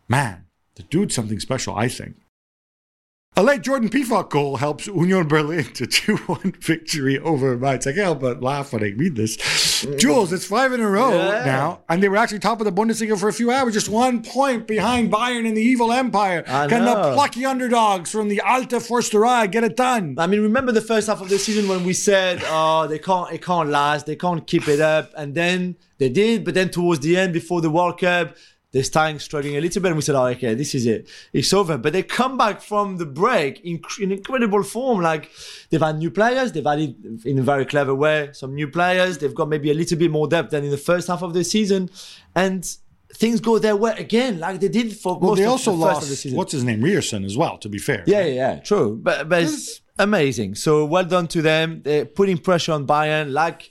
man, 0.08 0.44
the 0.76 0.82
dude's 0.84 1.14
something 1.14 1.40
special. 1.40 1.74
I 1.74 1.88
think. 1.88 2.16
A 3.36 3.42
late 3.42 3.62
Jordan 3.62 3.88
Pefok 3.88 4.30
goal 4.30 4.56
helps 4.56 4.88
Union 4.88 5.28
Berlin 5.28 5.62
to 5.74 5.84
2-1 5.86 6.56
victory 6.56 7.20
over 7.20 7.56
Mainz. 7.56 7.86
I 7.86 7.92
can't 7.92 8.02
help 8.04 8.20
but 8.20 8.42
laugh 8.42 8.72
when 8.72 8.82
I 8.82 8.88
read 8.96 9.14
this. 9.14 9.36
Mm. 9.36 9.96
Jules, 9.96 10.32
it's 10.32 10.44
five 10.44 10.72
in 10.72 10.80
a 10.80 10.88
row 10.90 11.12
Yeah. 11.12 11.44
now, 11.44 11.82
and 11.88 12.02
they 12.02 12.08
were 12.08 12.16
actually 12.16 12.40
top 12.40 12.60
of 12.60 12.64
the 12.64 12.72
Bundesliga 12.72 13.16
for 13.16 13.28
a 13.28 13.32
few 13.32 13.52
hours, 13.52 13.74
just 13.74 13.88
one 13.88 14.24
point 14.24 14.66
behind 14.66 15.12
Bayern 15.12 15.46
in 15.46 15.54
the 15.54 15.62
evil 15.62 15.92
empire. 15.92 16.42
I 16.48 16.66
Can 16.66 16.84
the 16.84 17.12
plucky 17.14 17.44
underdogs 17.44 18.10
from 18.10 18.26
the 18.26 18.40
Alte 18.40 18.70
Forsterei 18.80 19.48
get 19.48 19.62
it 19.62 19.76
done? 19.76 20.16
I 20.18 20.26
mean, 20.26 20.40
remember 20.42 20.72
the 20.72 20.80
first 20.80 21.06
half 21.06 21.20
of 21.20 21.28
the 21.28 21.38
season 21.38 21.68
when 21.68 21.84
we 21.84 21.92
said, 21.92 22.40
"Oh, 22.46 22.88
they 22.88 22.98
can't, 22.98 23.32
it 23.32 23.44
can't 23.44 23.68
last, 23.68 24.06
they 24.06 24.16
can't 24.16 24.44
keep 24.48 24.66
it 24.66 24.80
up," 24.80 25.12
and 25.16 25.36
then 25.36 25.76
they 25.98 26.08
did. 26.08 26.44
But 26.44 26.54
then 26.54 26.70
towards 26.70 27.00
the 27.02 27.16
end, 27.16 27.34
before 27.34 27.60
the 27.60 27.70
World 27.70 28.00
Cup, 28.00 28.34
they're 28.72 28.84
starting 28.84 29.18
struggling 29.18 29.56
a 29.56 29.60
little 29.60 29.80
bit, 29.80 29.88
and 29.88 29.96
we 29.96 30.02
said, 30.02 30.14
"Oh, 30.14 30.26
okay, 30.26 30.54
this 30.54 30.74
is 30.74 30.84
it, 30.86 31.08
it's 31.32 31.52
over." 31.52 31.78
But 31.78 31.92
they 31.94 32.02
come 32.02 32.36
back 32.36 32.60
from 32.60 32.98
the 32.98 33.06
break 33.06 33.60
in, 33.64 33.80
in 34.00 34.12
incredible 34.12 34.62
form. 34.62 35.00
Like 35.00 35.30
they've 35.70 35.80
had 35.80 35.98
new 35.98 36.10
players, 36.10 36.52
they've 36.52 36.66
added 36.66 37.22
in 37.24 37.38
a 37.38 37.42
very 37.42 37.64
clever 37.64 37.94
way 37.94 38.30
some 38.32 38.54
new 38.54 38.68
players. 38.68 39.18
They've 39.18 39.34
got 39.34 39.48
maybe 39.48 39.70
a 39.70 39.74
little 39.74 39.96
bit 39.98 40.10
more 40.10 40.28
depth 40.28 40.50
than 40.50 40.64
in 40.64 40.70
the 40.70 40.76
first 40.76 41.08
half 41.08 41.22
of 41.22 41.32
the 41.34 41.44
season, 41.44 41.88
and 42.34 42.68
things 43.14 43.40
go 43.40 43.58
their 43.58 43.74
way 43.74 43.94
again, 43.96 44.38
like 44.38 44.60
they 44.60 44.68
did 44.68 44.94
for 44.94 45.18
Well, 45.18 45.30
most 45.30 45.38
they 45.38 45.44
of 45.44 45.50
also 45.52 45.74
the 45.74 45.86
first 45.86 46.02
of 46.02 46.08
the 46.08 46.10
lost, 46.10 46.22
season. 46.22 46.36
what's 46.36 46.52
his 46.52 46.62
name, 46.64 46.82
Ryerson 46.82 47.24
as 47.24 47.38
well, 47.38 47.56
to 47.58 47.68
be 47.70 47.78
fair. 47.78 48.04
Yeah, 48.06 48.20
yeah, 48.20 48.34
yeah, 48.34 48.60
true. 48.60 49.00
But 49.02 49.30
but 49.30 49.44
it's 49.44 49.80
amazing. 49.98 50.56
So 50.56 50.84
well 50.84 51.04
done 51.04 51.26
to 51.28 51.40
them. 51.40 51.80
They're 51.82 52.04
putting 52.04 52.36
pressure 52.36 52.72
on 52.72 52.86
Bayern 52.86 53.32
like 53.32 53.70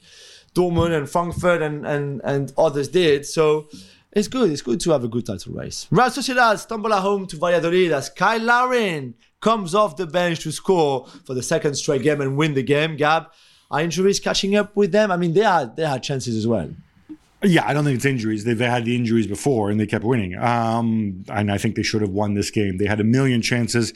Dortmund 0.55 0.97
and 0.97 1.07
Frankfurt 1.07 1.61
and, 1.61 1.85
and, 1.85 2.19
and 2.23 2.51
others 2.57 2.87
did. 2.87 3.27
So 3.27 3.69
it's 4.17 4.27
good. 4.27 4.51
It's 4.51 4.61
good 4.61 4.79
to 4.81 4.91
have 4.91 5.03
a 5.03 5.07
good 5.07 5.25
title 5.25 5.53
race. 5.53 5.87
Real 5.91 6.07
Sociedad 6.07 6.57
stumble 6.57 6.93
at 6.93 7.01
home 7.01 7.27
to 7.27 7.37
Valladolid 7.37 7.91
as 7.91 8.11
Cyle 8.17 8.39
Larin 8.41 9.13
comes 9.41 9.75
off 9.75 9.95
the 9.95 10.07
bench 10.07 10.39
to 10.39 10.51
score 10.51 11.07
for 11.25 11.33
the 11.33 11.43
second 11.43 11.75
straight 11.75 12.01
game 12.01 12.21
and 12.21 12.35
win 12.35 12.55
the 12.55 12.63
game. 12.63 12.95
Gab, 12.95 13.27
are 13.69 13.81
injuries 13.81 14.19
catching 14.19 14.55
up 14.55 14.75
with 14.75 14.91
them? 14.91 15.11
I 15.11 15.17
mean, 15.17 15.33
they 15.33 15.41
had 15.41 15.75
they 15.75 15.85
had 15.85 16.01
chances 16.01 16.35
as 16.35 16.47
well. 16.47 16.69
Yeah, 17.43 17.67
I 17.67 17.73
don't 17.73 17.83
think 17.83 17.97
it's 17.97 18.05
injuries. 18.05 18.43
They've 18.43 18.59
had 18.59 18.85
the 18.85 18.95
injuries 18.95 19.27
before 19.27 19.69
and 19.69 19.79
they 19.79 19.85
kept 19.85 20.03
winning. 20.03 20.35
Um, 20.35 21.23
and 21.29 21.51
I 21.51 21.59
think 21.59 21.75
they 21.75 21.83
should 21.83 22.01
have 22.01 22.09
won 22.09 22.33
this 22.33 22.49
game. 22.49 22.77
They 22.77 22.87
had 22.87 22.99
a 22.99 23.03
million 23.03 23.43
chances. 23.43 23.93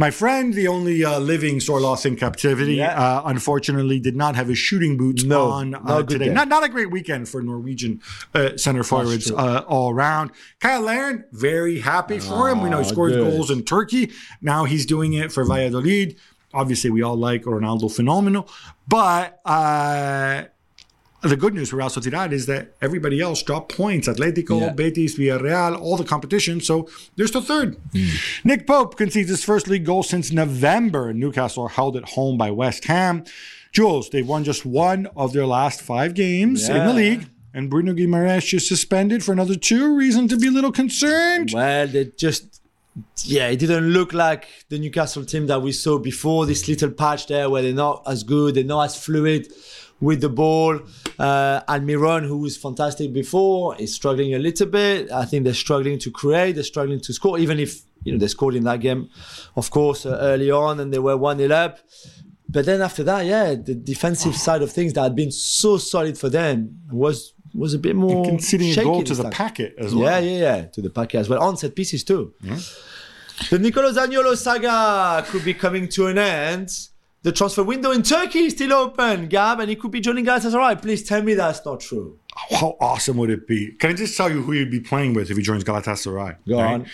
My 0.00 0.10
friend, 0.10 0.54
the 0.54 0.66
only 0.66 1.04
uh, 1.04 1.18
living 1.18 1.58
Sorloth 1.60 2.06
in 2.06 2.16
captivity, 2.16 2.76
Yeah. 2.76 2.98
uh, 2.98 3.22
unfortunately 3.26 4.00
did 4.00 4.16
not 4.16 4.34
have 4.34 4.48
his 4.48 4.56
shooting 4.56 4.96
boots 4.96 5.24
No, 5.24 5.50
on 5.50 5.74
uh, 5.74 6.02
today. 6.04 6.28
day. 6.28 6.32
Not, 6.32 6.48
not 6.48 6.64
a 6.64 6.70
great 6.70 6.90
weekend 6.90 7.28
for 7.28 7.42
Norwegian 7.42 8.00
uh, 8.34 8.56
center 8.56 8.82
forwards 8.82 9.30
uh, 9.30 9.62
all 9.68 9.90
around. 9.92 10.30
Cyle 10.62 10.80
Larin, 10.80 11.24
very 11.32 11.80
happy 11.80 12.18
for 12.18 12.48
him. 12.48 12.62
We 12.62 12.70
know 12.70 12.78
he 12.78 12.86
Oh, 12.86 12.88
scores 12.88 13.12
good. 13.12 13.30
goals 13.30 13.50
in 13.50 13.62
Turkey. 13.62 14.10
Now 14.40 14.64
he's 14.64 14.86
doing 14.86 15.12
it 15.12 15.32
for 15.32 15.44
Valladolid. 15.44 16.16
Obviously, 16.54 16.88
we 16.88 17.02
all 17.02 17.18
like 17.18 17.42
Ronaldo 17.42 17.94
Phenomenal. 17.94 18.48
But 18.88 19.38
uh, 19.44 20.44
the 21.22 21.36
good 21.36 21.54
news 21.54 21.70
for 21.70 21.76
Real 21.76 21.88
Sociedad 21.88 22.32
is 22.32 22.46
that 22.46 22.72
everybody 22.80 23.20
else 23.20 23.42
dropped 23.42 23.76
points. 23.76 24.08
Atletico, 24.08 24.60
Yeah. 24.60 24.72
Betis, 24.72 25.18
Villarreal, 25.18 25.78
all 25.80 25.96
the 25.96 26.04
competition. 26.04 26.60
So 26.60 26.88
they're 27.16 27.26
still 27.26 27.42
third. 27.42 27.76
Hmm. 27.92 28.08
Nick 28.44 28.66
Pope 28.66 28.96
concedes 28.96 29.28
his 29.28 29.44
first 29.44 29.68
league 29.68 29.84
goal 29.84 30.02
since 30.02 30.32
November. 30.32 31.12
Newcastle 31.12 31.64
are 31.64 31.68
held 31.68 31.96
at 31.96 32.10
home 32.10 32.38
by 32.38 32.50
West 32.50 32.84
Ham. 32.86 33.24
Jules, 33.72 34.10
they've 34.10 34.26
won 34.26 34.44
just 34.44 34.64
one 34.64 35.08
of 35.16 35.32
their 35.32 35.46
last 35.46 35.80
five 35.80 36.14
games 36.14 36.68
in 36.68 36.86
the 36.86 36.92
league. 36.94 37.28
And 37.52 37.68
Bruno 37.68 37.92
Guimaraes 37.92 38.52
is 38.54 38.66
suspended 38.66 39.24
for 39.24 39.32
another 39.32 39.56
two. 39.56 39.94
Reason 39.96 40.26
to 40.28 40.36
be 40.36 40.46
a 40.48 40.50
little 40.52 40.72
concerned. 40.72 41.50
Well, 41.52 41.86
they 41.88 42.06
just, 42.16 42.60
yeah, 43.24 43.48
it 43.48 43.56
didn't 43.58 43.90
look 43.90 44.12
like 44.12 44.46
the 44.68 44.78
Newcastle 44.78 45.24
team 45.24 45.46
that 45.48 45.60
we 45.60 45.72
saw 45.72 45.98
before. 45.98 46.46
This 46.46 46.66
little 46.68 46.90
patch 46.92 47.26
there 47.26 47.50
where 47.50 47.62
they're 47.62 47.72
not 47.72 48.02
as 48.06 48.22
good, 48.22 48.54
they're 48.54 48.64
not 48.64 48.82
as 48.86 48.96
fluid 49.04 49.52
with 50.00 50.20
the 50.20 50.28
ball. 50.28 50.80
Uh, 51.18 51.60
Almiron, 51.68 52.26
who 52.26 52.38
was 52.38 52.56
fantastic 52.56 53.12
before, 53.12 53.76
is 53.76 53.94
struggling 53.94 54.34
a 54.34 54.38
little 54.38 54.66
bit. 54.66 55.10
I 55.12 55.24
think 55.24 55.44
they're 55.44 55.54
struggling 55.54 55.98
to 56.00 56.10
create, 56.10 56.52
they're 56.54 56.64
struggling 56.64 57.00
to 57.00 57.12
score, 57.12 57.38
even 57.38 57.58
if, 57.58 57.82
you 58.04 58.12
know, 58.12 58.18
they 58.18 58.28
scored 58.28 58.54
in 58.54 58.64
that 58.64 58.80
game, 58.80 59.10
of 59.56 59.70
course, 59.70 60.06
uh, 60.06 60.16
early 60.20 60.50
on 60.50 60.80
and 60.80 60.92
they 60.92 60.98
were 60.98 61.16
1 61.16 61.38
0 61.38 61.54
up. 61.54 61.78
But 62.48 62.66
then 62.66 62.80
after 62.82 63.04
that, 63.04 63.26
yeah, 63.26 63.54
the 63.54 63.74
defensive 63.74 64.34
side 64.34 64.62
of 64.62 64.72
things 64.72 64.92
that 64.94 65.02
had 65.02 65.14
been 65.14 65.30
so 65.30 65.76
solid 65.78 66.18
for 66.18 66.28
them 66.28 66.80
was 66.90 67.34
was 67.52 67.74
a 67.74 67.78
bit 67.78 67.96
more 67.96 68.24
Conceding 68.24 68.70
a 68.78 68.82
goal 68.84 69.02
to 69.02 69.14
the 69.14 69.24
time. 69.24 69.32
packet 69.32 69.74
as 69.78 69.92
well. 69.94 70.04
yeah, 70.04 70.18
yeah, 70.20 70.38
yeah, 70.56 70.62
to 70.66 70.80
the 70.80 70.88
packet 70.90 71.18
as 71.18 71.28
well. 71.28 71.42
On 71.42 71.56
set 71.56 71.74
pieces 71.74 72.02
too. 72.04 72.32
The 73.50 73.58
Nicolo 73.58 73.90
Zaniolo 73.92 74.36
saga 74.36 75.24
could 75.28 75.44
be 75.44 75.54
coming 75.54 75.88
to 75.88 76.06
an 76.08 76.18
end. 76.18 76.70
The 77.22 77.32
transfer 77.32 77.62
window 77.62 77.90
in 77.90 78.02
Turkey 78.02 78.40
is 78.46 78.54
still 78.54 78.72
open, 78.72 79.28
Gab, 79.28 79.60
and 79.60 79.68
he 79.68 79.76
could 79.76 79.90
be 79.90 80.00
joining 80.00 80.24
Galatasaray. 80.24 80.80
Please 80.80 81.02
tell 81.02 81.22
me 81.22 81.34
that's 81.34 81.62
not 81.66 81.80
true. 81.80 82.18
How 82.50 82.76
awesome 82.80 83.18
would 83.18 83.28
it 83.30 83.46
be? 83.46 83.72
Can 83.72 83.90
I 83.90 83.92
just 83.92 84.16
tell 84.16 84.30
you 84.30 84.40
who 84.42 84.52
he'd 84.52 84.70
be 84.70 84.80
playing 84.80 85.12
with 85.12 85.30
if 85.30 85.36
he 85.36 85.42
joins 85.42 85.62
Galatasaray? 85.62 86.36
Go 86.48 86.58
on. 86.58 86.86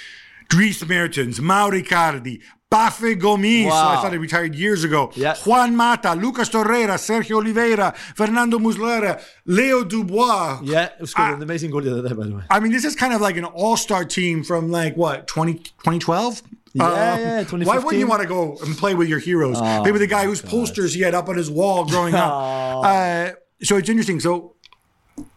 Dries 0.49 0.85
Mertens, 0.87 1.41
Mauro 1.41 1.77
Icardi, 1.79 2.41
Bafe 2.70 3.14
Gomis, 3.20 3.66
Wow. 3.66 3.91
I 3.99 4.03
thought 4.03 4.12
he 4.12 4.18
retired 4.18 4.55
years 4.57 4.83
ago. 4.83 5.12
Yeah. 5.14 5.37
Juan 5.45 5.77
Mata, 5.77 6.14
Lucas 6.14 6.49
Torreira, 6.49 6.95
Sergio 6.99 7.37
Oliveira, 7.37 7.93
Fernando 8.16 8.59
Muslera, 8.59 9.22
Leo 9.45 9.85
Dubois. 9.85 10.61
Yeah, 10.64 10.87
it 10.87 11.01
was 11.01 11.11
scored 11.11 11.31
Ah. 11.31 11.35
an 11.35 11.43
amazing 11.43 11.70
goal 11.70 11.83
the 11.83 11.93
other 11.99 12.09
day, 12.09 12.14
by 12.14 12.27
the 12.27 12.35
way. 12.37 12.43
I 12.51 12.59
mean, 12.59 12.72
this 12.72 12.85
is 12.85 12.97
kind 12.97 13.12
of 13.14 13.20
like 13.20 13.37
an 13.37 13.45
all-star 13.45 14.05
team 14.05 14.43
from 14.43 14.70
like 14.72 14.97
what 14.97 15.29
20, 15.29 15.55
2012. 15.55 16.43
Yeah, 16.77 17.12
Um, 17.14 17.61
yeah, 17.61 17.64
Why 17.64 17.79
wouldn't 17.79 17.99
you 17.99 18.07
want 18.07 18.22
to 18.22 18.29
go 18.29 18.59
and 18.64 18.77
play 18.77 18.95
with 18.95 19.09
your 19.09 19.18
heroes? 19.18 19.61
Maybe 19.85 19.99
the 19.99 20.07
guy 20.07 20.24
whose 20.24 20.43
posters 20.43 20.95
he 20.95 21.01
had 21.01 21.14
up 21.14 21.29
on 21.29 21.37
his 21.37 21.51
wall 21.51 21.85
growing 21.87 22.14
up. 22.14 22.33
Oh. 22.77 22.83
Uh, 22.83 23.33
so 23.62 23.77
it's 23.77 23.89
interesting. 23.89 24.20
So 24.20 24.55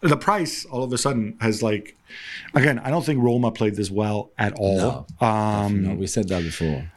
the 0.02 0.16
price 0.16 0.66
all 0.66 0.82
of 0.84 0.92
a 0.92 0.98
sudden 0.98 1.36
has 1.40 1.62
like, 1.62 1.96
again, 2.54 2.78
I 2.80 2.90
don't 2.90 3.04
think 3.04 3.22
Roma 3.22 3.50
played 3.50 3.76
this 3.76 3.90
well 3.90 4.30
at 4.36 4.52
all. 4.58 5.06
Um, 5.20 5.82
No, 5.84 5.94
we 5.94 6.06
said 6.06 6.28
that 6.28 6.42
before. 6.42 6.90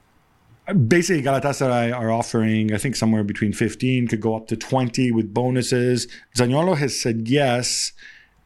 basically 0.88 1.22
Galatasaray 1.24 1.94
are 1.98 2.12
offering 2.12 2.74
I 2.74 2.78
think 2.78 2.96
somewhere 2.96 3.24
between 3.24 3.52
15 3.54 4.08
could 4.08 4.22
go 4.22 4.36
up 4.36 4.48
to 4.48 4.56
20 4.56 5.12
with 5.12 5.34
bonuses 5.34 6.08
Zaniolo 6.38 6.78
has 6.78 7.00
said 7.00 7.28
yes 7.28 7.92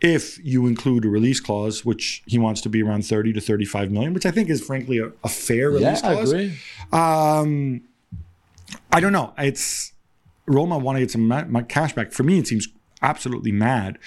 if 0.02 0.44
you 0.46 0.68
include 0.68 1.06
a 1.06 1.10
release 1.10 1.40
clause, 1.40 1.84
which 1.84 2.24
he 2.26 2.38
wants 2.38 2.62
to 2.62 2.70
be 2.70 2.84
around 2.84 3.06
30 3.06 3.34
to 3.34 3.42
35 3.42 3.92
million, 3.92 4.14
which 4.14 4.26
I 4.26 4.32
think 4.32 4.50
is 4.50 4.64
frankly 4.64 5.00
a, 5.00 5.12
a 5.24 5.30
fair 5.30 5.72
release 5.72 6.02
clause. 6.02 6.32
yeah, 6.32 6.40
I 6.40 6.42
agree. 6.42 6.60
Um, 6.92 7.82
I 8.92 9.00
don't 9.00 9.14
know. 9.14 9.34
It's 9.38 9.94
Roma 10.46 10.78
want 10.78 10.98
to 10.98 11.00
get 11.02 11.12
some 11.12 11.28
ma- 11.28 11.62
cash 11.64 11.94
back. 11.94 12.12
For 12.12 12.24
me, 12.24 12.40
it 12.40 12.48
seems 12.48 12.68
absolutely 13.02 13.52
mad. 13.52 13.98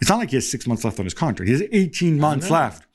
It's 0.00 0.10
not 0.10 0.18
like 0.18 0.30
he 0.30 0.36
has 0.36 0.50
six 0.50 0.66
months 0.66 0.84
left 0.84 0.98
on 0.98 1.04
his 1.06 1.14
contract. 1.14 1.48
He 1.48 1.52
has 1.52 1.62
18 1.72 2.18
months 2.18 2.50
left. 2.50 2.86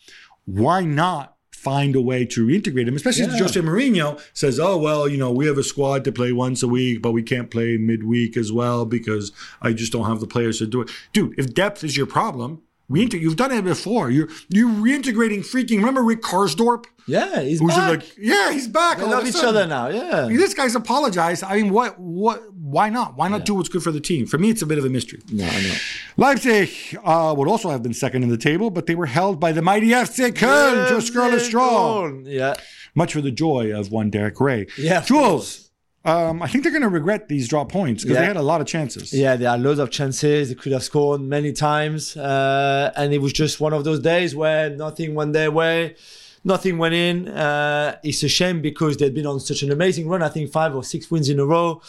Why 0.45 0.83
not 0.83 1.35
find 1.61 1.95
a 1.95 2.01
way 2.01 2.25
to 2.25 2.45
reintegrate 2.45 2.87
him? 2.87 2.95
Especially 2.95 3.23
if 3.25 3.31
Yeah. 3.33 3.39
Jose 3.39 3.59
Mourinho 3.61 4.19
says, 4.33 4.59
"Oh 4.59 4.77
well, 4.77 5.07
you 5.07 5.17
know, 5.17 5.31
we 5.31 5.45
have 5.45 5.57
a 5.57 5.63
squad 5.63 6.03
to 6.05 6.11
play 6.11 6.31
once 6.31 6.63
a 6.63 6.67
week, 6.67 7.01
but 7.01 7.11
we 7.11 7.21
can't 7.23 7.49
play 7.51 7.77
midweek 7.77 8.35
as 8.37 8.51
well 8.51 8.85
because 8.85 9.31
I 9.61 9.73
just 9.73 9.91
don't 9.91 10.05
have 10.05 10.19
the 10.19 10.27
players 10.27 10.57
to 10.59 10.65
do 10.67 10.81
it." 10.81 10.89
Dude, 11.13 11.35
if 11.37 11.53
depth 11.53 11.83
is 11.83 11.95
your 11.95 12.07
problem, 12.07 12.61
reintegrate. 12.89 13.21
You've 13.21 13.35
done 13.35 13.51
it 13.51 13.63
before. 13.63 14.09
You're 14.09 14.29
you're 14.49 14.69
reintegrating 14.69 15.39
freaking. 15.39 15.77
Remember 15.77 16.03
Rick 16.03 16.21
Karsdorp? 16.23 16.85
Yeah, 17.07 17.41
he's 17.41 17.59
Who's 17.59 17.73
back. 17.75 17.89
like, 17.89 18.17
yeah, 18.17 18.51
he's 18.51 18.67
back. 18.67 18.99
they 18.99 19.05
love 19.05 19.27
each 19.27 19.35
other 19.43 19.65
now. 19.67 19.87
Yeah. 19.87 20.27
This 20.29 20.53
guy's 20.53 20.75
apologized. 20.75 21.43
I 21.43 21.55
mean, 21.61 21.71
what, 21.73 21.99
what, 21.99 22.50
why 22.71 22.89
not? 22.89 23.15
Why 23.17 23.27
not 23.27 23.45
do 23.45 23.53
what's 23.55 23.69
good 23.69 23.83
for 23.83 23.91
the 23.91 23.99
team? 23.99 24.25
For 24.25 24.37
me, 24.37 24.49
it's 24.49 24.61
a 24.61 24.65
bit 24.65 24.77
of 24.77 24.85
a 24.85 24.89
mystery. 24.89 25.21
No, 25.31 25.45
I 25.45 25.61
know. 25.61 25.75
Leipzig 26.17 26.69
uh, 27.03 27.33
would 27.37 27.47
also 27.47 27.69
have 27.69 27.83
been 27.83 27.93
second 27.93 28.23
in 28.23 28.29
the 28.29 28.37
table, 28.37 28.69
but 28.69 28.85
they 28.85 28.95
were 28.95 29.05
held 29.05 29.39
by 29.39 29.51
the 29.51 29.61
mighty 29.61 29.87
FC 29.89 30.31
Köln 30.31 30.89
a 30.89 30.95
scoreless 31.01 31.49
draw. 31.49 32.09
Yeah. 32.23 32.55
Much 32.95 33.13
for 33.13 33.21
the 33.21 33.31
joy 33.31 33.73
of 33.77 33.91
one 33.91 34.09
Derek 34.09 34.39
Rae. 34.39 34.67
Yeah, 34.77 35.01
Jules, 35.01 35.71
um, 36.03 36.41
I 36.41 36.47
think 36.47 36.63
they're 36.63 36.71
going 36.73 36.81
to 36.81 36.89
regret 36.89 37.29
these 37.29 37.47
drop 37.47 37.71
points 37.71 38.03
because 38.03 38.15
Yeah. 38.15 38.21
they 38.21 38.27
had 38.27 38.37
a 38.37 38.41
lot 38.41 38.59
of 38.61 38.67
chances. 38.67 39.13
Yeah, 39.13 39.35
there 39.35 39.49
are 39.49 39.57
loads 39.57 39.79
of 39.79 39.89
chances. 39.91 40.49
They 40.49 40.55
could 40.55 40.71
have 40.73 40.83
scored 40.83 41.21
many 41.21 41.53
times. 41.53 42.17
Uh, 42.17 42.91
and 42.95 43.13
it 43.13 43.19
was 43.21 43.33
just 43.33 43.59
one 43.61 43.71
of 43.73 43.83
those 43.83 43.99
days 43.99 44.35
where 44.35 44.69
nothing 44.69 45.15
went 45.15 45.33
their 45.33 45.51
way. 45.51 45.95
Nothing 46.43 46.79
went 46.79 46.95
in. 46.95 47.27
Uh, 47.27 47.97
it's 48.03 48.23
a 48.23 48.27
shame 48.27 48.61
because 48.61 48.97
they'd 48.97 49.13
been 49.13 49.27
on 49.27 49.39
such 49.39 49.61
an 49.61 49.71
amazing 49.71 50.07
run. 50.07 50.23
I 50.23 50.29
think 50.29 50.51
five 50.51 50.75
or 50.75 50.83
six 50.83 51.11
wins 51.11 51.29
in 51.29 51.39
a 51.39 51.45
row 51.45 51.81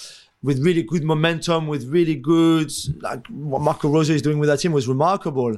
with 0.43 0.59
really 0.65 0.83
good 0.83 1.05
momentum, 1.05 1.69
with 1.69 1.87
really 1.89 2.17
good, 2.17 2.73
like 3.01 3.27
what 3.29 3.63
Marco 3.63 3.89
Rose 3.89 4.11
is 4.11 4.23
doing 4.23 4.39
with 4.39 4.49
that 4.49 4.59
team 4.59 4.73
was 4.73 4.89
remarkable. 4.89 5.57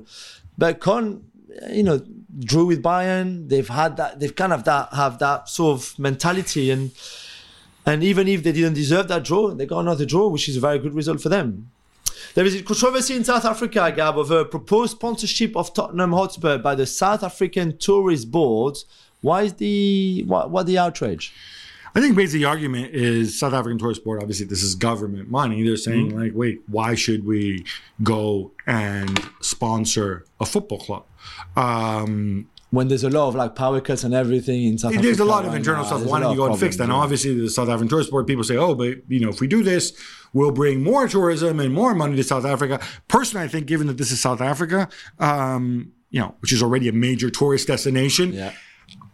But 0.58 0.80
Con, 0.80 1.24
you 1.70 1.82
know, 1.82 2.04
drew 2.40 2.66
with 2.66 2.82
Bayern. 2.82 3.48
They've 3.48 3.68
had 3.68 3.96
that, 3.96 4.20
they've 4.20 4.34
kind 4.34 4.52
of 4.52 4.64
that, 4.64 4.92
have 4.92 5.18
that 5.20 5.48
sort 5.48 5.80
of 5.80 5.98
mentality. 5.98 6.70
And, 6.70 6.90
and 7.86 8.04
even 8.04 8.28
if 8.28 8.42
they 8.42 8.52
didn't 8.52 8.74
deserve 8.74 9.08
that 9.08 9.24
draw, 9.24 9.50
they 9.54 9.66
got 9.66 9.80
another 9.80 10.04
draw, 10.04 10.28
which 10.28 10.48
is 10.48 10.56
a 10.56 10.60
very 10.60 10.78
good 10.78 10.94
result 10.94 11.20
for 11.20 11.30
them. 11.30 11.70
There 12.34 12.44
is 12.44 12.54
a 12.54 12.62
controversy 12.62 13.14
in 13.14 13.24
South 13.24 13.44
Africa, 13.44 13.92
Gab, 13.94 14.16
over 14.16 14.40
a 14.40 14.44
proposed 14.44 14.92
sponsorship 14.92 15.56
of 15.56 15.72
Tottenham 15.72 16.12
Hotspur 16.12 16.58
by 16.58 16.74
the 16.74 16.86
South 16.86 17.22
African 17.22 17.78
Tourist 17.78 18.30
Board. 18.30 18.76
Why 19.20 19.42
is 19.42 19.54
the 19.54 20.24
what, 20.26 20.50
what 20.50 20.66
the 20.66 20.76
outrage? 20.76 21.32
I 21.96 22.00
think 22.00 22.16
basically 22.16 22.40
the 22.40 22.46
argument 22.46 22.92
is 22.94 23.38
South 23.38 23.52
African 23.52 23.78
Tourist 23.78 24.04
Board. 24.04 24.20
Obviously, 24.20 24.46
this 24.46 24.62
is 24.62 24.74
government 24.74 25.30
money. 25.30 25.62
They're 25.62 25.76
saying 25.76 26.08
Mm-hmm. 26.08 26.18
like, 26.18 26.32
wait, 26.34 26.62
why 26.66 26.94
should 26.96 27.24
we 27.24 27.64
go 28.02 28.50
and 28.66 29.20
sponsor 29.40 30.24
a 30.40 30.46
football 30.46 30.78
club? 30.78 31.04
Um, 31.56 32.48
When 32.70 32.88
there's 32.88 33.04
a 33.04 33.10
lot 33.10 33.28
of 33.28 33.34
like 33.36 33.54
power 33.54 33.80
cuts 33.80 34.02
and 34.04 34.12
everything 34.12 34.64
in 34.64 34.78
South 34.78 34.92
Africa. 34.92 35.06
there's 35.06 35.20
a 35.20 35.24
lot 35.24 35.44
of 35.44 35.54
internal 35.54 35.84
stuff. 35.84 36.04
Why 36.04 36.18
don't 36.20 36.32
you 36.32 36.36
go 36.38 36.46
and 36.46 36.58
fix 36.58 36.76
that? 36.78 36.88
Now, 36.88 36.96
obviously, 37.00 37.38
the 37.38 37.48
South 37.48 37.68
African 37.68 37.88
Tourist 37.88 38.10
Board 38.10 38.26
people 38.26 38.42
say, 38.44 38.56
oh, 38.56 38.74
but 38.74 38.98
you 39.08 39.20
know, 39.20 39.28
if 39.28 39.40
we 39.40 39.46
do 39.46 39.62
this, 39.62 39.92
we'll 40.32 40.50
bring 40.50 40.82
more 40.82 41.06
tourism 41.06 41.60
and 41.60 41.72
more 41.72 41.94
money 41.94 42.16
to 42.16 42.24
South 42.24 42.44
Africa. 42.44 42.80
Personally, 43.06 43.44
I 43.44 43.48
think 43.48 43.66
given 43.66 43.86
that 43.86 43.98
this 43.98 44.10
is 44.10 44.20
South 44.20 44.40
Africa, 44.40 44.88
um, 45.20 45.92
you 46.10 46.20
know, 46.20 46.34
which 46.40 46.52
is 46.52 46.62
already 46.62 46.88
a 46.88 46.92
major 46.92 47.30
tourist 47.30 47.68
destination. 47.68 48.32
Yeah. 48.32 48.52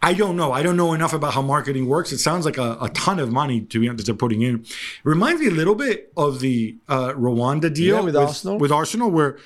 I 0.01 0.13
don't 0.13 0.35
know. 0.35 0.51
I 0.51 0.63
don't 0.63 0.77
know 0.77 0.93
enough 0.93 1.13
about 1.13 1.33
how 1.33 1.41
marketing 1.41 1.87
works. 1.87 2.11
It 2.11 2.17
sounds 2.17 2.43
like 2.45 2.57
a, 2.57 2.77
a 2.81 2.89
ton 2.89 3.19
of 3.19 3.31
money 3.31 3.61
to 3.61 3.79
be 3.79 3.87
honest 3.87 4.07
they're 4.07 4.15
putting 4.15 4.41
in. 4.41 4.61
It 4.61 4.67
reminds 5.03 5.41
me 5.41 5.47
a 5.47 5.51
little 5.51 5.75
bit 5.75 6.11
of 6.17 6.39
the 6.39 6.77
uh, 6.89 7.11
Rwanda 7.13 7.71
deal 7.73 7.97
Yeah, 7.97 8.01
with 8.01 8.15
Arsenal. 8.15 8.57
with 8.57 8.71
Arsenal, 8.71 9.11
where 9.11 9.37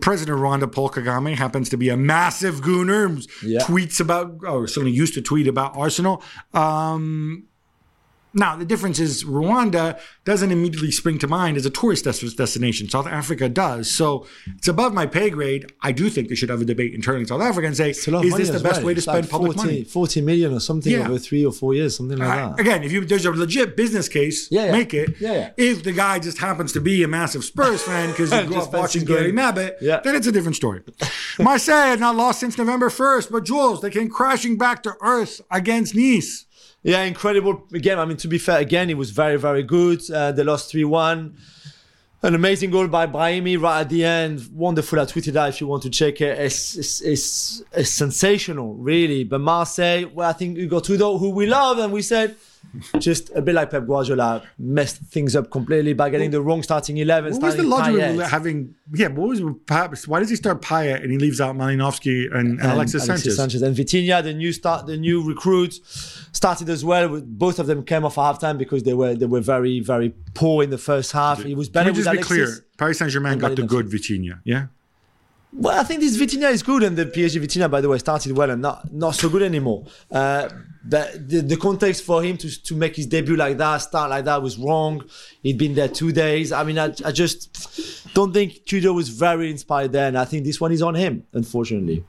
President 0.00 0.36
of 0.38 0.42
Rwanda 0.42 0.72
Paul 0.72 0.88
Kagame 0.90 1.34
happens 1.34 1.68
to 1.68 1.76
be 1.76 1.88
a 1.90 1.96
massive 1.96 2.62
gooner. 2.62 3.24
Yeah. 3.44 3.60
Tweets 3.60 4.00
about, 4.00 4.38
or 4.46 4.66
certainly 4.66 4.92
used 4.96 5.14
to 5.14 5.22
tweet 5.22 5.46
about 5.46 5.76
Arsenal. 5.76 6.22
Um, 6.54 7.44
now 8.34 8.56
the 8.56 8.64
difference 8.64 8.98
is 9.00 9.24
Rwanda 9.24 9.98
doesn't 10.24 10.52
immediately 10.52 10.90
spring 10.92 11.18
to 11.18 11.26
mind 11.26 11.56
as 11.56 11.66
a 11.66 11.70
tourist 11.70 12.04
destination. 12.04 12.88
South 12.88 13.06
Africa 13.06 13.48
does. 13.48 13.90
So 13.90 14.26
it's 14.56 14.68
above 14.68 14.94
my 14.94 15.06
pay 15.06 15.30
grade. 15.30 15.72
I 15.82 15.92
do 15.92 16.08
think 16.08 16.28
they 16.28 16.34
should 16.34 16.48
have 16.48 16.60
a 16.60 16.64
debate 16.64 16.94
internally 16.94 17.22
in 17.22 17.26
South 17.26 17.40
Africa 17.42 17.66
and 17.66 17.76
say, 17.76 17.90
It's 17.90 18.06
a 18.06 18.10
lot 18.10 18.20
of 18.20 18.26
is 18.26 18.34
this 18.36 18.50
the 18.50 18.60
best 18.60 18.76
well. 18.78 18.86
way 18.86 18.94
to 18.94 18.98
It's 18.98 19.06
spend 19.06 19.22
like 19.24 19.30
public 19.30 19.56
money? 19.56 19.84
40 19.84 20.20
million 20.20 20.52
or 20.52 20.60
something 20.60 20.92
Yeah. 20.92 21.08
over 21.08 21.18
three 21.18 21.44
or 21.44 21.52
four 21.52 21.74
years, 21.74 21.96
something 21.96 22.18
like 22.18 22.28
that. 22.28 22.60
again, 22.60 22.82
if 22.82 22.92
you 22.92 23.04
there's 23.04 23.24
a 23.26 23.32
legit 23.32 23.76
business 23.76 24.08
case, 24.08 24.48
Yeah, 24.50 24.66
yeah. 24.66 24.72
make 24.72 24.94
it. 24.94 25.16
Yeah, 25.20 25.32
yeah. 25.32 25.50
If 25.56 25.82
the 25.82 25.92
guy 25.92 26.18
just 26.18 26.38
happens 26.38 26.72
to 26.72 26.80
be 26.80 27.02
a 27.02 27.08
massive 27.08 27.44
Spurs 27.44 27.82
fan 27.82 28.10
because 28.12 28.32
you 28.32 28.44
grew 28.44 28.58
up 28.60 28.72
watching 28.72 29.04
Gary 29.04 29.32
Mabbutt, 29.32 29.80
then 30.04 30.14
it's 30.14 30.26
a 30.26 30.32
different 30.32 30.56
story. 30.56 30.82
Marseille 31.38 31.86
had 31.90 32.00
not 32.00 32.16
lost 32.16 32.40
since 32.40 32.56
November 32.58 32.88
1st, 32.90 33.30
but 33.30 33.44
Jules, 33.44 33.80
they 33.80 33.90
came 33.90 34.08
crashing 34.08 34.56
back 34.58 34.82
to 34.84 34.94
earth 35.00 35.40
against 35.50 35.94
Nice. 35.94 36.46
Yeah, 36.82 37.02
incredible. 37.02 37.66
game. 37.72 37.98
I 37.98 38.04
mean, 38.04 38.16
to 38.18 38.28
be 38.28 38.38
fair, 38.38 38.58
again, 38.58 38.88
it 38.90 38.96
was 38.96 39.10
very, 39.10 39.36
very 39.36 39.62
good. 39.62 40.08
Uh, 40.10 40.32
they 40.32 40.42
lost 40.42 40.70
3 40.70 40.84
1. 40.84 41.36
An 42.22 42.34
amazing 42.34 42.70
goal 42.70 42.86
by 42.86 43.06
Brahimi 43.06 43.60
right 43.60 43.80
at 43.80 43.88
the 43.88 44.04
end. 44.04 44.46
Wonderful. 44.52 45.00
I 45.00 45.04
tweeted 45.04 45.32
that 45.32 45.48
if 45.50 45.60
you 45.60 45.66
want 45.66 45.82
to 45.84 45.90
check 45.90 46.20
it. 46.20 46.38
It's, 46.38 46.76
it's, 46.76 47.00
it's, 47.00 47.62
it's 47.72 47.90
sensational, 47.90 48.74
really. 48.74 49.24
But 49.24 49.40
Marseille, 49.40 50.06
well, 50.12 50.28
I 50.28 50.34
think 50.34 50.58
Igor 50.58 50.82
Tudor, 50.82 51.16
who 51.16 51.30
we 51.30 51.46
love, 51.46 51.78
and 51.78 51.92
we 51.92 52.02
said, 52.02 52.36
just 52.98 53.30
a 53.34 53.42
bit 53.42 53.54
like 53.54 53.70
Pep 53.70 53.86
Guardiola, 53.86 54.42
messed 54.58 54.98
things 54.98 55.34
up 55.34 55.50
completely 55.50 55.92
by 55.92 56.10
getting 56.10 56.30
the 56.30 56.40
wrong 56.40 56.62
starting 56.62 56.98
11. 56.98 57.32
What 57.32 57.42
was 57.42 57.56
the 57.56 57.62
logic 57.62 57.94
Payet. 57.94 58.22
of 58.22 58.30
having, 58.30 58.74
yeah, 58.94 59.08
what 59.08 59.28
was, 59.28 59.42
perhaps, 59.66 60.06
why 60.06 60.20
does 60.20 60.30
he 60.30 60.36
start 60.36 60.62
Payet 60.62 61.02
and 61.02 61.10
he 61.10 61.18
leaves 61.18 61.40
out 61.40 61.56
Malinovskyi 61.56 62.34
and, 62.34 62.60
and, 62.60 62.72
Alexis, 62.72 63.04
Sanchez? 63.04 63.36
Sanchez 63.36 63.62
and 63.62 63.76
Vitinha, 63.76 64.22
the 64.22 64.34
new 64.34 64.52
start, 64.52 64.86
the 64.86 64.96
new 64.96 65.26
recruit, 65.26 65.80
started 66.32 66.68
as 66.68 66.84
well. 66.84 67.08
With, 67.08 67.38
both 67.38 67.58
of 67.58 67.66
them 67.66 67.84
came 67.84 68.04
off 68.04 68.18
at 68.18 68.22
halftime 68.22 68.58
because 68.58 68.82
they 68.82 68.94
were 68.94 69.14
they 69.14 69.26
were 69.26 69.40
very 69.40 69.80
very 69.80 70.14
poor 70.34 70.62
in 70.62 70.70
the 70.70 70.78
first 70.78 71.12
half. 71.12 71.44
It 71.44 71.56
was 71.56 71.68
Can 71.68 71.72
better 71.72 71.92
we 71.92 71.98
with 71.98 72.04
just 72.04 72.12
be 72.12 72.18
Alexis. 72.18 72.56
clear? 72.60 72.66
Paris 72.78 72.98
Saint 72.98 73.10
Germain 73.10 73.38
got 73.38 73.56
the 73.56 73.62
good 73.62 73.86
Vitinha, 73.86 74.40
yeah? 74.44 74.66
Well, 75.52 75.78
I 75.78 75.82
think 75.82 76.00
this 76.00 76.16
Vitinha 76.16 76.50
is 76.52 76.62
good, 76.62 76.82
and 76.82 76.96
the 76.96 77.06
PSG 77.06 77.42
Vitinha, 77.42 77.70
by 77.70 77.80
the 77.80 77.88
way, 77.88 77.98
started 77.98 78.36
well 78.36 78.50
and 78.50 78.62
not 78.62 78.92
not 78.92 79.16
so 79.16 79.28
good 79.28 79.42
anymore. 79.42 79.84
Uh, 80.10 80.48
but 80.84 81.28
the, 81.28 81.40
the 81.40 81.56
context 81.56 82.04
for 82.04 82.22
him 82.22 82.36
to 82.38 82.62
to 82.62 82.74
make 82.74 82.96
his 82.96 83.06
debut 83.06 83.36
like 83.36 83.58
that, 83.58 83.78
start 83.78 84.10
like 84.10 84.24
that, 84.24 84.42
was 84.42 84.58
wrong. 84.58 85.04
He'd 85.42 85.58
been 85.58 85.74
there 85.74 85.88
two 85.88 86.12
days. 86.12 86.52
I 86.52 86.64
mean, 86.64 86.78
I, 86.78 86.94
I 87.04 87.12
just 87.12 88.14
don't 88.14 88.32
think 88.32 88.64
Tudor 88.64 88.92
was 88.92 89.08
very 89.08 89.50
inspired 89.50 89.92
there, 89.92 90.08
and 90.08 90.16
I 90.18 90.24
think 90.24 90.44
this 90.44 90.60
one 90.60 90.72
is 90.72 90.82
on 90.82 90.94
him, 90.94 91.26
unfortunately. 91.32 92.04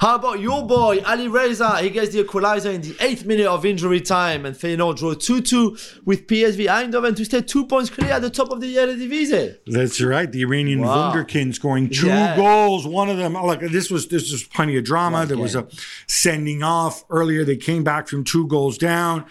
How 0.00 0.14
about 0.14 0.40
your 0.40 0.66
boy 0.66 1.00
Alireza? 1.00 1.78
He 1.82 1.90
gets 1.90 2.12
the 2.14 2.20
equalizer 2.20 2.70
in 2.70 2.80
the 2.80 2.96
eighth 3.00 3.26
minute 3.26 3.44
of 3.46 3.66
injury 3.66 4.00
time, 4.00 4.46
and 4.46 4.56
Feyenoord 4.56 4.96
draw 4.96 5.12
2-2 5.12 6.04
with 6.06 6.26
PSV 6.26 6.66
Eindhoven 6.68 7.14
to 7.16 7.24
stay 7.26 7.42
two 7.42 7.66
points 7.66 7.90
clear 7.90 8.12
at 8.12 8.22
the 8.22 8.30
top 8.30 8.50
of 8.50 8.62
the 8.62 8.76
Eredivisie. 8.76 9.56
That's 9.66 10.00
right. 10.00 10.32
The 10.32 10.40
Iranian 10.42 10.80
Wow. 10.80 11.12
wunderkind 11.12 11.54
scoring 11.54 11.90
two 11.90 12.06
Yeah. 12.06 12.34
goals. 12.34 12.86
One 12.86 13.10
of 13.10 13.18
them, 13.18 13.34
like 13.34 13.60
this 13.60 13.90
was 13.90 14.08
this 14.08 14.32
was 14.32 14.42
plenty 14.42 14.78
of 14.78 14.84
drama. 14.84 15.18
Right, 15.18 15.28
there 15.28 15.36
was 15.36 15.54
a 15.54 15.66
sending 16.06 16.62
off 16.62 17.04
earlier. 17.10 17.44
They 17.44 17.56
came 17.58 17.84
back 17.84 18.08
from 18.08 18.24
two 18.24 18.46
goals 18.46 18.78
down. 18.78 19.26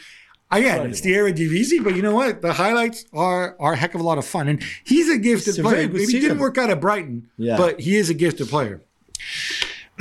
Again, 0.51 0.87
it's 0.91 1.01
the 1.01 1.13
Eredivisie, 1.13 1.83
but 1.83 1.95
you 1.95 2.03
know 2.03 2.13
what? 2.13 2.43
The 2.43 2.53
highlights 2.53 3.05
are 3.11 3.55
are 3.59 3.73
a 3.73 3.77
heck 3.77 3.95
of 3.95 4.01
a 4.01 4.03
lot 4.03 4.19
of 4.19 4.25
fun. 4.25 4.47
And 4.47 4.61
he's 4.83 5.09
a 5.09 5.17
gifted 5.17 5.55
It's 5.55 5.59
player. 5.59 5.87
Maybe 5.87 6.05
he 6.05 6.19
didn't 6.19 6.37
work 6.37 6.59
out 6.59 6.69
at 6.69 6.79
Brighton, 6.79 7.27
Yeah. 7.39 7.57
but 7.57 7.79
he 7.79 7.95
is 7.97 8.11
a 8.11 8.13
gifted 8.13 8.49
player. 8.49 8.81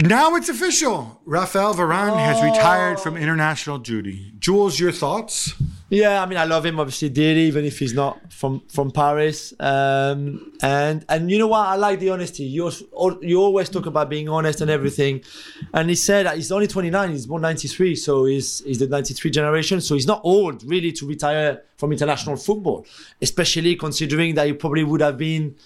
Now 0.01 0.37
it's 0.37 0.49
official. 0.49 1.21
Rafael 1.25 1.75
Varane 1.75 2.19
has 2.21 2.41
retired 2.41 3.01
from 3.01 3.17
international 3.17 3.79
duty. 3.79 4.33
Jules, 4.39 4.79
your 4.79 4.93
thoughts? 4.93 5.55
Yeah, 5.91 6.23
I 6.23 6.27
mean, 6.27 6.39
I 6.39 6.45
love 6.45 6.65
him 6.65 6.79
obviously 6.79 7.09
dearly, 7.09 7.43
even 7.43 7.65
if 7.65 7.81
he's 7.81 7.95
not 7.95 8.33
from 8.33 8.63
from 8.69 8.93
Paris. 8.93 9.53
Um, 9.59 10.53
and 10.63 11.05
and 11.09 11.31
you 11.33 11.39
know 11.39 11.49
what? 11.49 11.67
I 11.67 11.75
like 11.75 11.99
the 11.99 12.11
honesty. 12.11 12.45
You 12.45 12.71
you 13.23 13.43
always 13.43 13.71
talk 13.71 13.87
about 13.87 14.09
being 14.09 14.29
honest 14.29 14.61
and 14.61 14.71
everything. 14.71 15.25
And 15.75 15.89
he 15.89 15.97
said 15.97 16.27
that 16.27 16.37
he's 16.37 16.53
only 16.53 16.69
29. 16.69 17.11
He's 17.11 17.27
born 17.27 17.43
93, 17.43 17.97
so 17.97 18.27
he's 18.27 18.61
he's 18.61 18.79
the 18.79 18.87
93 18.87 19.33
generation. 19.33 19.81
So 19.81 19.95
he's 19.95 20.07
not 20.07 20.21
old 20.23 20.63
really 20.63 20.93
to 20.93 21.07
retire 21.07 21.63
from 21.77 21.91
international 21.91 22.37
football, 22.37 22.87
especially 23.21 23.75
considering 23.75 24.37
that 24.37 24.47
he 24.47 24.53
probably 24.53 24.85
would 24.85 25.01
have 25.01 25.19
been 25.19 25.57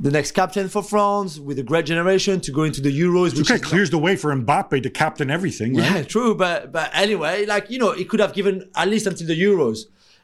the 0.00 0.10
next 0.10 0.32
captain 0.32 0.68
for 0.68 0.82
France 0.82 1.38
with 1.38 1.58
a 1.58 1.62
great 1.62 1.86
generation 1.86 2.40
to 2.40 2.50
go 2.50 2.64
into 2.64 2.80
the 2.80 2.90
Euros, 3.00 3.36
which 3.36 3.46
Okay, 3.50 3.54
is 3.56 3.62
not- 3.62 3.70
clears 3.70 3.90
the 3.90 3.98
way 3.98 4.16
for 4.16 4.34
Mbappe 4.34 4.82
to 4.82 4.90
captain 4.90 5.30
everything, 5.30 5.76
right? 5.76 5.84
yeah, 5.96 6.02
true. 6.02 6.34
But 6.34 6.72
but 6.72 6.90
anyway, 6.92 7.46
like 7.46 7.70
you 7.70 7.78
know, 7.78 7.92
he 7.92 8.04
could 8.04 8.20
have 8.20 8.32
given 8.34 8.68
at 8.74 8.88
least 8.88 9.06
until 9.06 9.26
the 9.26 9.40
Euros. 9.40 9.80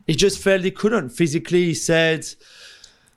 He 0.07 0.15
just 0.17 0.39
felt 0.43 0.63
he 0.63 0.71
couldn't 0.73 1.11
physically. 1.11 1.67
He 1.67 1.75
said, 1.75 2.27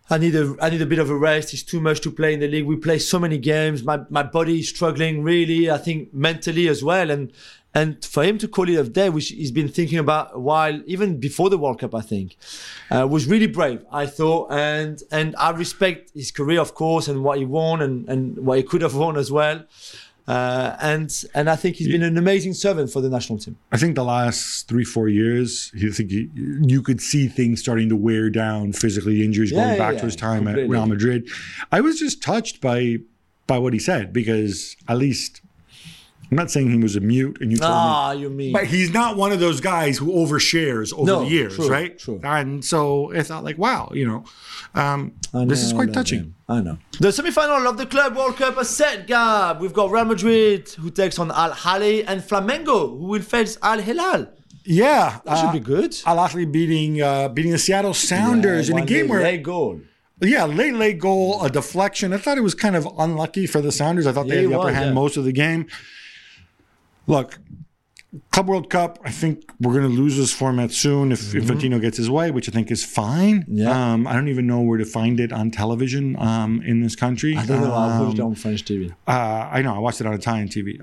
I 0.10 0.18
need 0.20 0.36
a 0.36 0.56
I 0.62 0.70
need 0.70 0.82
a 0.82 0.86
bit 0.86 1.00
of 1.00 1.10
a 1.10 1.16
rest. 1.18 1.54
It's 1.54 1.64
too 1.64 1.80
much 1.82 2.02
to 2.02 2.12
play 2.12 2.34
in 2.34 2.40
the 2.40 2.48
league. 2.48 2.66
We 2.66 2.76
play 2.76 3.00
so 3.00 3.18
many 3.20 3.38
games. 3.38 3.84
My 3.84 4.02
my 4.10 4.22
body 4.24 4.60
is 4.60 4.70
struggling 4.70 5.24
really. 5.24 5.72
I 5.72 5.78
think 5.80 6.14
mentally 6.14 6.68
as 6.68 6.84
well. 6.84 7.10
And 7.10 7.32
and 7.76 8.04
for 8.06 8.24
him 8.24 8.38
to 8.38 8.48
call 8.48 8.70
it 8.70 8.76
a 8.76 8.84
day, 8.84 9.10
which 9.10 9.30
he's 9.30 9.52
been 9.52 9.68
thinking 9.68 9.98
about 9.98 10.32
a 10.34 10.40
while, 10.40 10.82
even 10.86 11.20
before 11.20 11.50
the 11.50 11.58
World 11.58 11.80
Cup, 11.80 11.96
I 11.96 12.02
think, 12.02 12.38
uh, 12.92 13.08
was 13.08 13.26
really 13.28 13.48
brave. 13.48 13.84
I 13.92 14.06
thought, 14.06 14.52
and 14.52 15.02
and 15.12 15.36
I 15.38 15.50
respect 15.52 16.12
his 16.14 16.32
career, 16.32 16.62
of 16.62 16.76
course, 16.76 17.08
and 17.08 17.24
what 17.24 17.38
he 17.40 17.46
won 17.46 17.82
and 17.82 18.08
and 18.08 18.38
what 18.46 18.58
he 18.58 18.64
could 18.64 18.82
have 18.82 18.96
won 18.96 19.18
as 19.18 19.32
well. 19.32 19.64
Uh, 20.26 20.78
and 20.80 21.26
and 21.36 21.50
I 21.50 21.58
think 21.58 21.76
he's 21.76 21.90
been 21.90 22.02
an 22.04 22.18
amazing 22.18 22.54
servant 22.54 22.90
for 22.92 23.02
the 23.02 23.10
national 23.10 23.40
team. 23.40 23.58
I 23.74 23.78
think 23.78 23.96
the 23.96 24.06
last 24.06 24.70
three 24.70 24.86
four 24.86 25.10
years, 25.10 25.70
you 25.74 25.92
think 25.92 26.12
he, 26.12 26.30
you 26.62 26.82
could 26.82 27.02
see 27.02 27.28
things 27.28 27.60
starting 27.60 27.90
to 27.90 27.96
wear 27.98 28.30
down 28.30 28.72
physically, 28.72 29.26
injuries 29.26 29.52
Yeah, 29.52 29.66
going 29.66 29.78
back 29.78 29.94
yeah, 29.96 30.00
to 30.00 30.06
his 30.06 30.16
time 30.16 30.46
completely. 30.46 30.64
at 30.64 30.70
Real 30.70 30.86
Madrid. 30.86 31.28
I 31.74 31.82
was 31.82 32.00
just 32.00 32.24
touched 32.24 32.62
by 32.62 33.00
by 33.48 33.58
what 33.58 33.74
he 33.74 33.80
said 33.80 34.14
because 34.14 34.78
at 34.88 34.98
least 34.98 35.42
I'm 36.34 36.38
not 36.38 36.50
saying 36.50 36.72
he 36.72 36.78
was 36.80 36.96
a 36.96 37.00
mute, 37.00 37.38
and 37.42 37.52
you 37.52 37.58
told 37.58 37.70
me 37.72 37.78
Ah, 37.78 38.12
you 38.12 38.28
mean? 38.32 38.54
But 38.54 38.66
he's 38.66 38.92
not 38.92 39.18
one 39.18 39.32
of 39.32 39.40
those 39.40 39.62
guys 39.62 40.00
who 40.00 40.08
overshares 40.12 40.92
over 40.92 41.06
No, 41.06 41.20
the 41.24 41.28
years, 41.30 41.56
true, 41.56 41.70
right? 41.70 41.96
true. 41.98 42.20
And 42.24 42.66
so 42.66 43.14
I 43.16 43.22
thought, 43.22 43.44
like, 43.44 43.60
wow, 43.60 43.92
you 43.94 44.08
know, 44.08 44.24
um, 44.74 45.14
I 45.32 45.46
this 45.46 45.62
is 45.62 45.74
quite 45.74 45.90
know, 45.90 45.94
touching. 45.94 46.34
I 46.50 46.62
know. 46.62 46.80
The 47.00 47.12
semi-final 47.12 47.68
of 47.68 47.78
the 47.78 47.86
Club 47.86 48.16
World 48.16 48.36
Cup 48.38 48.58
is 48.60 48.70
set, 48.70 49.06
Gab. 49.06 49.62
We've 49.62 49.74
got 49.74 49.92
Real 49.92 50.06
Madrid 50.06 50.70
who 50.70 50.90
takes 50.90 51.20
on 51.20 51.30
Al 51.30 51.52
Ahly 51.52 52.04
and 52.08 52.22
Flamengo 52.24 52.90
who 52.98 53.06
will 53.14 53.22
face 53.22 53.60
Al 53.62 53.78
Hilal. 53.80 54.28
Yeah, 54.66 55.20
That 55.26 55.36
should 55.38 55.50
uh, 55.50 55.54
be 55.54 55.60
good. 55.60 55.96
Al 56.08 56.18
Ahly 56.18 56.52
beating 56.52 57.00
uh, 57.00 57.28
beating 57.30 57.52
the 57.52 57.60
Seattle 57.60 57.94
Sounders 57.94 58.70
in 58.72 58.78
a 58.80 58.86
game 58.86 59.08
where 59.08 59.22
late 59.22 59.44
goal. 59.44 59.82
Yeah, 60.22 60.46
late, 60.46 60.74
late 60.74 61.00
goal, 61.00 61.44
a 61.44 61.50
deflection. 61.50 62.12
I 62.14 62.18
thought 62.18 62.38
it 62.38 62.42
was 62.50 62.56
kind 62.56 62.76
of 62.76 62.88
unlucky 62.98 63.46
for 63.46 63.62
the 63.62 63.72
Sounders. 63.74 64.08
I 64.08 64.14
thought 64.14 64.28
they 64.30 64.36
Yeah, 64.38 64.42
had 64.44 64.50
the 64.52 64.54
it 64.54 64.58
upper 64.58 64.66
was, 64.68 64.76
hand 64.76 64.88
yeah. 64.88 64.94
most 64.94 65.18
of 65.18 65.26
the 65.26 65.34
game. 65.34 65.68
Look, 67.08 67.40
Club 68.32 68.48
World 68.48 68.70
Cup, 68.70 69.00
I 69.04 69.10
think 69.12 69.52
we're 69.60 69.74
going 69.74 69.90
to 69.90 70.02
lose 70.02 70.18
this 70.18 70.32
format 70.32 70.72
soon 70.72 71.12
if 71.12 71.20
Infantino 71.34 71.82
gets 71.82 71.98
his 71.98 72.10
way, 72.10 72.30
which 72.30 72.48
I 72.48 72.52
think 72.52 72.70
is 72.70 72.84
fine. 72.86 73.42
Mm-hmm. 73.42 73.58
Yeah. 73.58 73.94
Um, 73.94 74.06
I 74.08 74.14
don't 74.14 74.28
even 74.28 74.46
know 74.46 74.62
where 74.62 74.78
to 74.78 74.86
find 74.86 75.20
it 75.20 75.32
on 75.32 75.50
television 75.52 76.16
um, 76.20 76.62
in 76.64 76.82
this 76.84 76.96
country. 76.96 77.36
I 77.36 77.46
don't 77.46 77.62
know. 77.62 77.74
Um, 77.74 78.08
watch 78.08 78.14
it 78.16 78.22
on 78.22 78.36
French 78.36 78.64
TV. 78.66 78.94
uh, 79.08 79.12
I 79.12 79.62
know. 79.64 79.76
I 79.76 79.80
watched 79.80 80.02
it 80.02 80.08
on 80.08 80.14
Italian 80.14 80.48
TV. 80.48 80.80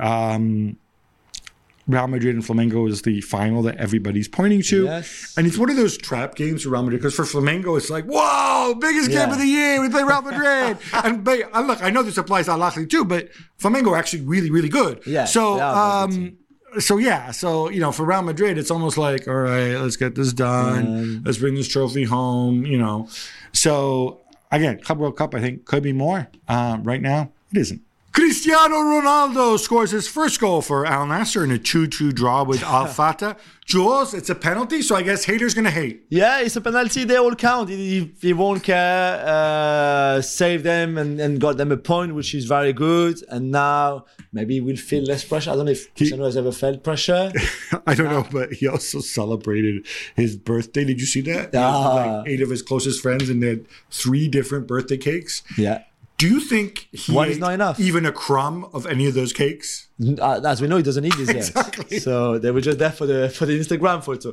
Um, 1.95 2.01
Real 2.01 2.07
Madrid 2.09 2.35
and 2.35 2.45
Flamengo 2.45 2.89
is 2.89 3.03
the 3.03 3.21
final 3.21 3.63
that 3.63 3.77
everybody's 3.77 4.29
pointing 4.29 4.63
to. 4.63 4.85
Yes. 4.85 5.35
And 5.37 5.47
it's 5.47 5.59
one 5.59 5.71
of 5.71 5.77
those 5.77 5.97
trap 5.99 6.35
games 6.35 6.63
for 6.63 6.71
Real 6.71 6.83
Madrid 6.83 7.01
because 7.01 7.15
for 7.15 7.25
Flamengo, 7.25 7.77
it's 7.77 7.91
like, 7.91 8.05
whoa, 8.05 8.75
biggest 8.75 9.11
game 9.11 9.31
of 9.31 9.39
the 9.39 9.47
year. 9.47 9.81
We 9.81 9.89
play 9.89 10.03
Real 10.03 10.23
Madrid. 10.23 10.79
and 10.93 11.25
but, 11.25 11.55
uh, 11.55 11.61
look, 11.61 11.83
I 11.83 11.91
know 11.91 12.03
this 12.03 12.19
applies 12.19 12.47
to 12.47 12.53
Al 12.53 12.71
too, 12.71 13.05
but 13.05 13.29
Flamengo 13.59 13.89
are 13.89 13.97
actually 13.97 14.23
really, 14.23 14.51
really 14.51 14.69
good. 14.69 15.03
Yeah, 15.07 15.25
So, 15.25 15.57
they 15.57 15.61
are 15.63 16.09
very 16.09 16.17
good 16.17 16.29
um, 16.31 16.37
so 16.79 16.99
yeah, 16.99 17.31
so 17.33 17.69
you 17.69 17.81
know, 17.81 17.91
for 17.91 18.05
Real 18.05 18.23
Madrid, 18.23 18.59
it's 18.59 18.71
almost 18.71 18.97
like, 18.97 19.27
all 19.27 19.35
right, 19.35 19.75
let's 19.75 19.97
get 19.97 20.15
this 20.15 20.33
done. 20.33 21.23
let's 21.25 21.39
bring 21.39 21.55
this 21.55 21.69
trophy 21.69 22.05
home. 22.05 22.65
You 22.65 22.79
know, 22.79 23.09
so 23.53 24.21
again, 24.53 24.81
Club 24.81 24.99
World 24.99 25.17
Cup, 25.17 25.35
I 25.35 25.41
think 25.41 25.65
could 25.65 25.83
be 25.83 25.93
more. 25.93 26.29
Um, 26.49 26.85
right 26.85 27.03
now, 27.03 27.33
it 27.53 27.59
isn't. 27.59 27.83
Cristiano 28.31 28.77
Ronaldo 28.77 29.59
scores 29.59 29.91
his 29.91 30.07
first 30.07 30.39
goal 30.39 30.63
for 30.63 30.87
Al 30.87 31.05
Nassr 31.05 31.43
in 31.43 31.51
a 31.51 31.59
2-2 31.59 32.15
draw 32.15 32.45
with 32.45 32.63
Al 32.77 32.87
Fateh. 32.87 33.35
Jules, 33.65 34.15
it's 34.15 34.31
a 34.31 34.37
penalty, 34.37 34.83
so 34.83 34.95
I 34.95 35.03
guess 35.03 35.25
haters 35.25 35.53
gonna 35.53 35.73
hate. 35.73 36.05
Yeah, 36.11 36.41
it's 36.41 36.55
a 36.55 36.61
penalty. 36.61 37.03
They 37.03 37.17
all 37.17 37.35
count. 37.35 37.71
He, 37.71 38.13
he, 38.21 38.33
won't 38.33 38.63
care. 38.63 39.25
Uh, 39.27 40.21
save 40.23 40.63
them 40.63 40.97
and, 40.97 41.21
and 41.21 41.41
got 41.41 41.57
them 41.57 41.73
a 41.73 41.77
point, 41.77 42.15
which 42.15 42.33
is 42.33 42.45
very 42.45 42.73
good. 42.73 43.21
And 43.29 43.51
now 43.51 44.07
maybe 44.33 44.61
we'll 44.61 44.77
feel 44.77 45.03
less 45.03 45.25
pressure. 45.25 45.51
I 45.51 45.57
don't 45.57 45.65
know 45.65 45.73
if 45.73 45.93
Cristiano 45.97 46.25
has 46.25 46.37
ever 46.37 46.53
felt 46.53 46.85
pressure. 46.85 47.33
I 47.87 47.95
don't 47.95 48.11
know, 48.11 48.27
but 48.31 48.53
he 48.53 48.69
also 48.69 49.01
celebrated 49.01 49.87
his 50.15 50.37
birthday. 50.37 50.85
Did 50.85 51.01
you 51.01 51.07
see 51.07 51.21
that? 51.23 51.53
Ah. 51.57 51.95
like 51.95 52.29
eight 52.29 52.43
of 52.43 52.51
his 52.51 52.63
closest 52.63 53.03
friends, 53.03 53.29
and 53.29 53.43
they 53.43 53.49
had 53.49 53.67
three 53.91 54.29
different 54.29 54.69
birthday 54.69 54.99
cakes. 54.99 55.43
yeah. 55.59 55.83
Do 56.21 56.29
you 56.29 56.39
think 56.41 56.87
he 56.93 57.13
One 57.15 57.31
is 57.31 57.39
not 57.39 57.53
enough. 57.55 57.81
even 57.81 58.05
a 58.05 58.13
crumb 58.13 58.67
of 58.75 58.87
any 58.87 59.07
of 59.07 59.15
those 59.15 59.33
cakes? 59.33 59.89
Uh, 60.21 60.41
as 60.45 60.61
we 60.61 60.69
know, 60.69 60.77
he 60.77 60.83
doesn't 60.83 61.05
eat 61.05 61.17
this 61.17 61.29
yet. 61.29 61.37
Exactly. 61.49 61.99
So 61.99 62.39
they 62.39 62.51
were 62.51 62.61
just 62.61 62.79
there 62.79 62.93
for 62.93 63.07
the 63.07 63.31
for 63.31 63.47
the 63.47 63.59
Instagram 63.59 64.05
photo. 64.05 64.29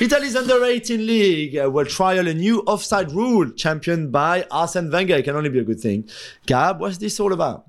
Italy's 0.00 0.34
under 0.34 0.64
18 0.64 1.06
league 1.06 1.54
uh, 1.58 1.70
will 1.70 1.84
trial 1.84 2.26
a 2.26 2.32
new 2.32 2.60
offside 2.60 3.12
rule 3.12 3.50
championed 3.50 4.10
by 4.12 4.46
Arsene 4.50 4.90
Wenger. 4.90 5.16
It 5.16 5.24
can 5.24 5.36
only 5.36 5.50
be 5.50 5.58
a 5.58 5.64
good 5.64 5.80
thing. 5.80 6.08
Gab, 6.46 6.80
what's 6.80 6.96
this 6.98 7.20
all 7.20 7.32
about? 7.34 7.66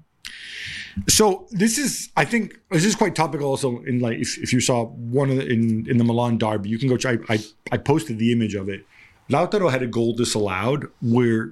So 1.09 1.47
this 1.51 1.77
is, 1.77 2.09
I 2.15 2.25
think, 2.25 2.59
this 2.71 2.85
is 2.85 2.95
quite 2.95 3.15
topical. 3.15 3.47
Also, 3.49 3.83
in 3.83 3.99
like, 3.99 4.17
if, 4.17 4.37
if 4.39 4.51
you 4.53 4.61
saw 4.61 4.85
one 4.85 5.29
of 5.29 5.35
the, 5.37 5.45
in 5.45 5.85
in 5.89 5.97
the 5.97 6.03
Milan 6.05 6.37
derby, 6.37 6.69
you 6.69 6.79
can 6.79 6.87
go. 6.87 6.97
I, 7.05 7.17
I 7.33 7.37
I 7.73 7.77
posted 7.77 8.17
the 8.17 8.31
image 8.31 8.55
of 8.55 8.69
it. 8.69 8.85
Lautaro 9.29 9.69
had 9.69 9.83
a 9.83 9.87
goal 9.87 10.13
disallowed 10.15 10.87
where 11.01 11.51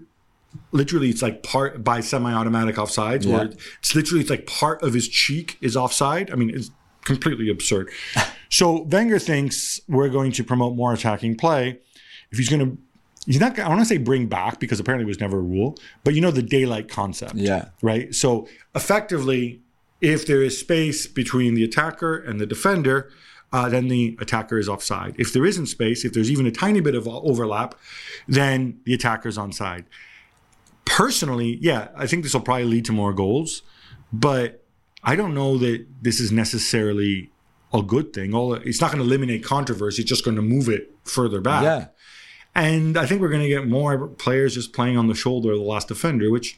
literally 0.71 1.09
it's 1.09 1.21
like 1.21 1.43
part 1.43 1.83
by 1.83 1.99
semi-automatic 1.99 2.75
offsides 2.75 3.25
where 3.25 3.45
Yeah. 3.45 3.53
it's 3.79 3.95
literally 3.95 4.21
it's 4.21 4.29
like 4.29 4.45
part 4.47 4.81
of 4.83 4.93
his 4.93 5.07
cheek 5.07 5.57
is 5.61 5.75
offside. 5.75 6.31
I 6.31 6.35
mean, 6.35 6.49
it's 6.49 6.71
completely 7.03 7.49
absurd. 7.49 7.89
so 8.49 8.81
Wenger 8.83 9.19
thinks 9.19 9.79
we're 9.87 10.09
going 10.09 10.31
to 10.33 10.43
promote 10.43 10.75
more 10.75 10.93
attacking 10.93 11.35
play. 11.37 11.79
If 12.31 12.37
he's 12.37 12.49
going 12.49 12.65
to, 12.65 12.77
he's 13.25 13.39
not. 13.39 13.57
I 13.59 13.67
want 13.69 13.81
to 13.81 13.85
say 13.85 13.97
bring 13.97 14.27
back 14.27 14.59
because 14.59 14.79
apparently 14.79 15.03
it 15.03 15.07
was 15.07 15.19
never 15.19 15.37
a 15.37 15.41
rule, 15.41 15.77
but 16.03 16.13
you 16.15 16.21
know 16.21 16.31
the 16.31 16.41
daylight 16.41 16.89
concept 16.89 17.35
Yeah. 17.35 17.69
right? 17.81 18.13
So 18.13 18.47
effectively, 18.73 19.61
if 20.01 20.25
there 20.27 20.41
is 20.43 20.59
space 20.59 21.07
between 21.07 21.53
the 21.55 21.63
attacker 21.63 22.17
and 22.17 22.39
the 22.39 22.45
defender, 22.45 23.11
uh, 23.53 23.69
then 23.69 23.87
the 23.87 24.17
attacker 24.19 24.57
is 24.57 24.67
offside. 24.67 25.15
If 25.17 25.31
there 25.31 25.45
isn't 25.45 25.67
space, 25.67 26.03
if 26.03 26.13
there's 26.13 26.29
even 26.31 26.45
a 26.45 26.51
tiny 26.51 26.81
bit 26.81 26.95
of 26.95 27.07
overlap, 27.07 27.75
then 28.27 28.79
the 28.85 28.93
attacker's 28.93 29.37
onside. 29.37 29.85
Personally, 30.95 31.57
yeah, 31.61 31.89
I 31.95 32.07
think 32.07 32.23
this 32.23 32.33
will 32.33 32.41
probably 32.41 32.63
lead 32.63 32.85
to 32.85 32.93
more 32.93 33.11
goals, 33.11 33.63
but 34.13 34.63
I 35.03 35.17
don't 35.17 35.33
know 35.33 35.57
that 35.57 35.85
this 36.01 36.21
is 36.21 36.31
necessarily 36.31 37.31
a 37.73 37.81
good 37.81 38.13
thing. 38.13 38.33
All 38.33 38.53
it's 38.53 38.79
not 38.79 38.91
going 38.91 39.03
to 39.03 39.05
eliminate 39.05 39.43
controversy; 39.43 40.03
it's 40.03 40.09
just 40.09 40.23
going 40.23 40.37
to 40.37 40.41
move 40.41 40.69
it 40.69 40.95
further 41.03 41.41
back. 41.41 41.63
Yeah. 41.63 41.87
And 42.55 42.97
I 42.97 43.05
think 43.05 43.19
we're 43.19 43.29
going 43.29 43.41
to 43.41 43.49
get 43.49 43.67
more 43.67 44.07
players 44.07 44.53
just 44.53 44.71
playing 44.71 44.97
on 44.97 45.07
the 45.07 45.15
shoulder 45.15 45.51
of 45.51 45.59
the 45.59 45.65
last 45.65 45.89
defender, 45.89 46.31
which 46.31 46.57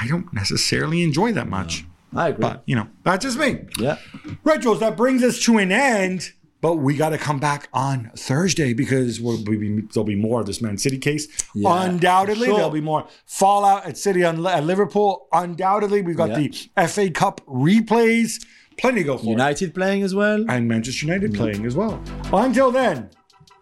I 0.00 0.06
don't 0.06 0.32
necessarily 0.32 1.02
enjoy 1.02 1.32
that 1.32 1.48
much. 1.48 1.84
I 2.14 2.28
agree. 2.28 2.42
But, 2.42 2.62
you 2.66 2.76
know, 2.76 2.86
that's 3.02 3.24
just 3.24 3.36
me. 3.36 3.66
yeah. 3.78 3.98
Right, 4.44 4.60
Jules, 4.60 4.78
that 4.80 4.96
brings 4.96 5.24
us 5.24 5.40
to 5.40 5.58
an 5.58 5.72
end. 5.72 6.32
But 6.60 6.76
we 6.76 6.96
got 6.96 7.10
to 7.10 7.18
come 7.18 7.38
back 7.38 7.68
on 7.72 8.10
Thursday 8.16 8.72
because 8.72 9.20
we'll 9.20 9.42
be, 9.44 9.82
there'll 9.92 10.04
be 10.04 10.16
more 10.16 10.40
of 10.40 10.46
this 10.46 10.60
Man 10.60 10.76
City 10.76 10.98
case. 10.98 11.28
Yeah, 11.54 11.84
Undoubtedly, 11.84 12.46
sure. 12.46 12.56
there'll 12.56 12.70
be 12.70 12.80
more 12.80 13.06
fallout 13.26 13.86
at 13.86 13.96
City 13.96 14.24
on, 14.24 14.44
at 14.44 14.64
Liverpool. 14.64 15.28
Undoubtedly, 15.32 16.02
we've 16.02 16.16
got 16.16 16.30
Yeah. 16.30 16.48
the 16.48 16.88
FA 16.88 17.10
Cup 17.10 17.40
replays. 17.46 18.44
Plenty 18.76 19.02
to 19.02 19.04
go 19.04 19.18
for. 19.18 19.26
United 19.26 19.72
playing 19.74 20.02
as 20.02 20.14
well. 20.14 20.44
And 20.48 20.66
Manchester 20.66 21.06
United 21.06 21.32
mm. 21.32 21.36
playing 21.36 21.64
as 21.64 21.76
well. 21.76 22.02
Until 22.32 22.72
then, 22.72 23.10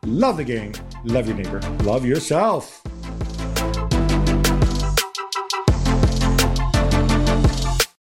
love 0.04 0.38
the 0.38 0.44
game, 0.44 0.72
love 1.04 1.26
your 1.26 1.36
neighbor, 1.36 1.60
love 1.84 2.04
yourself. 2.04 2.82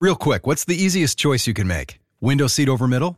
Real 0.01 0.15
quick, 0.15 0.45
what's 0.45 0.65
the 0.65 0.75
easiest 0.75 1.17
choice 1.17 1.47
you 1.47 1.53
can 1.53 1.67
make? 1.67 1.99
Window 2.21 2.47
seat 2.47 2.69
over 2.69 2.87
middle? 2.87 3.17